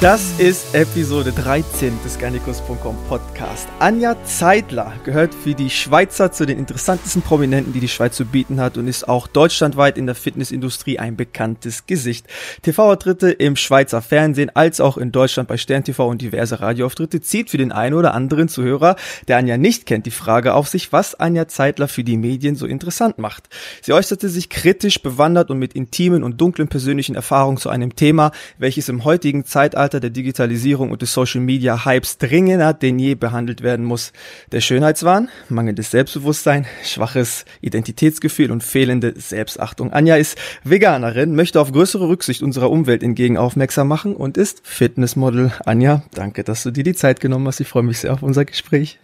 [0.00, 3.66] Das ist Episode 13 des Garnicus.com Podcast.
[3.80, 8.60] Anja Zeitler gehört für die Schweizer zu den interessantesten Prominenten, die die Schweiz zu bieten
[8.60, 12.28] hat und ist auch deutschlandweit in der Fitnessindustrie ein bekanntes Gesicht.
[12.62, 17.50] TV-Auftritte im Schweizer Fernsehen als auch in Deutschland bei Stern TV und diverse Radioauftritte zieht
[17.50, 18.94] für den einen oder anderen Zuhörer,
[19.26, 22.66] der Anja nicht kennt, die Frage auf sich, was Anja Zeitler für die Medien so
[22.66, 23.48] interessant macht.
[23.82, 28.30] Sie äußerte sich kritisch, bewandert und mit intimen und dunklen persönlichen Erfahrungen zu einem Thema,
[28.58, 33.14] welches im heutigen Zeitalter Zeitalter der Digitalisierung und des Social Media Hypes dringender denn je
[33.14, 34.12] behandelt werden muss.
[34.52, 39.94] Der Schönheitswahn, mangelndes Selbstbewusstsein, schwaches Identitätsgefühl und fehlende Selbstachtung.
[39.94, 45.52] Anja ist Veganerin, möchte auf größere Rücksicht unserer Umwelt entgegen aufmerksam machen und ist Fitnessmodel.
[45.64, 47.60] Anja, danke, dass du dir die Zeit genommen hast.
[47.60, 48.98] Ich freue mich sehr auf unser Gespräch.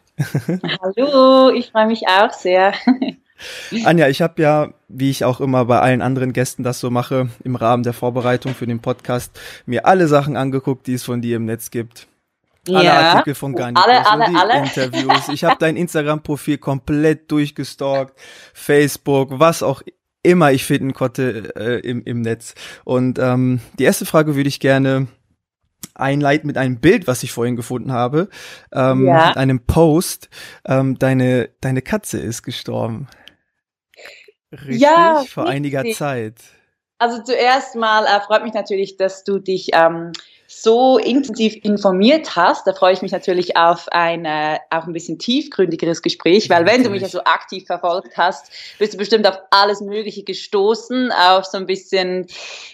[0.83, 2.75] Hallo, ich freue mich auch sehr.
[3.85, 7.29] Anja, ich habe ja, wie ich auch immer bei allen anderen Gästen das so mache,
[7.43, 11.37] im Rahmen der Vorbereitung für den Podcast, mir alle Sachen angeguckt, die es von dir
[11.37, 12.07] im Netz gibt.
[12.69, 13.13] Alle ja.
[13.13, 14.59] Artikel von Garnikus alle, alle, die alle.
[14.65, 15.29] Interviews.
[15.29, 18.19] Ich habe dein Instagram-Profil komplett durchgestalkt,
[18.55, 19.83] Facebook, was auch
[20.23, 22.55] immer ich finden konnte äh, im, im Netz.
[22.85, 25.09] Und ähm, die erste Frage würde ich gerne
[25.95, 28.29] einleiten mit einem Bild, was ich vorhin gefunden habe,
[28.73, 29.29] ähm, ja.
[29.29, 30.29] mit einem Post.
[30.65, 33.09] Ähm, deine, deine Katze ist gestorben.
[34.63, 34.81] Richtig?
[34.81, 35.57] Ja, vor richtig.
[35.57, 36.37] einiger Zeit.
[36.99, 40.13] Also zuerst mal äh, freut mich natürlich, dass du dich ähm,
[40.47, 42.67] so intensiv informiert hast.
[42.67, 46.85] Da freue ich mich natürlich auf ein äh, auch ein bisschen tiefgründigeres Gespräch, weil wenn
[46.85, 51.45] du mich ja so aktiv verfolgt hast, bist du bestimmt auf alles Mögliche gestoßen, auf
[51.45, 52.27] so ein bisschen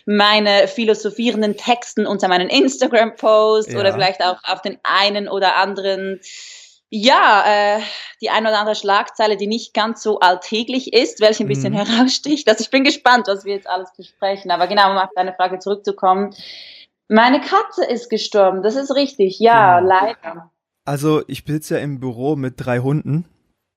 [0.04, 3.80] meine philosophierenden Texten unter meinen Instagram-Posts ja.
[3.80, 6.20] oder vielleicht auch auf den einen oder anderen
[6.90, 7.80] ja, äh,
[8.20, 11.86] die ein oder andere Schlagzeile, die nicht ganz so alltäglich ist, welche ein bisschen mhm.
[11.86, 12.48] heraussticht.
[12.48, 14.50] Also ich bin gespannt, was wir jetzt alles besprechen.
[14.50, 16.34] Aber genau, um auf deine Frage zurückzukommen.
[17.08, 19.88] Meine Katze ist gestorben, das ist richtig, ja, genau.
[19.88, 20.50] leider.
[20.84, 23.24] Also ich sitze ja im Büro mit drei Hunden.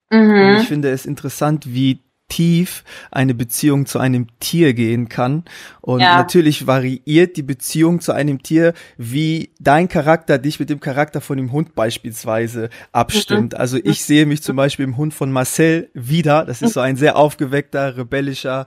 [0.10, 0.32] Mhm.
[0.32, 2.00] Und ich finde es interessant, wie
[2.34, 5.44] tief eine Beziehung zu einem Tier gehen kann.
[5.82, 6.18] Und ja.
[6.18, 11.38] natürlich variiert die Beziehung zu einem Tier, wie dein Charakter dich mit dem Charakter von
[11.38, 13.54] dem Hund beispielsweise abstimmt.
[13.54, 13.60] Mhm.
[13.60, 16.44] Also ich sehe mich zum Beispiel im Hund von Marcel wieder.
[16.44, 18.66] Das ist so ein sehr aufgeweckter, rebellischer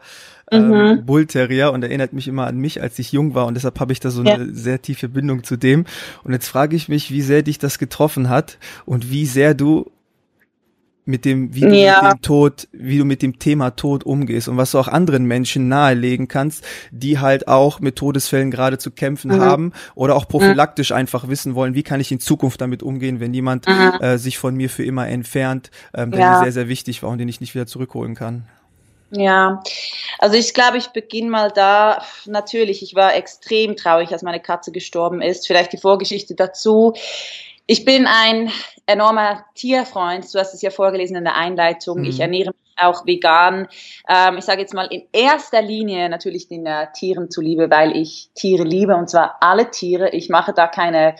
[0.52, 1.06] ähm, mhm.
[1.06, 3.98] Bullterrier und erinnert mich immer an mich, als ich jung war und deshalb habe ich
[3.98, 4.34] da so ja.
[4.34, 5.86] eine sehr tiefe Bindung zu dem.
[6.22, 9.90] Und jetzt frage ich mich, wie sehr dich das getroffen hat und wie sehr du
[11.06, 12.02] mit dem, wie du ja.
[12.02, 15.24] mit dem Tod, wie du mit dem Thema Tod umgehst und was du auch anderen
[15.24, 19.40] Menschen nahelegen kannst, die halt auch mit Todesfällen gerade zu kämpfen mhm.
[19.40, 20.96] haben oder auch prophylaktisch mhm.
[20.96, 23.92] einfach wissen wollen, wie kann ich in Zukunft damit umgehen, wenn jemand mhm.
[24.00, 26.30] äh, sich von mir für immer entfernt, ähm, der ja.
[26.32, 28.44] mir sehr, sehr wichtig war und den ich nicht wieder zurückholen kann.
[29.12, 29.62] Ja,
[30.18, 32.02] also ich glaube, ich beginne mal da.
[32.24, 35.46] Natürlich, ich war extrem traurig, als meine Katze gestorben ist.
[35.46, 36.94] Vielleicht die Vorgeschichte dazu.
[37.66, 38.50] Ich bin ein
[38.86, 40.32] enormer Tierfreund.
[40.32, 42.00] Du hast es ja vorgelesen in der Einleitung.
[42.00, 42.04] Mhm.
[42.04, 43.68] Ich ernähre mich auch vegan.
[44.08, 48.30] Ähm, ich sage jetzt mal in erster Linie natürlich den äh, Tieren zuliebe, weil ich
[48.34, 50.10] Tiere liebe und zwar alle Tiere.
[50.10, 51.16] Ich mache da keine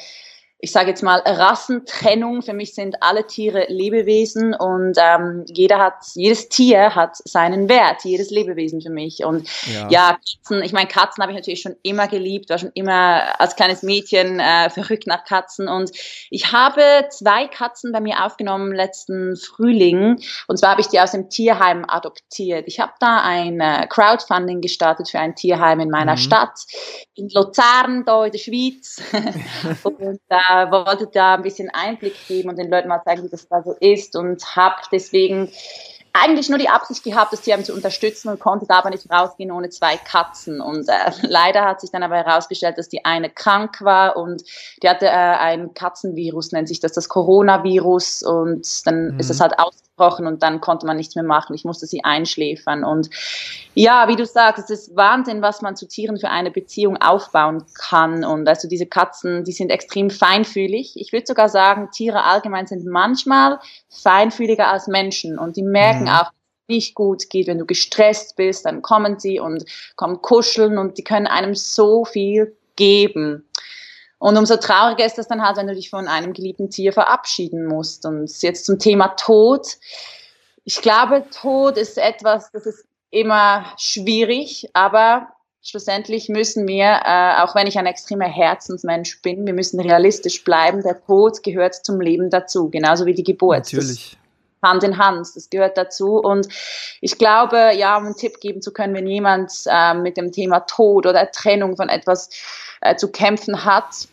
[0.59, 2.41] ich sage jetzt mal, Rassentrennung.
[2.41, 8.05] Für mich sind alle Tiere Lebewesen und ähm, jeder hat, jedes Tier hat seinen Wert,
[8.05, 9.23] jedes Lebewesen für mich.
[9.23, 12.71] Und ja, ja Katzen, ich meine, Katzen habe ich natürlich schon immer geliebt, war schon
[12.73, 15.69] immer als kleines Mädchen äh, verrückt nach Katzen.
[15.69, 15.91] Und
[16.31, 20.23] ich habe zwei Katzen bei mir aufgenommen letzten Frühling.
[20.49, 22.65] Und zwar habe ich die aus dem Tierheim adoptiert.
[22.67, 26.21] Ich habe da ein äh, Crowdfunding gestartet für ein Tierheim in meiner mhm.
[26.21, 26.61] Stadt,
[27.15, 29.03] in Luzern, da in der Schweiz.
[29.83, 33.29] und äh, äh, wollte da ein bisschen Einblick geben und den Leuten mal zeigen, wie
[33.29, 35.51] das da so ist und habe deswegen
[36.23, 39.51] eigentlich nur die Absicht gehabt, das Tier zu unterstützen und konnte da aber nicht rausgehen
[39.51, 40.61] ohne zwei Katzen.
[40.61, 44.43] Und äh, leider hat sich dann aber herausgestellt, dass die eine krank war und
[44.83, 48.23] die hatte äh, ein Katzenvirus, nennt sich das das Coronavirus.
[48.23, 49.21] Und dann mhm.
[49.21, 51.55] ist es halt ausgebrochen und dann konnte man nichts mehr machen.
[51.55, 52.85] Ich musste sie einschläfern.
[52.85, 53.11] Und
[53.75, 57.65] ja, wie du sagst, es ist Wahnsinn, was man zu Tieren für eine Beziehung aufbauen
[57.75, 58.25] kann.
[58.25, 60.95] Und also diese Katzen, die sind extrem feinfühlig.
[60.97, 63.59] Ich würde sogar sagen, Tiere allgemein sind manchmal
[63.89, 66.06] feinfühliger als Menschen und die merken mhm.
[66.09, 66.31] Auch,
[66.69, 69.65] nicht gut geht, wenn du gestresst bist, dann kommen sie und
[69.95, 73.49] kommen kuscheln und die können einem so viel geben.
[74.19, 77.67] Und umso trauriger ist das dann halt, wenn du dich von einem geliebten Tier verabschieden
[77.67, 78.07] musst.
[78.07, 79.77] Und jetzt zum Thema Tod.
[80.65, 85.29] Ich glaube, Tod ist etwas, das ist immer schwierig, aber
[85.63, 90.83] schlussendlich müssen wir, äh, auch wenn ich ein extremer Herzensmensch bin, wir müssen realistisch bleiben.
[90.83, 93.73] Der Tod gehört zum Leben dazu, genauso wie die Geburt.
[93.73, 94.17] Natürlich.
[94.63, 96.17] Hand in Hand, das gehört dazu.
[96.17, 96.49] Und
[97.01, 100.61] ich glaube, ja, um einen Tipp geben zu können, wenn jemand äh, mit dem Thema
[100.61, 102.31] Tod oder Trennung von etwas
[102.81, 104.09] äh, zu kämpfen hat,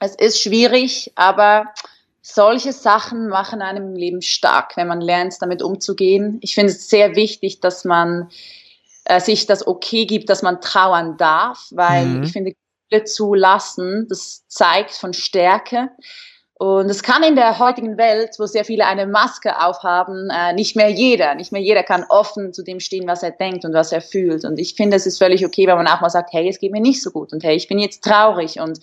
[0.00, 1.66] es ist schwierig, aber
[2.22, 6.38] solche Sachen machen einem im Leben stark, wenn man lernt, damit umzugehen.
[6.42, 8.30] Ich finde es sehr wichtig, dass man
[9.04, 12.22] äh, sich das okay gibt, dass man trauern darf, weil mhm.
[12.22, 12.54] ich finde,
[12.90, 15.90] Gefühle zu lassen, das zeigt von Stärke.
[16.60, 20.76] Und es kann in der heutigen Welt, wo sehr viele eine Maske aufhaben, äh, nicht
[20.76, 21.34] mehr jeder.
[21.34, 24.44] Nicht mehr jeder kann offen zu dem stehen, was er denkt und was er fühlt.
[24.44, 26.72] Und ich finde, es ist völlig okay, wenn man auch mal sagt, hey, es geht
[26.72, 28.78] mir nicht so gut und hey, ich bin jetzt traurig und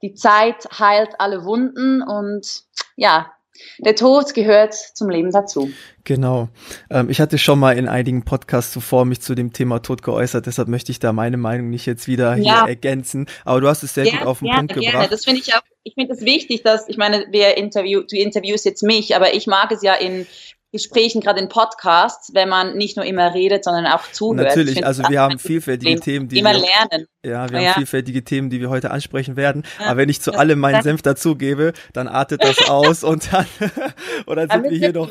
[0.00, 2.62] die Zeit heilt alle Wunden und
[2.96, 3.30] ja,
[3.78, 5.70] der Tod gehört zum Leben dazu.
[6.04, 6.48] Genau.
[6.90, 10.46] Ähm, ich hatte schon mal in einigen Podcasts zuvor mich zu dem Thema Tod geäußert,
[10.46, 12.60] deshalb möchte ich da meine Meinung nicht jetzt wieder ja.
[12.62, 13.26] hier ergänzen.
[13.44, 14.86] Aber du hast es sehr ja, gut auf den Punkt gerne.
[14.86, 15.12] gebracht.
[15.12, 18.64] Das finde ich auch, ich finde es wichtig, dass, ich meine, wir interview, du interviewst
[18.64, 20.26] jetzt mich, aber ich mag es ja in
[20.72, 24.48] Gesprächen, gerade in Podcasts, wenn man nicht nur immer redet, sondern auch zuhört.
[24.48, 27.06] Natürlich, also wir haben vielfältige Themen, die immer wir, lernen.
[27.22, 27.68] Ja, wir ja.
[27.68, 29.64] haben vielfältige Themen, die wir heute ansprechen werden.
[29.78, 29.88] Ja.
[29.88, 33.46] Aber wenn ich zu allem meinen Senf dazugebe, dann artet das aus und dann,
[34.26, 35.10] und dann sind wir hier noch.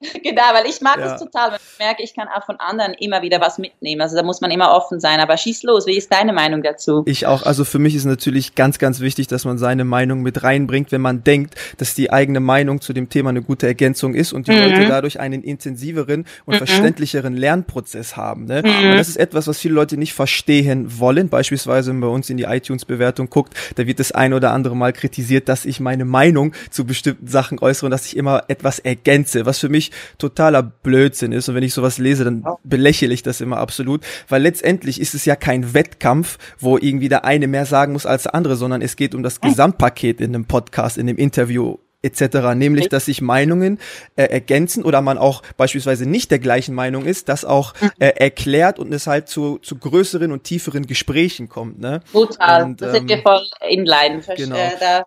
[0.22, 1.04] Genau, weil ich mag ja.
[1.08, 4.00] das total, weil ich merke, ich kann auch von anderen immer wieder was mitnehmen.
[4.00, 5.20] Also da muss man immer offen sein.
[5.20, 7.02] Aber schieß los, wie ist deine Meinung dazu?
[7.06, 7.42] Ich auch.
[7.42, 11.00] Also für mich ist natürlich ganz, ganz wichtig, dass man seine Meinung mit reinbringt, wenn
[11.00, 14.52] man denkt, dass die eigene Meinung zu dem Thema eine gute Ergänzung ist und die
[14.52, 14.62] mhm.
[14.62, 16.58] Leute dadurch einen intensiveren und mhm.
[16.58, 18.44] verständlicheren Lernprozess haben.
[18.46, 18.62] Ne?
[18.64, 18.90] Mhm.
[18.90, 21.28] Und das ist etwas, was viele Leute nicht verstehen wollen.
[21.28, 24.76] Beispielsweise, wenn man bei uns in die iTunes-Bewertung guckt, da wird das ein oder andere
[24.76, 28.78] Mal kritisiert, dass ich meine Meinung zu bestimmten Sachen äußere und dass ich immer etwas
[28.78, 31.48] ergänze, was für mich totaler Blödsinn ist.
[31.48, 35.24] Und wenn ich sowas lese, dann belächle ich das immer absolut, weil letztendlich ist es
[35.24, 38.96] ja kein Wettkampf, wo irgendwie der eine mehr sagen muss als der andere, sondern es
[38.96, 43.78] geht um das Gesamtpaket in einem Podcast, in einem Interview etc., nämlich dass sich Meinungen
[44.16, 48.78] äh, ergänzen oder man auch beispielsweise nicht der gleichen Meinung ist, das auch äh, erklärt
[48.78, 51.80] und es halt zu, zu größeren und tieferen Gesprächen kommt.
[51.80, 52.00] Ne?
[52.12, 54.22] Total, und, ähm, sind wir voll in Leiden.
[54.36, 54.56] Genau.
[54.80, 55.04] Da, ja.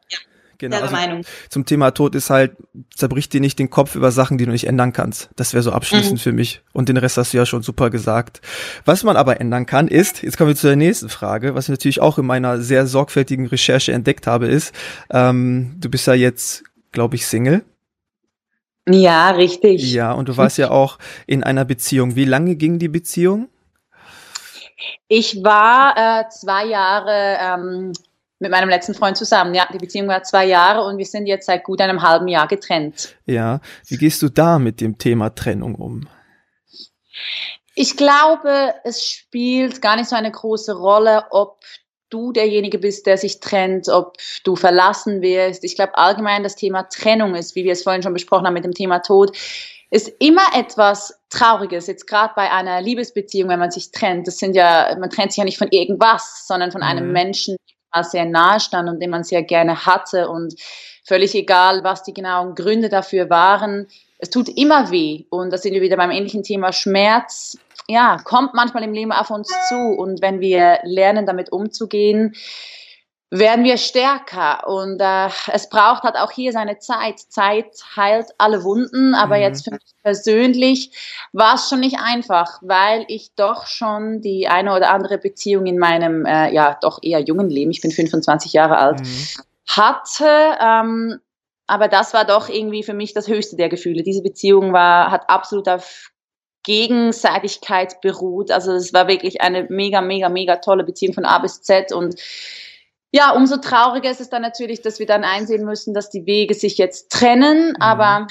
[0.60, 0.78] Genau.
[0.78, 2.58] Also zum Thema Tod ist halt,
[2.94, 5.30] zerbricht dir nicht den Kopf über Sachen, die du nicht ändern kannst.
[5.38, 6.18] Das wäre so abschließend mhm.
[6.18, 6.62] für mich.
[6.74, 8.42] Und den Rest hast du ja schon super gesagt.
[8.84, 11.70] Was man aber ändern kann, ist, jetzt kommen wir zu der nächsten Frage, was ich
[11.70, 14.76] natürlich auch in meiner sehr sorgfältigen Recherche entdeckt habe, ist,
[15.12, 17.64] ähm, du bist ja jetzt, glaube ich, Single.
[18.90, 19.94] Ja, richtig.
[19.94, 22.18] Ja, und du warst ja auch in einer Beziehung.
[22.18, 23.48] Wie lange ging die Beziehung?
[25.08, 27.94] Ich war äh, zwei Jahre ähm,
[28.40, 29.54] mit meinem letzten Freund zusammen.
[29.54, 32.48] Ja, die Beziehung war zwei Jahre und wir sind jetzt seit gut einem halben Jahr
[32.48, 33.16] getrennt.
[33.26, 36.08] Ja, wie gehst du da mit dem Thema Trennung um?
[37.76, 41.64] Ich glaube, es spielt gar nicht so eine große Rolle, ob
[42.10, 45.64] du derjenige bist, der sich trennt, ob du verlassen wirst.
[45.64, 48.66] Ich glaube allgemein das Thema Trennung ist, wie wir es vorhin schon besprochen haben mit
[48.66, 49.38] dem Thema Tod,
[49.92, 51.88] ist immer etwas Trauriges.
[51.88, 54.28] Jetzt gerade bei einer Liebesbeziehung, wenn man sich trennt.
[54.28, 57.14] Das sind ja, man trennt sich ja nicht von irgendwas, sondern von einem mhm.
[57.14, 57.56] Menschen,
[58.02, 60.56] sehr nahe stand und den man sehr gerne hatte und
[61.04, 63.88] völlig egal, was die genauen Gründe dafür waren.
[64.18, 67.58] Es tut immer weh und da sind wir wieder beim ähnlichen Thema Schmerz.
[67.88, 72.36] Ja, kommt manchmal im Leben auf uns zu und wenn wir lernen, damit umzugehen,
[73.31, 74.68] werden wir stärker.
[74.68, 77.19] Und äh, es braucht halt auch hier seine Zeit.
[77.19, 79.42] Zeit heilt alle Wunden, aber mhm.
[79.44, 80.92] jetzt für mich persönlich
[81.31, 85.78] war es schon nicht einfach, weil ich doch schon die eine oder andere Beziehung in
[85.78, 89.28] meinem, äh, ja, doch eher jungen Leben, ich bin 25 Jahre alt, mhm.
[89.68, 90.57] hatte.
[90.59, 91.19] Ähm,
[91.68, 94.02] aber das war doch irgendwie für mich das höchste der Gefühle.
[94.02, 96.09] Diese Beziehung war, hat absolut auf
[96.64, 98.50] Gegenseitigkeit beruht.
[98.50, 102.16] Also es war wirklich eine mega, mega, mega tolle Beziehung von A bis Z und
[103.11, 106.54] ja, umso trauriger ist es dann natürlich, dass wir dann einsehen müssen, dass die Wege
[106.54, 107.69] sich jetzt trennen.
[107.69, 107.81] Mhm.
[107.81, 108.28] Aber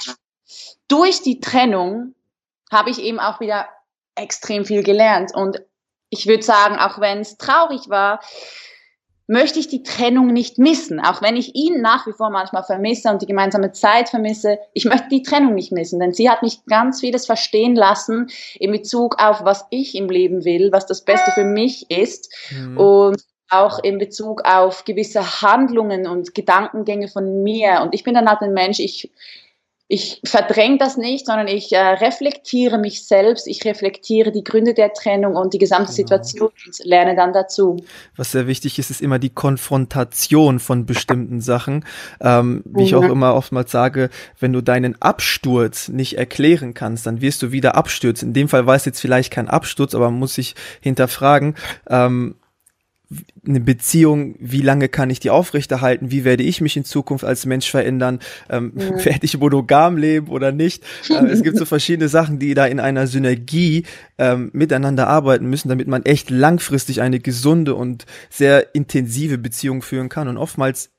[0.87, 2.15] durch die Trennung
[2.71, 3.67] habe ich eben auch wieder
[4.15, 5.35] extrem viel gelernt.
[5.35, 5.63] Und
[6.11, 8.21] ich würde sagen, auch wenn es traurig war,
[9.27, 11.01] möchte ich die Trennung nicht missen.
[11.01, 14.87] Auch wenn ich ihn nach wie vor manchmal vermisse und die gemeinsame Zeit vermisse, ich
[14.87, 19.23] möchte die Trennung nicht missen, denn sie hat mich ganz vieles verstehen lassen in Bezug
[19.23, 22.33] auf, was ich im Leben will, was das Beste für mich ist.
[22.51, 22.79] Mhm.
[22.79, 27.81] Und auch in Bezug auf gewisse Handlungen und Gedankengänge von mir.
[27.83, 29.11] Und ich bin dann halt ein Mensch, ich
[29.91, 34.93] ich verdränge das nicht, sondern ich äh, reflektiere mich selbst, ich reflektiere die Gründe der
[34.93, 35.97] Trennung und die gesamte genau.
[35.97, 37.83] Situation und lerne dann dazu.
[38.15, 41.87] Was sehr wichtig ist, ist immer die Konfrontation von bestimmten Sachen.
[42.21, 42.87] Ähm, wie mhm.
[42.87, 47.51] ich auch immer oftmals sage, wenn du deinen Absturz nicht erklären kannst, dann wirst du
[47.51, 48.29] wieder abstürzen.
[48.29, 51.55] In dem Fall war es jetzt vielleicht kein Absturz, aber man muss sich hinterfragen,
[51.89, 52.35] ähm,
[53.47, 57.47] eine Beziehung, wie lange kann ich die aufrechterhalten, wie werde ich mich in Zukunft als
[57.47, 58.19] Mensch verändern,
[58.51, 59.05] ähm, ja.
[59.05, 60.85] werde ich monogam leben oder nicht.
[61.09, 63.85] Äh, es gibt so verschiedene Sachen, die da in einer Synergie
[64.19, 70.11] ähm, miteinander arbeiten müssen, damit man echt langfristig eine gesunde und sehr intensive Beziehung führen
[70.11, 70.29] kann.
[70.29, 70.91] Und oftmals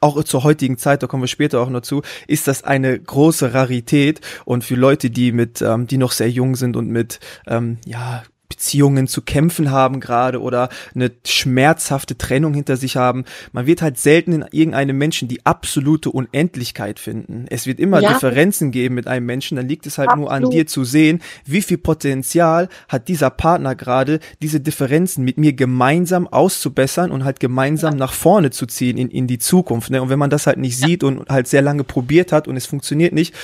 [0.00, 3.52] auch zur heutigen Zeit, da kommen wir später auch noch zu, ist das eine große
[3.52, 7.78] Rarität und für Leute, die mit, ähm, die noch sehr jung sind und mit, ähm,
[7.84, 13.24] ja, Beziehungen zu kämpfen haben gerade oder eine schmerzhafte Trennung hinter sich haben.
[13.52, 17.44] Man wird halt selten in irgendeinem Menschen die absolute Unendlichkeit finden.
[17.50, 18.12] Es wird immer ja.
[18.12, 20.30] Differenzen geben mit einem Menschen, dann liegt es halt Absolut.
[20.30, 25.36] nur an dir zu sehen, wie viel Potenzial hat dieser Partner gerade, diese Differenzen mit
[25.36, 27.98] mir gemeinsam auszubessern und halt gemeinsam ja.
[27.98, 29.90] nach vorne zu ziehen in, in die Zukunft.
[29.90, 30.00] Ne?
[30.00, 30.86] Und wenn man das halt nicht ja.
[30.86, 33.34] sieht und halt sehr lange probiert hat und es funktioniert nicht,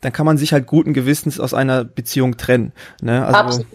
[0.00, 2.72] dann kann man sich halt guten Gewissens aus einer Beziehung trennen.
[3.02, 3.24] Ne?
[3.24, 3.66] Also, Absolut.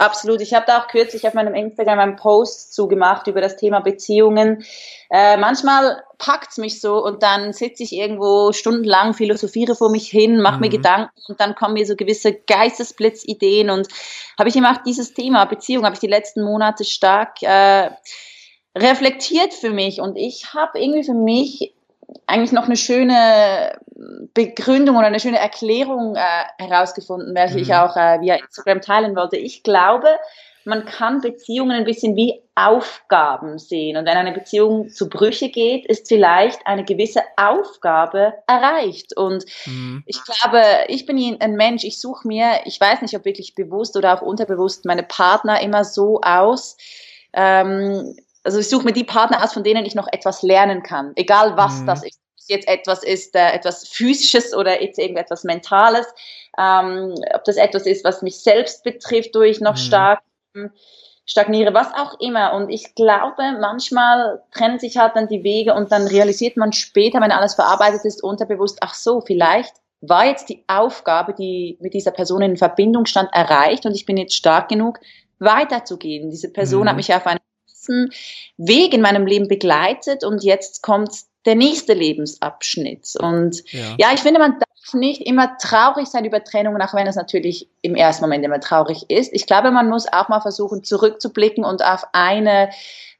[0.00, 0.40] Absolut.
[0.40, 4.64] Ich habe da auch kürzlich auf meinem Instagram einen Post zugemacht über das Thema Beziehungen.
[5.10, 10.40] Äh, manchmal packt's mich so und dann sitze ich irgendwo stundenlang, philosophiere vor mich hin,
[10.40, 10.60] mache mhm.
[10.60, 13.88] mir Gedanken und dann kommen mir so gewisse Geistesblitzideen und
[14.38, 17.90] habe ich immer auch dieses Thema Beziehung, habe ich die letzten Monate stark äh,
[18.74, 21.74] reflektiert für mich und ich habe irgendwie für mich
[22.26, 23.78] eigentlich noch eine schöne
[24.34, 27.62] Begründung oder eine schöne Erklärung äh, herausgefunden, welche mhm.
[27.62, 29.36] ich auch äh, via Instagram teilen wollte.
[29.36, 30.08] Ich glaube,
[30.64, 33.96] man kann Beziehungen ein bisschen wie Aufgaben sehen.
[33.96, 39.16] Und wenn eine Beziehung zu Brüche geht, ist vielleicht eine gewisse Aufgabe erreicht.
[39.16, 40.02] Und mhm.
[40.06, 43.96] ich glaube, ich bin ein Mensch, ich suche mir, ich weiß nicht, ob wirklich bewusst
[43.96, 46.76] oder auch unterbewusst, meine Partner immer so aus,
[47.32, 51.12] ähm, also ich suche mir die Partner aus, von denen ich noch etwas lernen kann,
[51.16, 51.86] egal was mhm.
[51.86, 52.20] das ist.
[52.46, 56.06] Jetzt etwas ist, äh, etwas physisches oder jetzt irgendetwas Mentales,
[56.58, 59.78] ähm, ob das etwas ist, was mich selbst betrifft, wo ich noch mhm.
[59.78, 60.20] stark
[60.56, 60.70] ähm,
[61.26, 62.54] stagniere, was auch immer.
[62.54, 67.20] Und ich glaube, manchmal trennen sich halt dann die Wege und dann realisiert man später,
[67.20, 72.10] wenn alles verarbeitet ist, unterbewusst, ach so, vielleicht war jetzt die Aufgabe, die mit dieser
[72.10, 74.98] Person in Verbindung stand, erreicht und ich bin jetzt stark genug,
[75.38, 76.30] weiterzugehen.
[76.30, 76.88] Diese Person mhm.
[76.88, 77.40] hat mich auf eine
[77.80, 78.10] ganzen
[78.56, 81.10] Weg in meinem Leben begleitet und jetzt kommt
[81.46, 83.14] der nächste Lebensabschnitt.
[83.18, 83.96] Und ja.
[83.98, 87.68] ja, ich finde, man darf nicht immer traurig sein über Trennungen, auch wenn es natürlich
[87.82, 89.32] im ersten Moment immer traurig ist.
[89.32, 92.70] Ich glaube, man muss auch mal versuchen, zurückzublicken und auf eine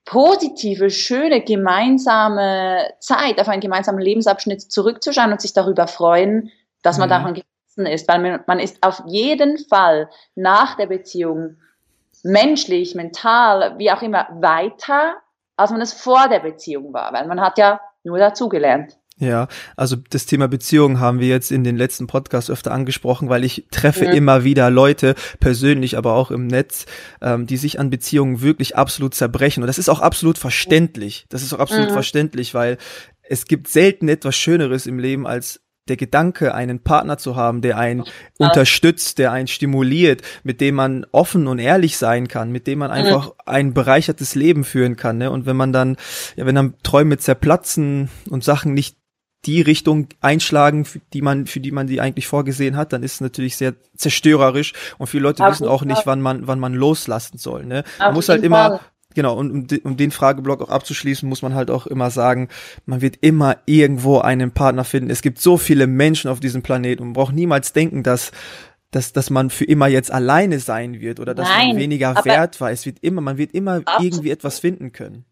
[0.04, 6.50] positive, schöne gemeinsame Zeit, auf einen gemeinsamen Lebensabschnitt zurückzuschauen und sich darüber freuen,
[6.82, 7.10] dass man mhm.
[7.10, 11.56] daran gewachsen ist, weil man, man ist auf jeden Fall nach der Beziehung
[12.24, 15.14] menschlich, mental, wie auch immer, weiter,
[15.56, 18.96] als man es vor der Beziehung war, weil man hat ja nur dazugelernt.
[19.20, 23.44] Ja, also das Thema Beziehung haben wir jetzt in den letzten Podcasts öfter angesprochen, weil
[23.44, 24.12] ich treffe mhm.
[24.12, 26.86] immer wieder Leute, persönlich, aber auch im Netz,
[27.20, 29.62] ähm, die sich an Beziehungen wirklich absolut zerbrechen.
[29.62, 31.26] Und das ist auch absolut verständlich.
[31.28, 31.92] Das ist auch absolut mhm.
[31.92, 32.78] verständlich, weil
[33.22, 37.78] es gibt selten etwas Schöneres im Leben als der Gedanke, einen Partner zu haben, der
[37.78, 38.04] einen
[38.38, 38.46] ja.
[38.46, 42.90] unterstützt, der einen stimuliert, mit dem man offen und ehrlich sein kann, mit dem man
[42.90, 43.32] einfach mhm.
[43.46, 45.18] ein bereichertes Leben führen kann.
[45.18, 45.30] Ne?
[45.30, 45.96] Und wenn man dann,
[46.36, 48.96] ja, wenn dann Träume zerplatzen und Sachen nicht
[49.46, 53.14] die Richtung einschlagen, für die man, für die man die eigentlich vorgesehen hat, dann ist
[53.14, 56.74] es natürlich sehr zerstörerisch und viele Leute Auf wissen auch nicht, wann man, wann man
[56.74, 57.64] loslassen soll.
[57.64, 57.84] Ne?
[57.98, 58.80] Man muss halt immer,
[59.14, 62.48] Genau, und um, um den Frageblock auch abzuschließen, muss man halt auch immer sagen,
[62.86, 65.10] man wird immer irgendwo einen Partner finden.
[65.10, 68.30] Es gibt so viele Menschen auf diesem Planeten und man braucht niemals denken, dass
[68.92, 72.60] dass, dass man für immer jetzt alleine sein wird oder dass Nein, man weniger wert
[72.60, 72.72] war.
[72.72, 75.24] Es wird immer, man wird immer irgendwie etwas finden können.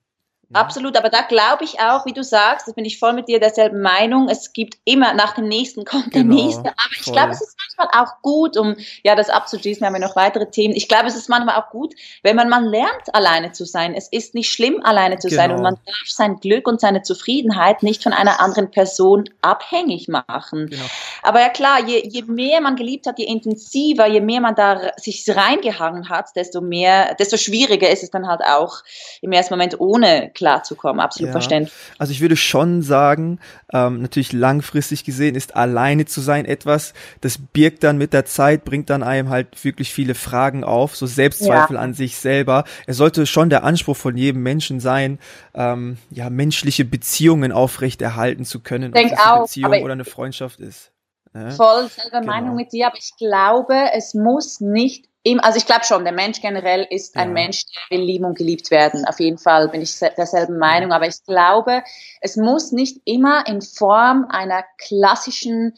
[0.54, 3.38] Absolut, aber da glaube ich auch, wie du sagst, da bin ich voll mit dir
[3.38, 4.30] derselben Meinung.
[4.30, 6.70] Es gibt immer, nach dem nächsten kommt der genau, nächste.
[6.70, 8.74] Aber ich glaube, es ist manchmal auch gut, um
[9.04, 10.74] ja das abzuschließen, haben wir noch weitere Themen.
[10.74, 13.94] Ich glaube, es ist manchmal auch gut, wenn man mal lernt, alleine zu sein.
[13.94, 15.42] Es ist nicht schlimm, alleine zu genau.
[15.42, 20.08] sein und man darf sein Glück und seine Zufriedenheit nicht von einer anderen Person abhängig
[20.08, 20.68] machen.
[20.70, 20.84] Genau.
[21.22, 24.92] Aber ja klar, je, je mehr man geliebt hat, je intensiver, je mehr man da
[24.96, 28.82] sich reingehangen hat, desto mehr, desto schwieriger ist es dann halt auch
[29.20, 31.00] im ersten Moment ohne klarzukommen.
[31.00, 31.32] Absolut ja.
[31.32, 31.74] verständlich.
[31.98, 33.40] Also ich würde schon sagen,
[33.72, 38.64] ähm, natürlich langfristig gesehen ist alleine zu sein etwas, das birgt dann mit der Zeit,
[38.64, 41.82] bringt dann einem halt wirklich viele Fragen auf, so Selbstzweifel ja.
[41.82, 42.64] an sich selber.
[42.86, 45.18] Es sollte schon der Anspruch von jedem Menschen sein,
[45.54, 50.60] ähm, ja, menschliche Beziehungen aufrechterhalten zu können, Denk ob es eine Beziehung oder eine Freundschaft
[50.60, 50.92] ist.
[51.34, 51.50] Ja?
[51.50, 52.32] Voll selber genau.
[52.32, 55.07] Meinung mit dir, aber ich glaube, es muss nicht
[55.40, 57.34] also ich glaube schon, der Mensch generell ist ein ja.
[57.34, 59.04] Mensch, der will lieben und geliebt werden.
[59.04, 60.92] Auf jeden Fall bin ich derselben Meinung.
[60.92, 61.82] Aber ich glaube,
[62.20, 65.74] es muss nicht immer in Form einer klassischen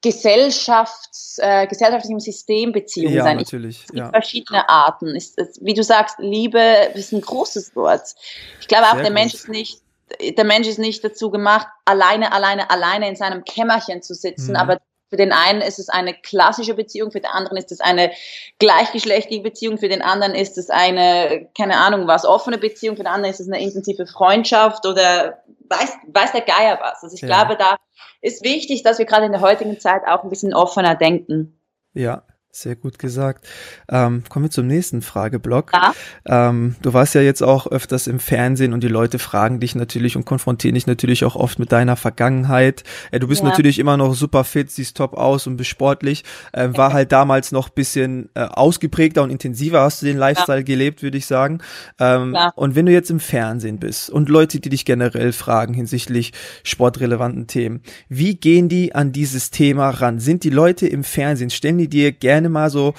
[0.00, 3.38] Gesellschafts, äh, gesellschaftlichen Systembeziehung ja, sein.
[3.38, 4.10] Natürlich, es gibt ja.
[4.10, 5.16] verschiedene Arten.
[5.16, 6.60] Ist, ist, wie du sagst, Liebe
[6.94, 8.14] ist ein großes Wort.
[8.60, 9.20] Ich glaube auch, Sehr der groß.
[9.20, 9.80] Mensch ist nicht
[10.20, 14.56] der Mensch ist nicht dazu gemacht, alleine, alleine, alleine in seinem Kämmerchen zu sitzen, mhm.
[14.56, 14.80] aber
[15.10, 18.10] für den einen ist es eine klassische Beziehung, für den anderen ist es eine
[18.58, 23.12] gleichgeschlechtliche Beziehung, für den anderen ist es eine, keine Ahnung was, offene Beziehung, für den
[23.12, 27.02] anderen ist es eine intensive Freundschaft oder weiß, weiß der Geier was.
[27.02, 27.28] Also ich ja.
[27.28, 27.76] glaube, da
[28.20, 31.60] ist wichtig, dass wir gerade in der heutigen Zeit auch ein bisschen offener denken.
[31.92, 32.24] Ja,
[32.56, 33.46] sehr gut gesagt.
[33.88, 35.72] Ähm, kommen wir zum nächsten Frageblock.
[35.72, 35.94] Ja.
[36.26, 40.16] Ähm, du warst ja jetzt auch öfters im Fernsehen und die Leute fragen dich natürlich
[40.16, 42.84] und konfrontieren dich natürlich auch oft mit deiner Vergangenheit.
[43.10, 43.48] Äh, du bist ja.
[43.48, 46.24] natürlich immer noch super fit, siehst top aus und bist sportlich.
[46.52, 50.64] Äh, war halt damals noch bisschen äh, ausgeprägter und intensiver hast du den Lifestyle ja.
[50.64, 51.58] gelebt, würde ich sagen.
[51.98, 56.32] Ähm, und wenn du jetzt im Fernsehen bist und Leute, die dich generell fragen hinsichtlich
[56.62, 60.20] sportrelevanten Themen, wie gehen die an dieses Thema ran?
[60.20, 62.94] Sind die Leute im Fernsehen, stellen die dir gerne gerne mal so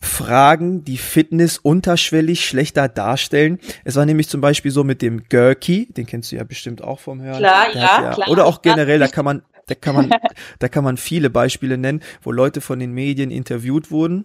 [0.00, 3.58] Fragen, die Fitness unterschwellig schlechter darstellen.
[3.84, 7.00] Es war nämlich zum Beispiel so mit dem Gurky, den kennst du ja bestimmt auch
[7.00, 7.38] vom Hören.
[7.38, 8.28] Klar, ja, ja, klar.
[8.28, 10.10] Oder auch generell, da kann man, da kann man,
[10.60, 14.24] da kann man viele Beispiele nennen, wo Leute von den Medien interviewt wurden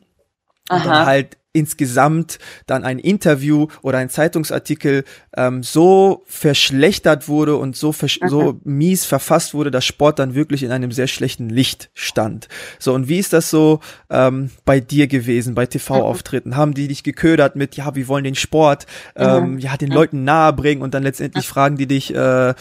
[0.69, 5.05] und dann halt insgesamt dann ein Interview oder ein Zeitungsartikel
[5.37, 8.29] ähm, so verschlechtert wurde und so, versch okay.
[8.29, 12.47] so mies verfasst wurde, dass Sport dann wirklich in einem sehr schlechten Licht stand.
[12.79, 13.79] So, und wie ist das so
[14.09, 16.49] ähm, bei dir gewesen, bei TV-Auftritten?
[16.49, 16.57] Mhm.
[16.57, 19.59] Haben die dich geködert mit, ja, wir wollen den Sport ähm, mhm.
[19.59, 22.53] ja, den Leuten nahebringen und dann letztendlich fragen die dich äh,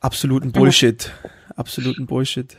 [0.00, 1.12] absoluten Bullshit.
[1.56, 2.56] Absoluten Bullshit.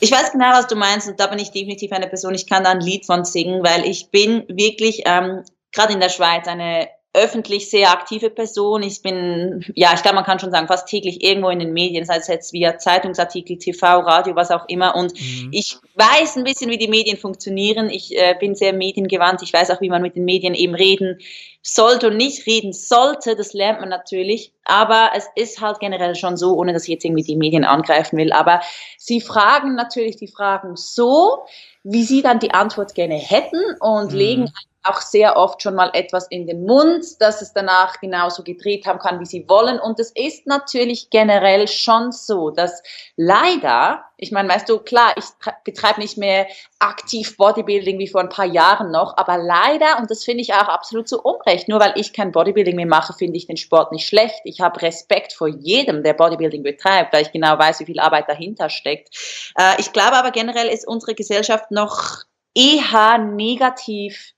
[0.00, 2.64] Ich weiß genau, was du meinst und da bin ich definitiv eine Person, ich kann
[2.64, 6.88] da ein Lied von singen, weil ich bin wirklich ähm, gerade in der Schweiz eine
[7.12, 8.84] öffentlich sehr aktive Person.
[8.84, 12.04] Ich bin, ja, ich glaube, man kann schon sagen, fast täglich irgendwo in den Medien,
[12.04, 14.94] sei es jetzt via Zeitungsartikel, TV, Radio, was auch immer.
[14.94, 15.48] Und mhm.
[15.50, 17.90] ich weiß ein bisschen, wie die Medien funktionieren.
[17.90, 19.42] Ich äh, bin sehr mediengewandt.
[19.42, 21.18] Ich weiß auch, wie man mit den Medien eben reden
[21.62, 23.34] sollte und nicht reden sollte.
[23.34, 24.52] Das lernt man natürlich.
[24.64, 28.18] Aber es ist halt generell schon so, ohne dass ich jetzt irgendwie die Medien angreifen
[28.18, 28.32] will.
[28.32, 28.60] Aber
[28.98, 31.40] sie fragen natürlich die Fragen so,
[31.82, 34.16] wie sie dann die Antwort gerne hätten und mhm.
[34.16, 38.86] legen auch sehr oft schon mal etwas in den Mund, dass es danach genauso gedreht
[38.86, 39.78] haben kann, wie sie wollen.
[39.78, 42.82] Und es ist natürlich generell schon so, dass
[43.16, 45.24] leider, ich meine, weißt du, klar, ich
[45.64, 46.46] betreibe nicht mehr
[46.78, 50.68] aktiv Bodybuilding wie vor ein paar Jahren noch, aber leider, und das finde ich auch
[50.68, 54.06] absolut zu Unrecht, nur weil ich kein Bodybuilding mehr mache, finde ich den Sport nicht
[54.06, 54.40] schlecht.
[54.44, 58.30] Ich habe Respekt vor jedem, der Bodybuilding betreibt, weil ich genau weiß, wie viel Arbeit
[58.30, 59.14] dahinter steckt.
[59.58, 64.34] Äh, ich glaube aber generell ist unsere Gesellschaft noch eher negativ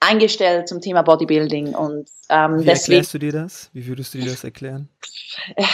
[0.00, 3.70] eingestellt zum Thema Bodybuilding und ähm, Wie deswegen, erklärst du dir das?
[3.72, 4.88] Wie würdest du dir das erklären?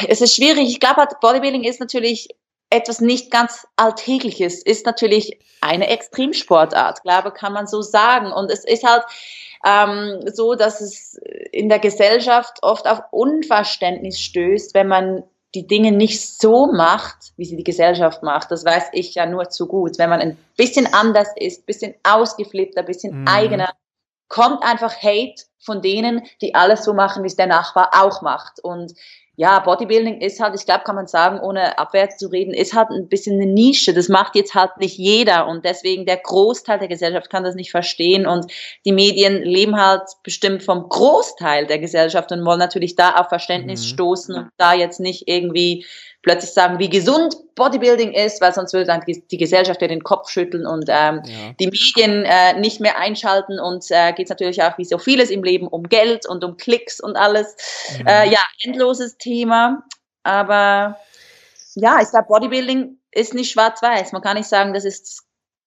[0.09, 0.69] Es ist schwierig.
[0.69, 2.29] Ich glaube, Bodybuilding ist natürlich
[2.71, 8.33] etwas nicht ganz Alltägliches, ist natürlich eine Extremsportart, glaube kann man so sagen.
[8.33, 9.05] Und es ist halt
[9.65, 11.21] ähm, so, dass es
[11.53, 15.23] in der Gesellschaft oft auf Unverständnis stößt, wenn man
[15.55, 18.51] die Dinge nicht so macht, wie sie die Gesellschaft macht.
[18.51, 19.99] Das weiß ich ja nur zu gut.
[19.99, 23.29] Wenn man ein bisschen anders ist, bisschen ausgeflippter, bisschen mm.
[23.29, 23.69] eigener,
[24.33, 28.61] kommt einfach Hate von denen, die alles so machen, wie es der Nachbar auch macht.
[28.61, 28.95] Und
[29.37, 32.89] ja, Bodybuilding ist halt, ich glaube, kann man sagen, ohne abwärts zu reden, ist halt
[32.91, 33.93] ein bisschen eine Nische.
[33.93, 37.71] Das macht jetzt halt nicht jeder und deswegen der Großteil der Gesellschaft kann das nicht
[37.71, 38.51] verstehen und
[38.87, 43.83] die Medien leben halt bestimmt vom Großteil der Gesellschaft und wollen natürlich da auf Verständnis
[43.83, 43.87] mhm.
[43.87, 45.85] stoßen und da jetzt nicht irgendwie
[46.23, 50.31] plötzlich sagen, wie gesund Bodybuilding ist, weil sonst würde dann die, Gesellschaft ja den Kopf
[50.31, 51.53] schütteln und ähm, ja.
[51.61, 55.31] die Medien äh, nicht mehr einschalten und äh, geht es natürlich auch wie so vieles
[55.31, 57.57] im Leben um Geld und um Klicks und alles.
[57.99, 58.07] Mhm.
[58.07, 59.83] Äh, ja, endloses Thema,
[60.23, 60.99] aber
[61.75, 64.13] ja, ich glaube, Bodybuilding ist nicht schwarz-weiß.
[64.13, 65.25] Man kann nicht sagen, das ist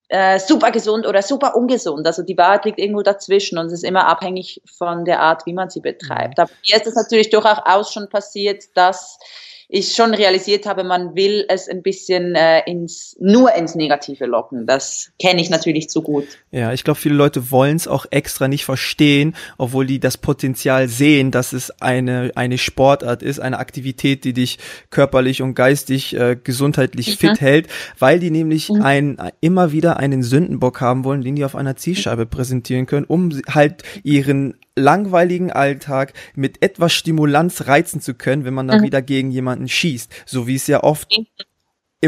[0.10, 2.06] äh, super gesund oder super ungesund.
[2.06, 5.54] Also die Wahrheit liegt irgendwo dazwischen und es ist immer abhängig von der Art, wie
[5.54, 6.38] man sie betreibt.
[6.38, 6.44] Mhm.
[6.44, 9.18] Aber mir ist es natürlich durchaus schon passiert, dass
[9.67, 14.67] ich schon realisiert habe, man will es ein bisschen äh, ins, nur ins Negative locken.
[14.67, 16.25] Das kenne ich natürlich zu gut.
[16.51, 20.88] Ja, ich glaube, viele Leute wollen es auch extra nicht verstehen, obwohl die das Potenzial
[20.88, 26.38] sehen, dass es eine, eine Sportart ist, eine Aktivität, die dich körperlich und geistig äh,
[26.41, 27.28] gesundheitlich mhm.
[27.28, 28.82] fit hält, weil die nämlich mhm.
[28.82, 33.32] ein, immer wieder einen Sündenbock haben wollen, den die auf einer Zielscheibe präsentieren können, um
[33.47, 38.86] halt ihren langweiligen Alltag mit etwas Stimulanz reizen zu können, wenn man dann mhm.
[38.86, 41.14] wieder gegen jemanden schießt, so wie es ja oft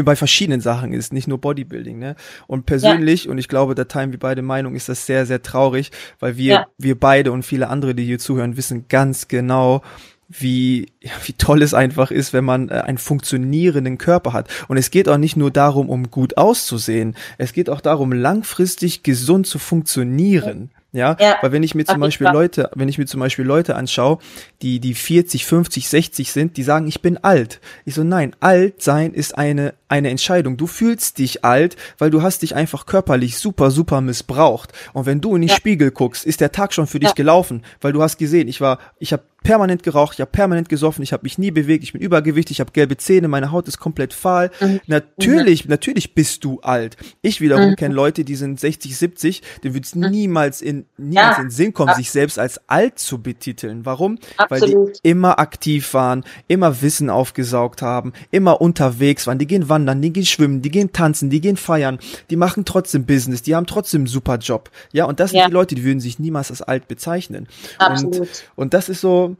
[0.02, 2.14] bei verschiedenen Sachen ist, nicht nur Bodybuilding, ne?
[2.46, 3.30] Und persönlich, ja.
[3.30, 6.52] und ich glaube, da teilen wir beide Meinung, ist das sehr, sehr traurig, weil wir,
[6.52, 6.66] ja.
[6.78, 9.82] wir beide und viele andere, die hier zuhören, wissen ganz genau,
[10.28, 10.86] wie,
[11.24, 14.48] wie toll es einfach ist, wenn man äh, einen funktionierenden Körper hat.
[14.68, 17.16] Und es geht auch nicht nur darum, um gut auszusehen.
[17.38, 20.70] Es geht auch darum, langfristig gesund zu funktionieren.
[20.90, 23.76] Ja, ja, weil wenn ich mir zum Beispiel Leute, wenn ich mir zum Beispiel Leute
[23.76, 24.18] anschaue,
[24.62, 27.60] die, die 40, 50, 60 sind, die sagen, ich bin alt.
[27.84, 30.56] Ich so, nein, alt sein ist eine, eine Entscheidung.
[30.56, 34.72] Du fühlst dich alt, weil du hast dich einfach körperlich super, super missbraucht.
[34.94, 35.56] Und wenn du in den ja.
[35.56, 37.14] Spiegel guckst, ist der Tag schon für dich ja.
[37.14, 41.02] gelaufen, weil du hast gesehen, ich war, ich habe permanent geraucht, ich habe permanent gesoffen,
[41.02, 43.78] ich habe mich nie bewegt, ich bin übergewichtig, ich habe gelbe Zähne, meine Haut ist
[43.78, 44.50] komplett fahl.
[44.60, 44.80] Mhm.
[44.86, 45.70] Natürlich, mhm.
[45.70, 46.96] natürlich bist du alt.
[47.22, 47.76] Ich wiederum mhm.
[47.76, 50.10] kenne Leute, die sind 60, 70, denen würde es mhm.
[50.10, 51.42] niemals in niemals ja.
[51.42, 53.86] in Sinn kommen, sich selbst als alt zu betiteln.
[53.86, 54.18] Warum?
[54.36, 54.76] Absolut.
[54.76, 59.38] Weil die immer aktiv waren, immer Wissen aufgesaugt haben, immer unterwegs waren.
[59.38, 61.98] Die gehen wandern, die gehen schwimmen, die gehen tanzen, die gehen feiern,
[62.30, 64.70] die machen trotzdem Business, die haben trotzdem einen super Job.
[64.92, 65.46] Ja, und das sind ja.
[65.46, 67.48] die Leute, die würden sich niemals als alt bezeichnen.
[67.78, 68.20] Absolut.
[68.20, 69.36] Und, und das ist so,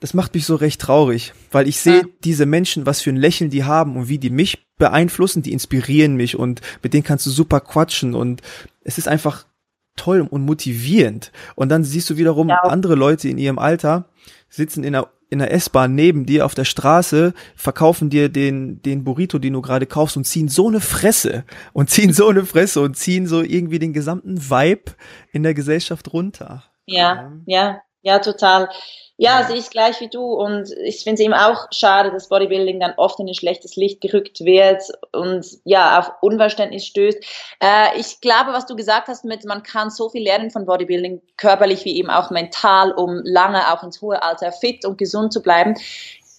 [0.00, 2.08] das macht mich so recht traurig, weil ich sehe ja.
[2.22, 6.14] diese Menschen, was für ein Lächeln die haben und wie die mich beeinflussen, die inspirieren
[6.14, 8.42] mich und mit denen kannst du super quatschen und
[8.82, 9.44] es ist einfach
[9.96, 11.32] toll und motivierend.
[11.56, 12.60] Und dann siehst du wiederum ja.
[12.62, 14.08] andere Leute in ihrem Alter
[14.48, 19.04] sitzen in der in der S-Bahn neben dir auf der Straße, verkaufen dir den, den
[19.04, 22.80] Burrito, den du gerade kaufst und ziehen so eine Fresse und ziehen so eine Fresse
[22.80, 24.92] und ziehen so irgendwie den gesamten Vibe
[25.30, 26.64] in der Gesellschaft runter.
[26.86, 28.70] Ja, ja, ja, total.
[29.20, 32.78] Ja, sehe ich gleich wie du und ich finde es eben auch schade, dass Bodybuilding
[32.78, 37.18] dann oft in ein schlechtes Licht gerückt wird und ja, auf Unverständnis stößt.
[37.60, 41.20] Äh, ich glaube, was du gesagt hast mit, man kann so viel lernen von Bodybuilding,
[41.36, 45.42] körperlich wie eben auch mental, um lange auch ins hohe Alter fit und gesund zu
[45.42, 45.74] bleiben.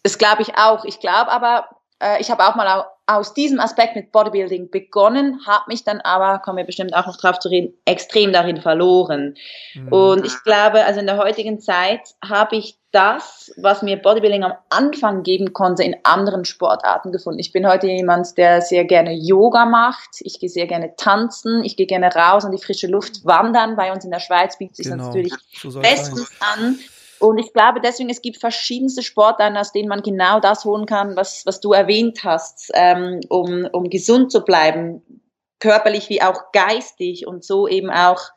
[0.03, 0.85] Das glaube ich auch.
[0.85, 1.67] Ich glaube aber,
[2.01, 6.39] äh, ich habe auch mal aus diesem Aspekt mit Bodybuilding begonnen, habe mich dann aber,
[6.39, 9.36] kommen wir bestimmt auch noch drauf zu reden, extrem darin verloren.
[9.74, 9.88] Mhm.
[9.88, 14.54] Und ich glaube, also in der heutigen Zeit habe ich das, was mir Bodybuilding am
[14.69, 17.39] Anfang geben konnte, in anderen Sportarten gefunden.
[17.39, 20.10] Ich bin heute jemand, der sehr gerne Yoga macht.
[20.19, 21.63] Ich gehe sehr gerne tanzen.
[21.63, 23.76] Ich gehe gerne raus an die frische Luft wandern.
[23.76, 25.06] Bei uns in der Schweiz bietet sich genau.
[25.06, 26.80] natürlich so bestens an.
[27.19, 31.15] Und ich glaube deswegen, es gibt verschiedenste Sportarten, aus denen man genau das holen kann,
[31.15, 35.01] was, was du erwähnt hast, ähm, um, um gesund zu bleiben,
[35.60, 38.32] körperlich wie auch geistig und so eben auch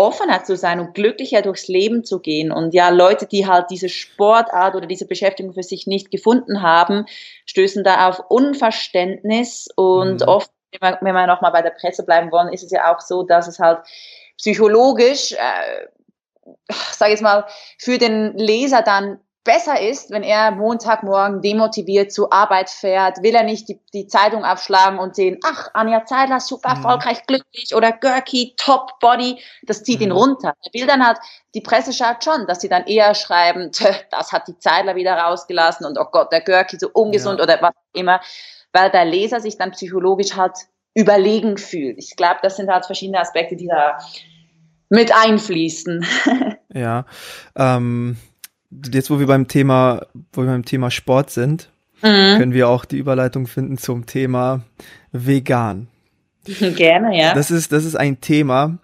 [0.00, 2.52] offener zu sein und glücklicher durchs Leben zu gehen.
[2.52, 7.04] Und ja, Leute, die halt diese Sportart oder diese Beschäftigung für sich nicht gefunden haben,
[7.44, 10.28] stößen da auf Unverständnis und mhm.
[10.28, 13.46] oft, wenn wir nochmal bei der Presse bleiben wollen, ist es ja auch so, dass
[13.46, 13.80] es halt
[14.38, 15.86] psychologisch äh,
[16.92, 17.46] sage jetzt mal,
[17.78, 23.42] für den Leser dann besser ist, wenn er Montagmorgen demotiviert zur Arbeit fährt, will er
[23.42, 26.76] nicht die, die Zeitung aufschlagen und sehen, ach, Anja Zeidler, super mhm.
[26.76, 30.06] erfolgreich, glücklich oder Görki, top Body, das zieht mhm.
[30.06, 30.52] ihn runter.
[30.62, 31.18] Er will dann halt,
[31.54, 33.70] die Presse schaut schon, dass sie dann eher schreiben,
[34.10, 37.44] das hat die Zeidler wieder rausgelassen und oh Gott, der Görki so ungesund ja.
[37.44, 38.20] oder was immer,
[38.72, 40.58] weil der Leser sich dann psychologisch halt
[40.94, 41.98] überlegen fühlt.
[41.98, 43.98] Ich glaube, das sind halt verschiedene Aspekte, die da
[44.90, 46.04] mit einfließen.
[46.74, 47.06] ja.
[47.56, 48.16] Ähm,
[48.92, 51.70] jetzt, wo wir beim Thema, wo wir beim Thema Sport sind,
[52.02, 52.38] mhm.
[52.38, 54.62] können wir auch die Überleitung finden zum Thema
[55.12, 55.88] vegan.
[56.44, 57.34] Gerne, ja.
[57.34, 58.78] Das ist, das ist ein Thema,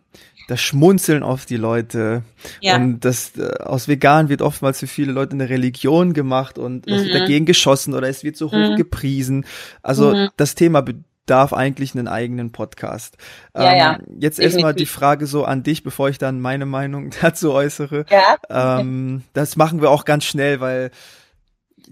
[0.46, 2.22] das schmunzeln oft die Leute.
[2.60, 2.76] Ja.
[2.76, 7.04] Und das äh, aus vegan wird oftmals für viele Leute eine Religion gemacht und es
[7.04, 7.18] wird mhm.
[7.18, 8.76] dagegen geschossen oder es wird so hoch mhm.
[8.76, 9.44] gepriesen.
[9.82, 10.28] Also mhm.
[10.36, 10.84] das Thema
[11.26, 13.16] darf eigentlich einen eigenen Podcast.
[13.54, 17.10] Ja, ähm, ja, jetzt erstmal die Frage so an dich, bevor ich dann meine Meinung
[17.20, 18.06] dazu äußere.
[18.10, 18.78] Ja.
[18.80, 20.90] Ähm, das machen wir auch ganz schnell, weil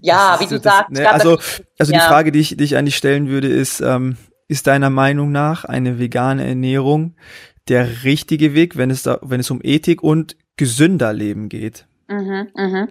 [0.01, 0.91] ja, wie du das, sagst.
[0.91, 1.37] Ne, also,
[1.77, 1.99] also ja.
[1.99, 4.17] die Frage, die ich, die ich eigentlich stellen würde, ist, ähm,
[4.47, 7.15] ist deiner Meinung nach eine vegane Ernährung
[7.67, 11.87] der richtige Weg, wenn es da, wenn es um Ethik und gesünder Leben geht?
[12.07, 12.87] Mhm, mhm.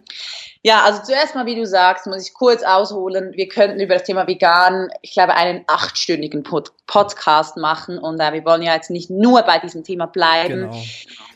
[0.67, 3.35] Ja, also zuerst mal, wie du sagst, muss ich kurz ausholen.
[3.35, 8.33] Wir könnten über das Thema Vegan, ich glaube, einen achtstündigen Pod Podcast machen und äh,
[8.33, 10.71] wir wollen ja jetzt nicht nur bei diesem Thema bleiben.
[10.71, 10.83] Genau.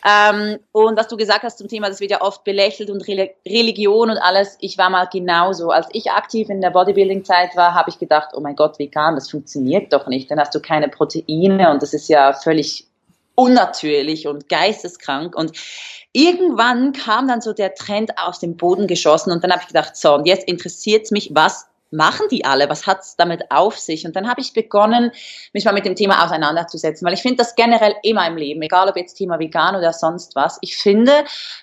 [0.07, 3.31] Ähm, und was du gesagt hast zum Thema, das wird ja oft belächelt und Re
[3.47, 4.57] Religion und alles.
[4.61, 5.71] Ich war mal genauso.
[5.71, 9.31] Als ich aktiv in der Bodybuilding-Zeit war, habe ich gedacht, oh mein Gott, vegan, das
[9.31, 10.31] funktioniert doch nicht.
[10.31, 12.87] Dann hast du keine Proteine und das ist ja völlig
[13.35, 15.53] unnatürlich und geisteskrank und
[16.13, 19.97] irgendwann kam dann so der Trend aus dem Boden geschossen und dann habe ich gedacht,
[19.97, 22.69] so, und jetzt interessiert es mich, was machen die alle?
[22.69, 24.07] Was hat es damit auf sich?
[24.07, 25.11] Und dann habe ich begonnen,
[25.53, 28.89] mich mal mit dem Thema auseinanderzusetzen, weil ich finde das generell immer im Leben, egal
[28.89, 30.59] ob jetzt Thema vegan oder sonst was.
[30.61, 31.13] Ich finde,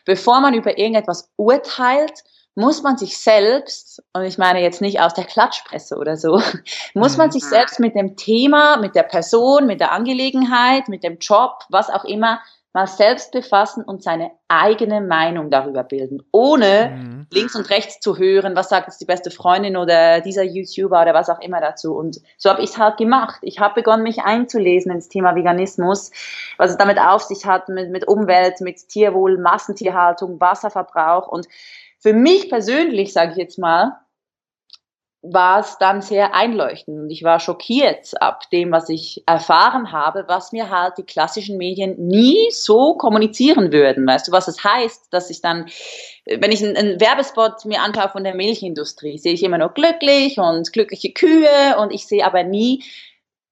[0.05, 2.23] bevor man über irgendetwas urteilt,
[2.55, 6.41] muss man sich selbst, und ich meine jetzt nicht aus der Klatschpresse oder so,
[6.93, 7.49] muss man sich mhm.
[7.49, 12.05] selbst mit dem Thema, mit der Person, mit der Angelegenheit, mit dem Job, was auch
[12.05, 12.39] immer,
[12.75, 17.27] mal selbst befassen und seine eigene Meinung darüber bilden, ohne mhm.
[17.31, 21.13] links und rechts zu hören, was sagt jetzt die beste Freundin oder dieser YouTuber oder
[21.13, 21.95] was auch immer dazu.
[21.95, 23.39] Und so habe ich es halt gemacht.
[23.43, 26.11] Ich habe begonnen, mich einzulesen ins Thema Veganismus,
[26.57, 31.29] was es damit auf sich hat mit, mit Umwelt, mit Tierwohl, Massentierhaltung, Wasserverbrauch.
[31.29, 31.47] Und
[31.99, 34.01] für mich persönlich, sage ich jetzt mal,
[35.31, 40.25] war es dann sehr einleuchtend und ich war schockiert ab dem, was ich erfahren habe,
[40.27, 44.05] was mir halt die klassischen Medien nie so kommunizieren würden.
[44.05, 45.67] Weißt du, was es das heißt, dass ich dann,
[46.25, 50.71] wenn ich einen Werbespot mir anschaue von der Milchindustrie, sehe ich immer nur glücklich und
[50.71, 52.83] glückliche Kühe und ich sehe aber nie,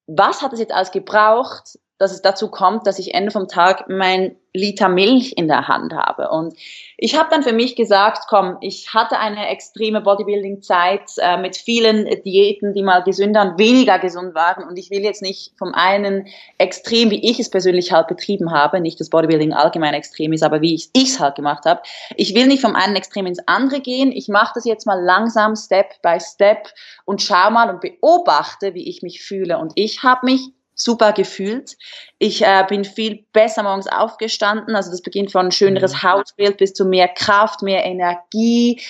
[0.07, 3.85] was hat es jetzt alles gebraucht, dass es dazu kommt, dass ich Ende vom Tag
[3.87, 6.29] mein Liter Milch in der Hand habe.
[6.29, 6.53] Und
[6.97, 12.05] ich habe dann für mich gesagt, komm, ich hatte eine extreme Bodybuilding-Zeit äh, mit vielen
[12.23, 14.67] Diäten, die mal gesünder und weniger gesund waren.
[14.67, 18.81] Und ich will jetzt nicht vom einen extrem, wie ich es persönlich halt betrieben habe,
[18.81, 21.81] nicht dass Bodybuilding allgemein extrem ist, aber wie ich es halt gemacht habe.
[22.17, 24.11] Ich will nicht vom einen Extrem ins andere gehen.
[24.11, 26.67] Ich mache das jetzt mal langsam, Step by Step
[27.05, 29.57] und schau mal und beobachte, wie ich mich fühle.
[29.57, 31.77] Und ich habe mich super gefühlt.
[32.19, 34.75] Ich äh, bin viel besser morgens aufgestanden.
[34.75, 36.03] Also das beginnt von schöneres mhm.
[36.03, 38.81] Hautbild bis zu mehr Kraft, mehr Energie.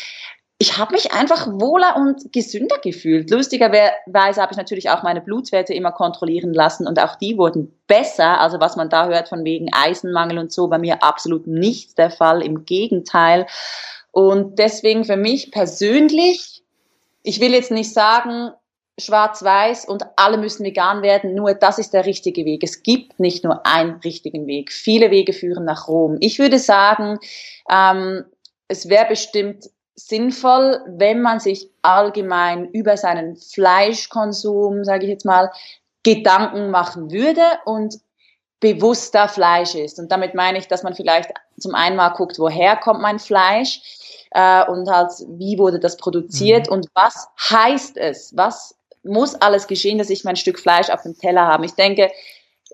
[0.59, 3.29] Ich habe mich einfach wohler und gesünder gefühlt.
[3.31, 8.39] Lustigerweise habe ich natürlich auch meine Blutwerte immer kontrollieren lassen und auch die wurden besser.
[8.39, 12.11] Also was man da hört von wegen Eisenmangel und so, bei mir absolut nicht der
[12.11, 12.41] Fall.
[12.41, 13.45] Im Gegenteil.
[14.11, 16.63] Und deswegen für mich persönlich,
[17.23, 18.51] ich will jetzt nicht sagen,
[18.99, 22.63] schwarz-weiß und alle müssen vegan werden, nur das ist der richtige Weg.
[22.63, 24.71] Es gibt nicht nur einen richtigen Weg.
[24.71, 26.17] Viele Wege führen nach Rom.
[26.19, 27.19] Ich würde sagen,
[27.69, 28.25] ähm,
[28.67, 35.51] es wäre bestimmt sinnvoll, wenn man sich allgemein über seinen Fleischkonsum, sage ich jetzt mal,
[36.03, 37.95] Gedanken machen würde und
[38.59, 39.99] bewusster Fleisch ist.
[39.99, 43.81] Und damit meine ich, dass man vielleicht zum einen mal guckt, woher kommt mein Fleisch
[44.31, 46.73] äh, und halt, wie wurde das produziert mhm.
[46.73, 48.35] und was heißt es?
[48.35, 51.65] Was muss alles geschehen, dass ich mein Stück Fleisch auf dem Teller habe.
[51.65, 52.09] Ich denke,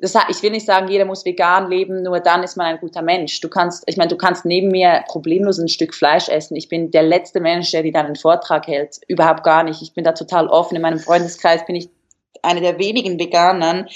[0.02, 3.02] das, ich will nicht sagen, jeder muss vegan leben, nur dann ist man ein guter
[3.02, 3.42] Mensch.
[3.42, 6.56] Du kannst, ich meine, du kannst neben mir problemlos ein Stück Fleisch essen.
[6.56, 9.00] Ich bin der letzte Mensch, der dir dann einen Vortrag hält.
[9.08, 9.82] Überhaupt gar nicht.
[9.82, 10.76] Ich bin da total offen.
[10.76, 11.90] In meinem Freundeskreis bin ich
[12.42, 13.88] eine der wenigen Veganern.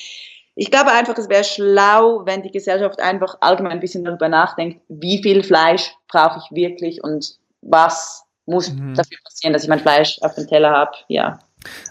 [0.55, 4.81] Ich glaube einfach, es wäre schlau, wenn die Gesellschaft einfach allgemein ein bisschen darüber nachdenkt,
[4.87, 8.93] wie viel Fleisch brauche ich wirklich und was muss mhm.
[8.93, 10.91] dafür passieren, dass ich mein Fleisch auf dem Teller habe.
[11.07, 11.39] Ja.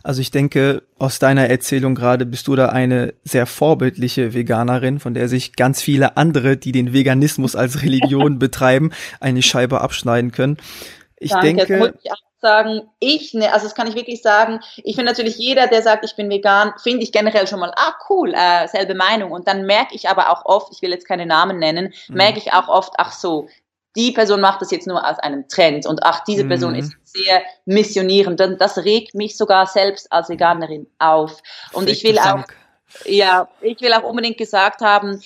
[0.03, 5.15] Also ich denke, aus deiner Erzählung gerade bist du da eine sehr vorbildliche Veganerin, von
[5.15, 10.57] der sich ganz viele andere, die den Veganismus als Religion betreiben, eine Scheibe abschneiden können.
[11.19, 14.61] Ich Danke, denke, muss ich auch sagen, ich, ne, also das kann ich wirklich sagen,
[14.77, 17.95] ich finde natürlich jeder, der sagt, ich bin vegan, finde ich generell schon mal, ah
[18.11, 19.31] cool, äh, selbe Meinung.
[19.31, 22.17] Und dann merke ich aber auch oft, ich will jetzt keine Namen nennen, mhm.
[22.17, 23.49] merke ich auch oft, ach so,
[23.97, 26.79] die Person macht das jetzt nur aus einem Trend und ach, diese Person mhm.
[26.79, 28.41] ist sehr missionierend.
[28.41, 31.43] Das regt mich sogar selbst als Veganerin auf.
[31.73, 32.45] Und ich will auch,
[33.05, 35.21] ja, ich will auch unbedingt gesagt haben,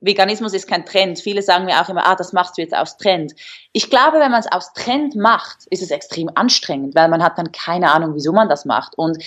[0.00, 1.18] Veganismus ist kein Trend.
[1.20, 3.34] Viele sagen mir auch immer, ah, das machst du jetzt aus Trend.
[3.72, 7.38] Ich glaube, wenn man es aus Trend macht, ist es extrem anstrengend, weil man hat
[7.38, 8.96] dann keine Ahnung, wieso man das macht.
[8.96, 9.22] Und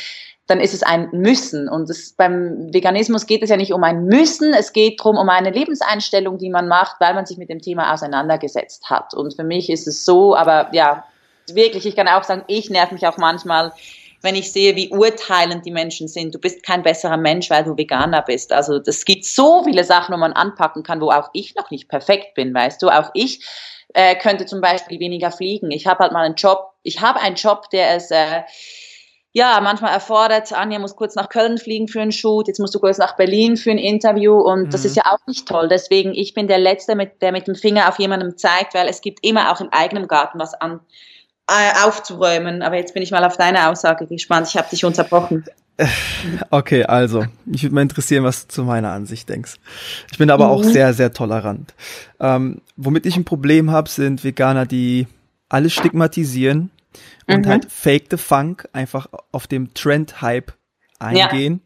[0.52, 1.70] dann ist es ein Müssen.
[1.70, 5.30] Und es, beim Veganismus geht es ja nicht um ein Müssen, es geht darum, um
[5.30, 9.14] eine Lebenseinstellung, die man macht, weil man sich mit dem Thema auseinandergesetzt hat.
[9.14, 11.06] Und für mich ist es so, aber ja,
[11.54, 13.72] wirklich, ich kann auch sagen, ich nerv mich auch manchmal,
[14.22, 16.36] wenn ich sehe, wie urteilend die Menschen sind.
[16.36, 18.52] Du bist kein besserer Mensch, weil du Veganer bist.
[18.52, 21.88] Also es gibt so viele Sachen, wo man anpacken kann, wo auch ich noch nicht
[21.88, 22.90] perfekt bin, weißt du.
[22.90, 23.44] Auch ich
[23.94, 25.72] äh, könnte zum Beispiel weniger fliegen.
[25.72, 26.74] Ich habe halt mal einen Job.
[26.84, 28.42] Ich habe einen Job, der es äh,
[29.34, 32.80] ja, manchmal erfordert, Anja muss kurz nach Köln fliegen für einen Shoot, jetzt musst du
[32.80, 34.70] kurz nach Berlin für ein Interview und mhm.
[34.70, 35.70] das ist ja auch nicht toll.
[35.70, 39.02] Deswegen, ich bin der Letzte, mit, der mit dem Finger auf jemandem zeigt, weil es
[39.02, 40.82] gibt immer auch im eigenen Garten was an,
[41.48, 42.62] äh, aufzuräumen.
[42.62, 44.48] Aber jetzt bin ich mal auf deine Aussage gespannt.
[44.50, 45.46] Ich habe dich unterbrochen.
[46.52, 49.56] Okay, also, ich würde mal interessieren, was du zu meiner Ansicht denkst.
[50.12, 50.52] Ich bin aber mhm.
[50.52, 51.74] auch sehr, sehr tolerant.
[52.20, 55.08] Ähm, womit ich ein Problem habe, sind Veganer, die
[55.50, 56.70] alles stigmatisieren
[57.28, 57.50] und mhm.
[57.50, 60.54] halt Fake the Funk einfach auf dem Trend-Hype
[61.00, 61.62] eingehen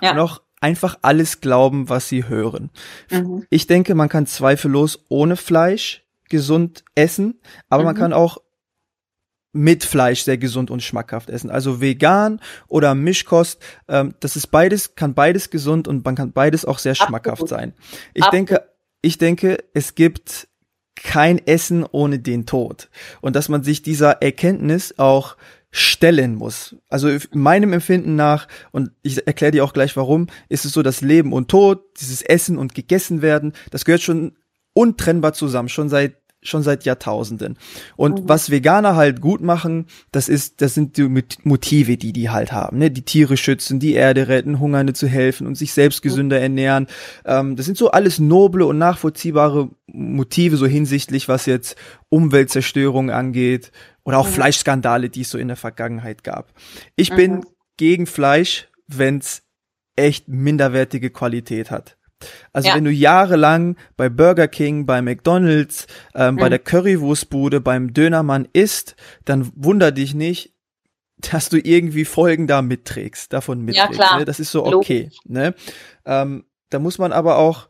[0.00, 0.08] ja.
[0.08, 0.12] Ja.
[0.12, 2.70] und auch einfach alles glauben, was sie hören.
[3.10, 3.46] Mhm.
[3.50, 7.86] Ich denke, man kann zweifellos ohne Fleisch gesund essen, aber mhm.
[7.86, 8.38] man kann auch
[9.52, 11.50] mit Fleisch sehr gesund und schmackhaft essen.
[11.50, 16.64] Also vegan oder Mischkost, ähm, das ist beides, kann beides gesund und man kann beides
[16.64, 17.48] auch sehr schmackhaft Absolut.
[17.50, 17.74] sein.
[18.14, 18.48] Ich Absolut.
[18.48, 18.68] denke,
[19.02, 20.48] ich denke, es gibt
[20.94, 22.88] kein Essen ohne den Tod.
[23.20, 25.36] Und dass man sich dieser Erkenntnis auch
[25.70, 26.76] stellen muss.
[26.88, 31.00] Also meinem Empfinden nach, und ich erkläre dir auch gleich warum, ist es so, dass
[31.00, 34.36] Leben und Tod, dieses Essen und gegessen werden, das gehört schon
[34.74, 37.56] untrennbar zusammen, schon seit schon seit Jahrtausenden.
[37.96, 38.28] Und mhm.
[38.28, 41.08] was Veganer halt gut machen, das ist, das sind die
[41.44, 42.90] Motive, die die halt haben, ne?
[42.90, 46.42] Die Tiere schützen, die Erde retten, Hungernde zu helfen und sich selbst gesünder mhm.
[46.42, 46.86] ernähren.
[47.24, 51.76] Ähm, das sind so alles noble und nachvollziehbare Motive, so hinsichtlich, was jetzt
[52.08, 53.72] Umweltzerstörung angeht
[54.04, 54.32] oder auch mhm.
[54.32, 56.52] Fleischskandale, die es so in der Vergangenheit gab.
[56.96, 57.44] Ich bin mhm.
[57.76, 59.42] gegen Fleisch, wenn's
[59.96, 61.96] echt minderwertige Qualität hat.
[62.52, 62.74] Also ja.
[62.74, 66.38] wenn du jahrelang bei Burger King, bei McDonald's, ähm, mhm.
[66.38, 70.54] bei der Currywurstbude, beim Dönermann isst, dann wunder dich nicht,
[71.18, 73.98] dass du irgendwie Folgen da mitträgst, davon mitträgst.
[73.98, 74.18] Ja, klar.
[74.18, 74.24] Ne?
[74.24, 75.10] Das ist so okay.
[75.24, 75.54] Ne?
[76.04, 77.68] Ähm, da muss man aber auch,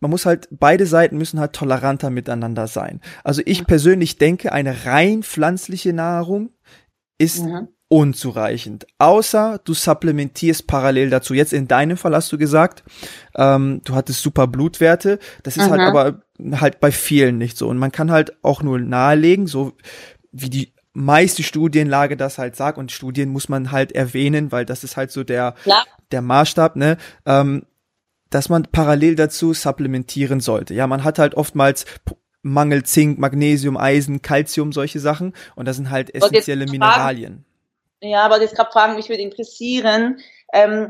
[0.00, 3.00] man muss halt, beide Seiten müssen halt toleranter miteinander sein.
[3.24, 6.50] Also ich persönlich denke, eine rein pflanzliche Nahrung
[7.18, 8.86] ist mhm unzureichend.
[8.96, 11.34] Außer du supplementierst parallel dazu.
[11.34, 12.84] Jetzt in deinem Fall hast du gesagt,
[13.36, 15.18] ähm, du hattest super Blutwerte.
[15.42, 15.94] Das ist halt mhm.
[15.94, 17.68] halt aber halt bei vielen nicht so.
[17.68, 19.74] Und man kann halt auch nur nahelegen, so
[20.32, 22.78] wie die meiste Studienlage das halt sagt.
[22.78, 25.84] Und Studien muss man halt erwähnen, weil das ist halt so der, ja.
[26.12, 26.96] der Maßstab, ne?
[27.26, 27.66] Ähm,
[28.30, 30.72] dass man parallel dazu supplementieren sollte.
[30.72, 31.84] Ja, man hat halt oftmals
[32.40, 35.34] Mangel Zink, Magnesium, Eisen, Calcium, solche Sachen.
[35.56, 37.44] Und das sind halt essentielle Mineralien.
[38.02, 40.18] Ja, aber jetzt gerade fragen, mich würde interessieren,
[40.52, 40.88] ähm,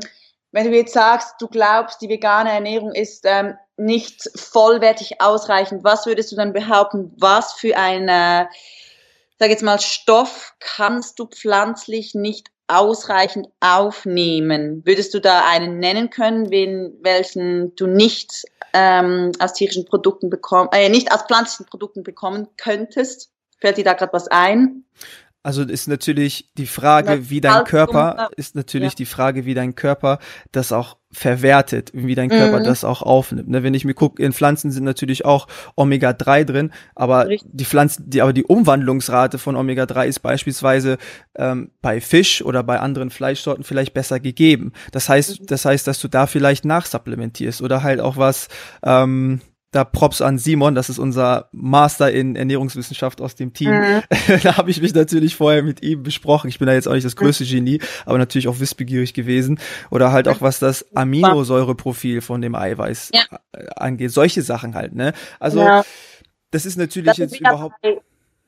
[0.51, 6.07] wenn du jetzt sagst, du glaubst, die vegane Ernährung ist ähm, nicht vollwertig ausreichend, was
[6.07, 8.45] würdest du dann behaupten, was für ein, äh,
[9.37, 14.81] sag jetzt mal, Stoff kannst du pflanzlich nicht ausreichend aufnehmen?
[14.83, 20.69] Würdest du da einen nennen können, wen, welchen du nicht ähm, aus tierischen Produkten bekommen,
[20.71, 23.31] äh, nicht aus pflanzlichen Produkten bekommen könntest?
[23.59, 24.85] Fällt dir da gerade was ein?
[25.43, 28.97] Also ist natürlich die Frage, wie dein Körper, ist natürlich ja.
[28.97, 30.19] die Frage, wie dein Körper
[30.53, 32.63] das auch verwertet, wie dein Körper mhm.
[32.63, 33.49] das auch aufnimmt.
[33.49, 37.51] Ne, wenn ich mir gucke, in Pflanzen sind natürlich auch Omega-3 drin, aber Richtig.
[37.53, 40.97] die Pflanzen, die, aber die Umwandlungsrate von Omega-3 ist beispielsweise
[41.35, 44.71] ähm, bei Fisch oder bei anderen Fleischsorten vielleicht besser gegeben.
[44.91, 45.45] Das heißt, mhm.
[45.45, 48.47] das heißt, dass du da vielleicht nachsupplementierst oder halt auch was,
[48.83, 49.41] ähm,
[49.73, 53.71] da Props an Simon, das ist unser Master in Ernährungswissenschaft aus dem Team.
[53.71, 54.03] Mhm.
[54.43, 56.47] da habe ich mich natürlich vorher mit ihm besprochen.
[56.47, 59.59] Ich bin da jetzt auch nicht das größte Genie, aber natürlich auch wissbegierig gewesen.
[59.89, 63.23] Oder halt auch, was das Aminosäureprofil von dem Eiweiß ja.
[63.75, 64.11] angeht.
[64.11, 65.13] Solche Sachen halt, ne?
[65.39, 65.83] Also, ja.
[66.51, 67.75] das ist natürlich das jetzt überhaupt.
[67.81, 67.97] Bei,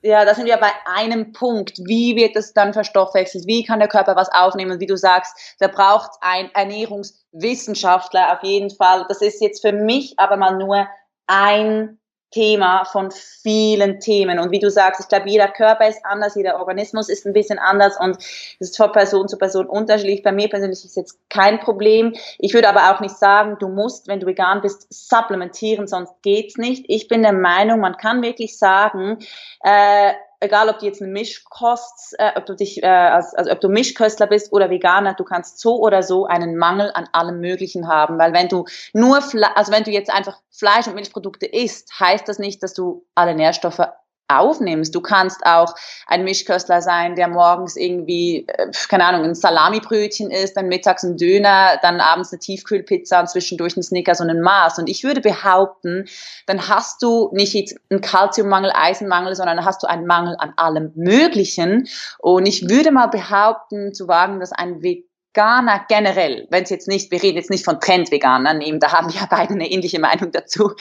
[0.04, 1.80] ja, da sind wir bei einem Punkt.
[1.80, 3.48] Wie wird das dann verstoffwechselt?
[3.48, 4.80] Wie kann der Körper was aufnehmen?
[4.80, 9.06] Wie du sagst, da braucht ein Ernährungswissenschaftler auf jeden Fall.
[9.08, 10.88] Das ist jetzt für mich aber mal nur
[11.28, 12.00] ein
[12.36, 14.40] Thema von vielen Themen.
[14.40, 17.60] Und wie du sagst, ich glaube, jeder Körper ist anders, jeder Organismus ist ein bisschen
[17.60, 20.22] anders und es ist von Person zu Person unterschiedlich.
[20.22, 22.14] Bei mir persönlich ist jetzt kein Problem.
[22.38, 26.58] Ich würde aber auch nicht sagen, du musst, wenn du vegan bist, supplementieren, sonst geht's
[26.58, 26.84] nicht.
[26.90, 29.20] Ich bin der Meinung, man kann wirklich sagen,
[29.64, 30.12] äh,
[30.46, 33.70] egal ob du jetzt eine Mischkost, äh, ob du dich, äh, als, also ob du
[33.70, 38.18] Mischköstler bist oder Veganer, du kannst so oder so einen Mangel an allem Möglichen haben,
[38.18, 42.28] weil wenn du nur, Fle also wenn du jetzt einfach Fleisch und Milchprodukte isst, heißt
[42.28, 43.82] das nicht, dass du alle Nährstoffe
[44.28, 44.94] aufnimmst.
[44.96, 45.76] Du kannst auch
[46.08, 51.18] ein Mischköstler sein, der morgens irgendwie, äh, keine Ahnung, ein Salamibrötchen isst, dann mittags ein
[51.18, 54.80] Döner, dann abends eine Tiefkühlpizza und zwischendurch ein Snickers und ein Mars.
[54.80, 56.06] Und ich würde behaupten,
[56.48, 60.92] dann hast du nicht jetzt einen Kalziummangel, Eisenmangel, sondern hast du einen Mangel an allem
[60.96, 61.88] Möglichen.
[62.20, 67.12] Und ich würde mal behaupten, zu wagen, dass ein Veganer generell, wenn es jetzt nicht,
[67.12, 70.32] wir reden jetzt nicht von Trendveganern, eben, da haben wir ja beide eine ähnliche Meinung
[70.32, 70.74] dazu.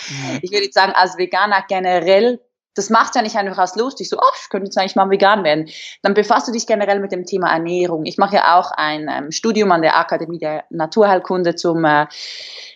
[0.42, 2.40] Ich würde jetzt sagen, als Veganer generell
[2.74, 5.44] das macht ja nicht einfach aus lustig, so, oh, ich könnte jetzt eigentlich mal vegan
[5.44, 5.68] werden.
[6.02, 8.04] Dann befasst du dich generell mit dem Thema Ernährung.
[8.04, 12.06] Ich mache ja auch ein ähm, Studium an der Akademie der Naturheilkunde zum äh,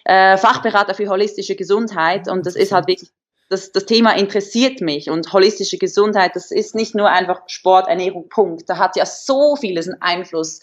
[0.04, 3.10] äh, Fachberater für holistische Gesundheit und das ist halt wirklich
[3.48, 8.29] das, das Thema interessiert mich und holistische Gesundheit, das ist nicht nur einfach Sport, Ernährung,
[8.29, 8.68] Punkt.
[8.68, 10.60] Da hat ja so vieles einen Einfluss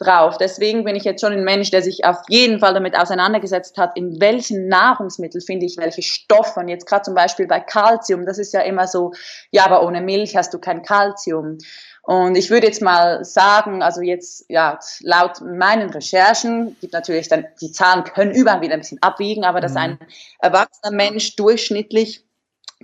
[0.00, 0.38] drauf.
[0.38, 3.96] Deswegen bin ich jetzt schon ein Mensch, der sich auf jeden Fall damit auseinandergesetzt hat,
[3.96, 6.60] in welchen Nahrungsmitteln finde ich welche Stoffe.
[6.60, 9.12] Und jetzt gerade zum Beispiel bei Kalzium, das ist ja immer so,
[9.50, 11.58] ja, aber ohne Milch hast du kein Kalzium.
[12.02, 17.46] Und ich würde jetzt mal sagen, also jetzt, ja, laut meinen Recherchen, gibt natürlich dann,
[17.60, 19.78] die Zahlen können überall wieder ein bisschen abwiegen, aber dass mhm.
[19.78, 19.98] ein
[20.40, 22.24] erwachsener Mensch durchschnittlich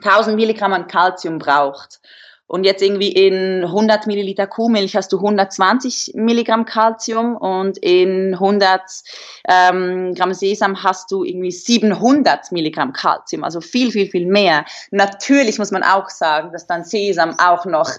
[0.03, 2.01] 1000 Milligramm an Kalzium braucht.
[2.49, 8.81] Und jetzt irgendwie in 100 Milliliter Kuhmilch hast du 120 Milligramm Calcium und in 100
[9.49, 14.65] ähm, Gramm Sesam hast du irgendwie 700 Milligramm Calcium, also viel, viel, viel mehr.
[14.93, 17.91] Natürlich muss man auch sagen, dass dann Sesam auch noch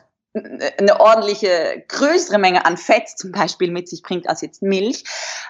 [0.77, 5.03] eine ordentliche größere Menge an Fett zum Beispiel mit sich bringt als jetzt Milch.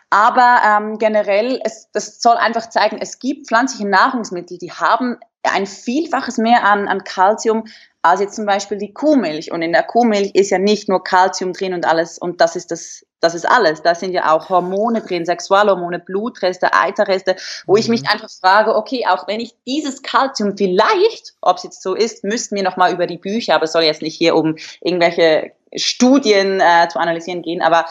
[0.09, 5.67] Aber ähm, generell, es, das soll einfach zeigen, es gibt pflanzliche Nahrungsmittel, die haben ein
[5.67, 7.65] Vielfaches mehr an, an Calcium
[8.01, 9.51] als jetzt zum Beispiel die Kuhmilch.
[9.51, 12.71] Und in der Kuhmilch ist ja nicht nur Kalzium drin und alles, und das ist
[12.71, 13.81] das, das ist alles.
[13.81, 17.35] Da sind ja auch Hormone drin, Sexualhormone, Blutreste, Eiterreste,
[17.65, 17.79] wo mhm.
[17.79, 18.09] ich mich mhm.
[18.09, 22.55] einfach frage, okay, auch wenn ich dieses Kalzium vielleicht, ob es jetzt so ist, müssten
[22.55, 26.87] wir nochmal über die Bücher, aber es soll jetzt nicht hier um irgendwelche Studien äh,
[26.87, 27.85] zu analysieren gehen, aber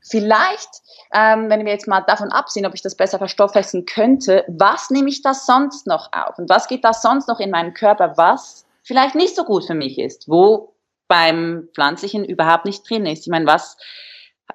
[0.00, 0.82] vielleicht
[1.14, 5.08] ähm, wenn wir jetzt mal davon absehen, ob ich das besser verstoffwechseln könnte, was nehme
[5.08, 6.38] ich da sonst noch auf?
[6.38, 9.74] Und was geht da sonst noch in meinen Körper, was vielleicht nicht so gut für
[9.74, 10.76] mich ist, wo
[11.08, 13.26] beim Pflanzlichen überhaupt nicht drin ist.
[13.26, 13.76] Ich meine, was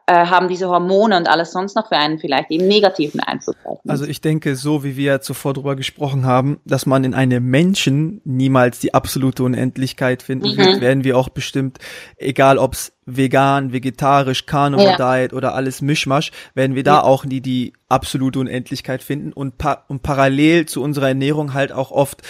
[0.05, 3.55] äh, haben diese Hormone und alles sonst noch für einen vielleicht eben negativen Einfluss
[3.87, 8.21] Also ich denke, so wie wir zuvor darüber gesprochen haben, dass man in einem Menschen
[8.23, 10.57] niemals die absolute Unendlichkeit finden mhm.
[10.57, 11.77] wird, werden wir auch bestimmt,
[12.17, 15.17] egal ob's vegan, vegetarisch, Carnivore ja.
[15.19, 17.03] Diet oder alles Mischmasch, werden wir da ja.
[17.03, 21.91] auch nie die absolute Unendlichkeit finden und, pa und parallel zu unserer Ernährung halt auch
[21.91, 22.21] oft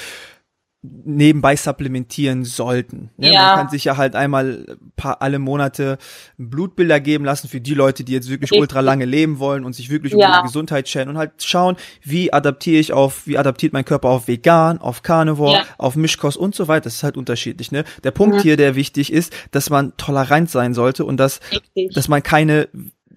[0.81, 3.09] nebenbei supplementieren sollten.
[3.17, 3.33] Ne?
[3.33, 3.47] Ja.
[3.47, 5.97] Man kann sich ja halt einmal paar, alle Monate
[6.37, 9.89] Blutbilder geben lassen für die Leute, die jetzt wirklich ultra lange leben wollen und sich
[9.89, 10.27] wirklich ja.
[10.27, 14.07] um die Gesundheit scheren und halt schauen, wie adaptiere ich auf, wie adaptiert mein Körper
[14.07, 15.65] auf vegan, auf Carnivore, ja.
[15.77, 16.85] auf Mischkost und so weiter.
[16.85, 17.73] Das ist halt unterschiedlich.
[17.73, 17.83] Ne?
[18.05, 18.41] Der Punkt mhm.
[18.41, 21.41] hier, der wichtig ist, dass man tolerant sein sollte und dass,
[21.93, 22.69] dass man keine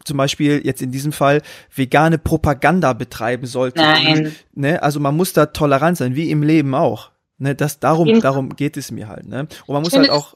[0.04, 1.42] zum Beispiel jetzt in diesem Fall
[1.72, 3.80] vegane Propaganda betreiben sollte.
[3.80, 4.34] Nein.
[4.52, 4.82] Ne?
[4.82, 7.12] Also man muss da tolerant sein, wie im Leben auch.
[7.38, 9.26] Ne, das, darum, darum geht es mir halt.
[9.26, 9.48] Ne?
[9.66, 10.34] Und man muss halt auch.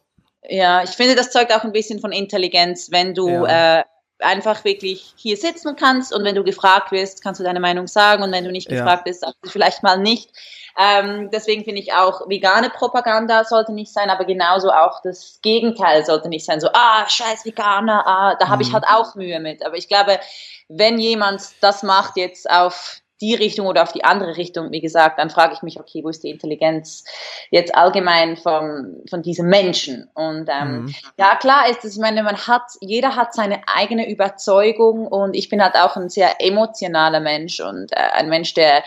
[0.48, 3.80] Ja, ich finde, das zeugt auch ein bisschen von Intelligenz, wenn du ja.
[3.80, 3.84] äh,
[4.20, 8.22] einfach wirklich hier sitzen kannst und wenn du gefragt wirst, kannst du deine Meinung sagen
[8.22, 9.10] und wenn du nicht gefragt ja.
[9.10, 10.30] bist, sagst du vielleicht mal nicht.
[10.78, 16.04] Ähm, deswegen finde ich auch, vegane Propaganda sollte nicht sein, aber genauso auch das Gegenteil
[16.04, 16.60] sollte nicht sein.
[16.60, 18.68] So, ah, scheiß Veganer, ah, da habe mhm.
[18.68, 19.64] ich halt auch Mühe mit.
[19.64, 20.20] Aber ich glaube,
[20.68, 25.18] wenn jemand das macht jetzt auf die Richtung oder auf die andere Richtung, wie gesagt,
[25.18, 27.04] dann frage ich mich, okay, wo ist die Intelligenz
[27.50, 30.10] jetzt allgemein von, von diesem Menschen?
[30.14, 30.94] Und ähm, mhm.
[31.18, 35.48] ja, klar ist es, ich meine, man hat, jeder hat seine eigene Überzeugung und ich
[35.48, 38.84] bin halt auch ein sehr emotionaler Mensch und äh, ein Mensch, der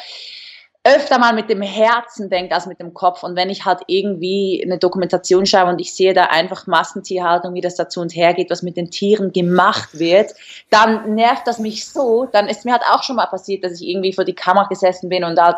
[0.84, 3.24] öfter mal mit dem Herzen denkt als mit dem Kopf.
[3.24, 7.62] Und wenn ich halt irgendwie eine Dokumentation schaue und ich sehe da einfach Massentierhaltung, wie
[7.62, 10.34] das dazu und her geht, was mit den Tieren gemacht wird,
[10.70, 12.28] dann nervt das mich so.
[12.32, 15.10] Dann ist mir halt auch schon mal passiert, dass ich irgendwie vor die Kamera gesessen
[15.10, 15.58] bin und halt